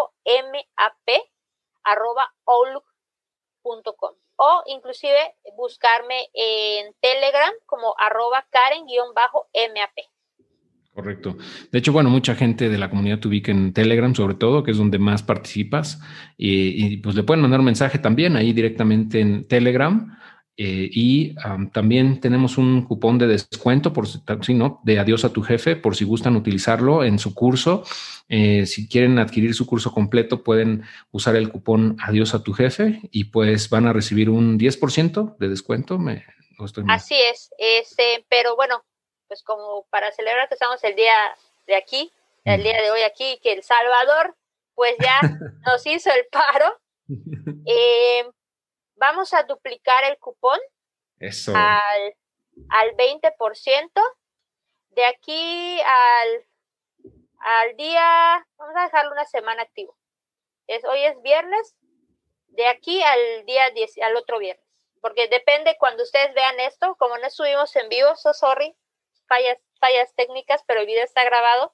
o 4.35 4.63
inclusive 4.67 5.35
buscarme 5.55 6.29
en 6.33 6.93
Telegram 6.99 7.53
como 7.65 7.95
arroba 7.97 8.47
karen-map. 8.49 9.91
Correcto. 10.93 11.37
De 11.71 11.79
hecho, 11.79 11.91
bueno, 11.91 12.11
mucha 12.11 12.35
gente 12.35 12.69
de 12.69 12.77
la 12.77 12.89
comunidad 12.89 13.19
te 13.19 13.27
en 13.49 13.73
Telegram, 13.73 14.13
sobre 14.13 14.35
todo, 14.35 14.63
que 14.63 14.71
es 14.71 14.77
donde 14.77 14.99
más 14.99 15.23
participas. 15.23 15.99
Y, 16.37 16.97
pues 16.97 17.15
le 17.15 17.23
pueden 17.23 17.41
mandar 17.41 17.61
un 17.61 17.65
mensaje 17.65 17.97
también 17.97 18.35
ahí 18.35 18.53
directamente 18.53 19.19
en 19.19 19.47
Telegram. 19.47 20.15
Eh, 20.55 20.87
y 20.91 21.35
también 21.71 22.19
tenemos 22.19 22.57
un 22.57 22.85
cupón 22.85 23.17
de 23.17 23.27
descuento 23.27 23.91
por 23.91 24.07
si 24.07 24.53
no, 24.53 24.81
de 24.83 24.99
adiós 24.99 25.25
a 25.25 25.33
tu 25.33 25.41
jefe, 25.41 25.75
por 25.75 25.95
si 25.95 26.05
gustan 26.05 26.35
utilizarlo 26.35 27.03
en 27.03 27.17
su 27.17 27.33
curso. 27.33 27.83
Eh, 28.29 28.65
si 28.65 28.87
quieren 28.87 29.17
adquirir 29.19 29.55
su 29.55 29.65
curso 29.65 29.91
completo, 29.91 30.43
pueden 30.43 30.83
usar 31.11 31.35
el 31.35 31.49
cupón 31.49 31.97
adiós 32.01 32.35
a 32.35 32.43
tu 32.43 32.53
jefe 32.53 33.01
y 33.11 33.25
pues 33.25 33.69
van 33.69 33.87
a 33.87 33.93
recibir 33.93 34.29
un 34.29 34.59
10% 34.59 35.37
de 35.37 35.49
descuento. 35.49 35.97
Me, 35.97 36.23
Así 36.87 37.15
es, 37.15 37.49
este, 37.57 38.25
pero 38.29 38.55
bueno, 38.55 38.83
pues 39.27 39.43
como 39.43 39.85
para 39.89 40.11
celebrar 40.11 40.47
que 40.47 40.53
estamos 40.53 40.83
el 40.83 40.95
día 40.95 41.15
de 41.67 41.75
aquí, 41.75 42.11
el 42.45 42.61
día 42.61 42.81
de 42.81 42.91
hoy 42.91 43.01
aquí, 43.01 43.39
que 43.41 43.53
El 43.53 43.63
Salvador, 43.63 44.35
pues 44.75 44.95
ya 44.99 45.19
nos 45.65 45.85
hizo 45.87 46.09
el 46.11 46.25
paro. 46.31 46.79
Eh, 47.65 48.23
vamos 49.03 49.33
a 49.33 49.43
duplicar 49.43 50.05
el 50.05 50.17
cupón 50.17 50.59
Al, 51.53 52.15
al 52.69 52.95
20%. 52.95 53.91
De 54.91 55.05
aquí 55.05 55.81
al, 55.81 56.45
al 57.39 57.75
día, 57.75 58.47
vamos 58.57 58.75
a 58.77 58.83
dejarlo 58.83 59.11
una 59.11 59.25
semana 59.25 59.63
activo. 59.63 59.97
Es, 60.67 60.85
hoy 60.85 61.03
es 61.03 61.21
viernes, 61.21 61.75
de 62.47 62.67
aquí 62.67 63.03
al 63.03 63.45
día 63.45 63.71
10, 63.71 63.97
al 64.03 64.15
otro 64.15 64.39
viernes. 64.39 64.63
Porque 65.01 65.27
depende 65.27 65.75
cuando 65.77 66.03
ustedes 66.03 66.33
vean 66.33 66.59
esto, 66.61 66.95
como 66.95 67.17
no 67.17 67.27
estuvimos 67.27 67.75
en 67.75 67.89
vivo, 67.89 68.15
so 68.15 68.33
sorry, 68.33 68.73
fallas, 69.27 69.57
fallas 69.81 70.13
técnicas, 70.15 70.63
pero 70.65 70.79
el 70.79 70.85
video 70.85 71.03
está 71.03 71.25
grabado. 71.25 71.73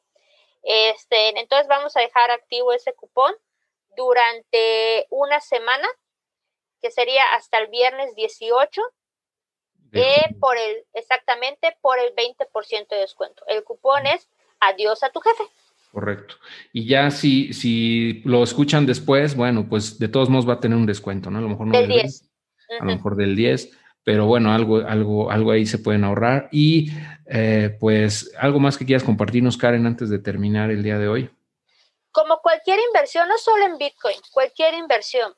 Este, 0.64 1.40
entonces 1.40 1.68
vamos 1.68 1.96
a 1.96 2.02
dejar 2.02 2.32
activo 2.32 2.74
ese 2.74 2.94
cupón 2.94 3.36
durante 3.96 5.06
una 5.10 5.40
semana, 5.42 5.88
que 6.82 6.92
sería 6.92 7.24
hasta 7.36 7.60
el 7.60 7.68
viernes 7.68 8.16
18, 8.16 8.82
eh, 9.92 10.36
por 10.40 10.56
el, 10.58 10.86
exactamente 10.94 11.76
por 11.82 11.98
el 12.00 12.14
20% 12.16 12.88
de 12.90 12.98
descuento. 12.98 13.44
El 13.48 13.64
cupón 13.64 14.06
es 14.06 14.30
adiós 14.60 15.04
a 15.04 15.10
tu 15.10 15.20
jefe. 15.20 15.44
Correcto. 15.92 16.36
Y 16.72 16.88
ya 16.88 17.10
si, 17.10 17.54
si 17.54 18.22
lo 18.24 18.44
escuchan 18.44 18.86
después, 18.86 19.36
bueno, 19.36 19.68
pues 19.68 19.98
de 19.98 20.08
todos 20.08 20.30
modos 20.30 20.48
va 20.48 20.54
a 20.54 20.60
tener 20.60 20.78
un 20.78 20.86
descuento, 20.86 21.32
¿no? 21.32 21.40
A 21.40 21.42
lo 21.42 21.50
mejor 21.50 21.68
no 21.68 21.74
del 21.74 21.88
10. 21.88 22.30
a 22.80 22.86
lo 22.86 22.92
mejor 22.92 23.16
del 23.16 23.36
10, 23.36 23.72
pero 24.04 24.28
bueno, 24.28 24.54
algo, 24.54 24.78
algo, 24.88 25.32
algo 25.32 25.52
ahí 25.52 25.66
se 25.66 25.80
pueden 25.80 26.04
ahorrar. 26.04 26.48
Y 26.52 26.92
eh, 27.26 27.76
pues 27.80 28.32
algo 28.38 28.60
más 28.60 28.78
que 28.78 28.86
quieras 28.86 29.04
compartirnos, 29.04 29.58
Karen, 29.58 29.88
antes 29.88 30.10
de 30.10 30.20
terminar 30.20 30.70
el 30.70 30.84
día 30.84 31.00
de 31.00 31.08
hoy. 31.08 31.30
Como 32.12 32.40
cualquier 32.40 32.80
inversión, 32.88 33.28
no 33.28 33.38
solo 33.38 33.66
en 33.66 33.78
Bitcoin, 33.78 34.18
cualquier 34.32 34.76
inversión, 34.76 35.34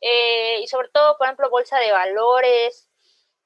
eh, 0.00 0.60
y 0.60 0.66
sobre 0.68 0.88
todo, 0.88 1.16
por 1.16 1.26
ejemplo, 1.26 1.50
bolsa 1.50 1.78
de 1.78 1.92
valores, 1.92 2.88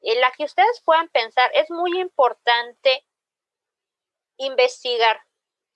en 0.02 0.20
la 0.20 0.30
que 0.32 0.44
ustedes 0.44 0.80
puedan 0.84 1.08
pensar, 1.08 1.50
es 1.54 1.70
muy 1.70 1.98
importante 2.00 3.04
investigar. 4.36 5.22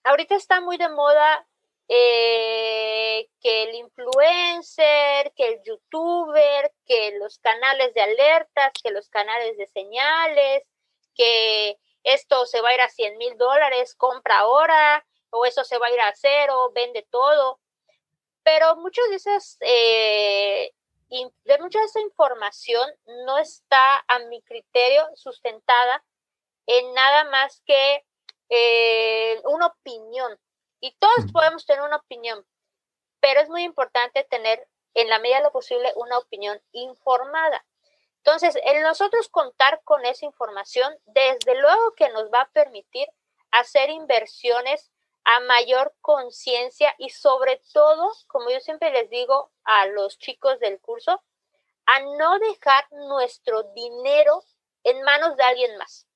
Ahorita 0.04 0.34
está 0.34 0.60
muy 0.60 0.76
de 0.76 0.88
moda 0.88 1.46
eh, 1.88 3.28
que 3.40 3.64
el 3.64 3.74
influencer, 3.74 5.32
que 5.34 5.48
el 5.48 5.62
youtuber, 5.62 6.72
que 6.86 7.18
los 7.18 7.38
canales 7.38 7.92
de 7.94 8.00
alertas, 8.00 8.72
que 8.82 8.90
los 8.90 9.08
canales 9.08 9.56
de 9.58 9.66
señales, 9.66 10.62
que 11.14 11.78
esto 12.04 12.46
se 12.46 12.60
va 12.60 12.70
a 12.70 12.74
ir 12.74 12.80
a 12.80 12.88
100 12.88 13.18
mil 13.18 13.36
dólares, 13.36 13.94
compra 13.96 14.38
ahora, 14.38 15.06
o 15.30 15.44
eso 15.46 15.64
se 15.64 15.78
va 15.78 15.86
a 15.86 15.92
ir 15.92 16.00
a 16.00 16.12
cero, 16.14 16.72
vende 16.74 17.06
todo. 17.10 17.60
Pero 18.44 18.76
muchos 18.76 19.08
de 19.08 19.16
esas, 19.16 19.56
eh, 19.60 20.72
de 21.10 21.58
mucha 21.58 21.78
de 21.78 21.84
esa 21.84 22.00
información 22.00 22.88
no 23.26 23.38
está 23.38 24.04
a 24.08 24.18
mi 24.20 24.42
criterio 24.42 25.06
sustentada 25.14 26.04
en 26.66 26.92
nada 26.94 27.24
más 27.24 27.62
que 27.66 28.04
eh, 28.48 29.40
una 29.44 29.66
opinión. 29.66 30.38
Y 30.80 30.96
todos 30.98 31.30
podemos 31.32 31.64
tener 31.64 31.82
una 31.82 31.96
opinión, 31.96 32.44
pero 33.20 33.40
es 33.40 33.48
muy 33.48 33.62
importante 33.62 34.24
tener 34.24 34.68
en 34.94 35.08
la 35.08 35.18
medida 35.18 35.38
de 35.38 35.44
lo 35.44 35.52
posible 35.52 35.92
una 35.96 36.18
opinión 36.18 36.60
informada. 36.72 37.64
Entonces, 38.18 38.56
el 38.64 38.82
nosotros 38.82 39.28
contar 39.28 39.80
con 39.82 40.04
esa 40.04 40.26
información, 40.26 40.94
desde 41.06 41.60
luego 41.60 41.94
que 41.94 42.08
nos 42.10 42.32
va 42.32 42.42
a 42.42 42.50
permitir 42.50 43.08
hacer 43.50 43.90
inversiones 43.90 44.91
a 45.24 45.40
mayor 45.40 45.94
conciencia 46.00 46.94
y 46.98 47.10
sobre 47.10 47.60
todo, 47.72 48.12
como 48.26 48.50
yo 48.50 48.60
siempre 48.60 48.90
les 48.90 49.08
digo 49.10 49.52
a 49.64 49.86
los 49.86 50.18
chicos 50.18 50.58
del 50.60 50.80
curso, 50.80 51.22
a 51.86 52.00
no 52.00 52.38
dejar 52.38 52.86
nuestro 52.92 53.62
dinero 53.74 54.42
en 54.84 55.02
manos 55.02 55.36
de 55.36 55.42
alguien 55.44 55.76
más. 55.76 56.06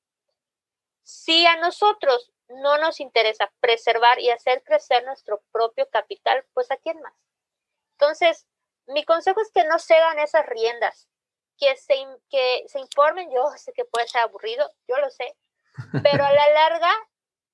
Si 1.02 1.46
a 1.46 1.56
nosotros 1.56 2.32
no 2.48 2.78
nos 2.78 3.00
interesa 3.00 3.52
preservar 3.60 4.20
y 4.20 4.30
hacer 4.30 4.62
crecer 4.64 5.04
nuestro 5.04 5.42
propio 5.52 5.88
capital, 5.90 6.44
pues 6.52 6.70
a 6.70 6.76
quién 6.76 7.00
más. 7.00 7.14
Entonces, 7.92 8.46
mi 8.86 9.04
consejo 9.04 9.40
es 9.40 9.50
que 9.52 9.64
no 9.64 9.78
cedan 9.78 10.18
esas 10.18 10.46
riendas, 10.46 11.08
que 11.58 11.76
se, 11.76 11.94
que 12.28 12.64
se 12.68 12.78
informen, 12.78 13.30
yo 13.30 13.48
sé 13.56 13.72
que 13.72 13.84
puede 13.84 14.06
ser 14.06 14.22
aburrido, 14.22 14.70
yo 14.86 14.98
lo 14.98 15.10
sé, 15.10 15.36
pero 16.02 16.24
a 16.24 16.32
la 16.32 16.50
larga, 16.50 16.92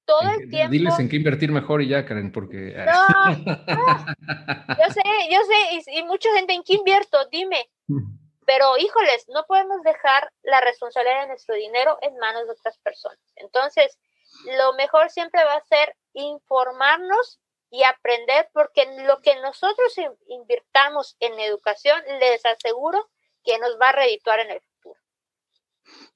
todo 0.05 0.31
el 0.31 0.51
tiempo... 0.51 0.71
Diles 0.71 0.99
en 0.99 1.09
qué 1.09 1.17
invertir 1.17 1.51
mejor 1.51 1.83
y 1.83 1.89
ya, 1.89 2.05
Karen, 2.05 2.33
porque... 2.33 2.75
No, 2.75 3.33
yo 3.35 4.91
sé, 4.93 5.03
yo 5.31 5.39
sé, 5.45 5.91
y, 5.91 5.99
y, 5.99 6.03
mucha 6.05 6.29
gente, 6.35 6.53
¿en 6.55 6.63
qué 6.63 6.75
invierto? 6.75 7.19
Dime. 7.31 7.71
Pero, 8.47 8.77
híjoles, 8.77 9.27
no 9.29 9.45
podemos 9.47 9.83
dejar 9.83 10.31
la 10.43 10.61
responsabilidad 10.61 11.23
de 11.23 11.29
nuestro 11.29 11.55
dinero 11.55 11.99
en 12.03 12.17
manos 12.19 12.47
de 12.47 12.53
otras 12.53 12.77
personas. 12.79 13.21
Entonces, 13.37 13.99
lo 14.59 14.73
mejor 14.75 15.11
siempre 15.11 15.45
va 15.45 15.55
a 15.55 15.65
ser 15.65 15.95
informarnos 16.15 17.41
y 17.71 17.85
aprender, 17.85 18.51
porque 18.53 18.85
lo 19.07 19.21
que 19.21 19.35
nosotros 19.41 19.95
invirtamos 20.27 21.17
en 21.21 21.39
educación, 21.41 22.01
les 22.21 22.45
aseguro 22.45 23.09
que 23.45 23.59
nos 23.59 23.79
va 23.81 23.91
a 23.91 23.93
redituar 23.93 24.41
en 24.41 24.51
el 24.51 24.61
futuro. 24.61 24.72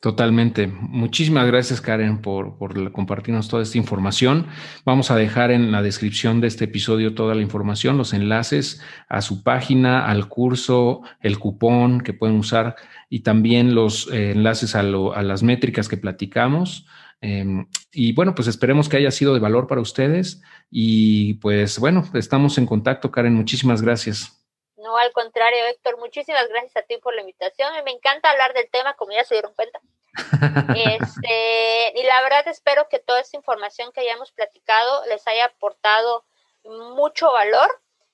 Totalmente. 0.00 0.66
Muchísimas 0.66 1.46
gracias, 1.46 1.80
Karen, 1.80 2.20
por, 2.20 2.58
compartirnos 2.92 3.48
toda 3.48 3.62
esta 3.62 3.78
información. 3.78 4.46
Vamos 4.84 5.10
a 5.10 5.16
dejar 5.16 5.50
en 5.50 5.72
la 5.72 5.82
descripción 5.82 6.40
de 6.40 6.48
este 6.48 6.66
episodio 6.66 7.14
toda 7.14 7.34
la 7.34 7.42
información, 7.42 7.96
los 7.96 8.12
enlaces 8.12 8.82
a 9.08 9.22
su 9.22 9.42
página, 9.42 10.06
al 10.06 10.28
curso, 10.28 11.00
el 11.20 11.38
cupón 11.38 12.02
que 12.02 12.12
pueden 12.12 12.36
usar 12.36 12.76
y 13.08 13.20
también 13.20 13.74
los 13.74 14.08
eh, 14.12 14.32
enlaces 14.32 14.76
a, 14.76 14.82
las 14.82 15.42
métricas 15.42 15.88
que 15.88 15.96
platicamos. 15.96 16.86
Em, 17.22 17.66
y 17.90 18.12
bueno, 18.12 18.34
pues 18.34 18.48
esperemos 18.48 18.88
que 18.88 18.98
haya 18.98 19.10
sido 19.10 19.34
de 19.34 19.40
valor 19.40 19.66
para 19.66 19.80
ustedes. 19.80 20.42
Y 20.70 21.34
pues 21.34 21.78
bueno, 21.78 22.04
estamos 22.14 22.58
en 22.58 22.66
contacto, 22.66 23.10
Karen. 23.10 23.34
Muchísimas 23.34 23.82
gracias. 23.82 24.45
No, 24.86 24.96
al 24.96 25.10
contrario, 25.10 25.66
Héctor, 25.66 25.98
muchísimas 25.98 26.48
gracias 26.48 26.76
a 26.76 26.82
ti 26.82 26.96
por 26.98 27.12
la 27.12 27.22
invitación. 27.22 27.68
Me 27.84 27.90
encanta 27.90 28.30
hablar 28.30 28.54
del 28.54 28.70
tema, 28.70 28.94
como 28.94 29.10
ya 29.10 29.24
se 29.24 29.34
dieron 29.34 29.52
cuenta. 29.54 29.80
este, 30.76 31.92
y 31.98 32.04
la 32.04 32.22
verdad 32.22 32.46
espero 32.46 32.88
que 32.88 33.00
toda 33.00 33.18
esta 33.18 33.36
información 33.36 33.90
que 33.90 34.02
hayamos 34.02 34.30
platicado 34.30 35.04
les 35.06 35.26
haya 35.26 35.46
aportado 35.46 36.24
mucho 36.64 37.32
valor. 37.32 37.68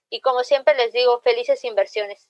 Y 0.09 0.23
como 0.23 0.45
siempre 0.45 0.75
les 0.75 0.95
digo, 0.95 1.21
felices 1.21 1.63
inversiones. 1.65 2.27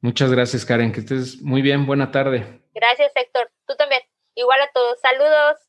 Muchas 0.00 0.32
gracias, 0.32 0.64
Karen. 0.64 0.92
Que 0.92 1.00
estés 1.00 1.40
muy 1.40 1.62
bien. 1.62 1.86
Buena 1.86 2.10
tarde. 2.10 2.60
Gracias, 2.74 3.12
Héctor. 3.14 3.52
Tú 3.64 3.76
también. 3.76 4.02
Igual 4.34 4.60
a 4.60 4.72
todos. 4.72 5.00
Saludos. 5.00 5.67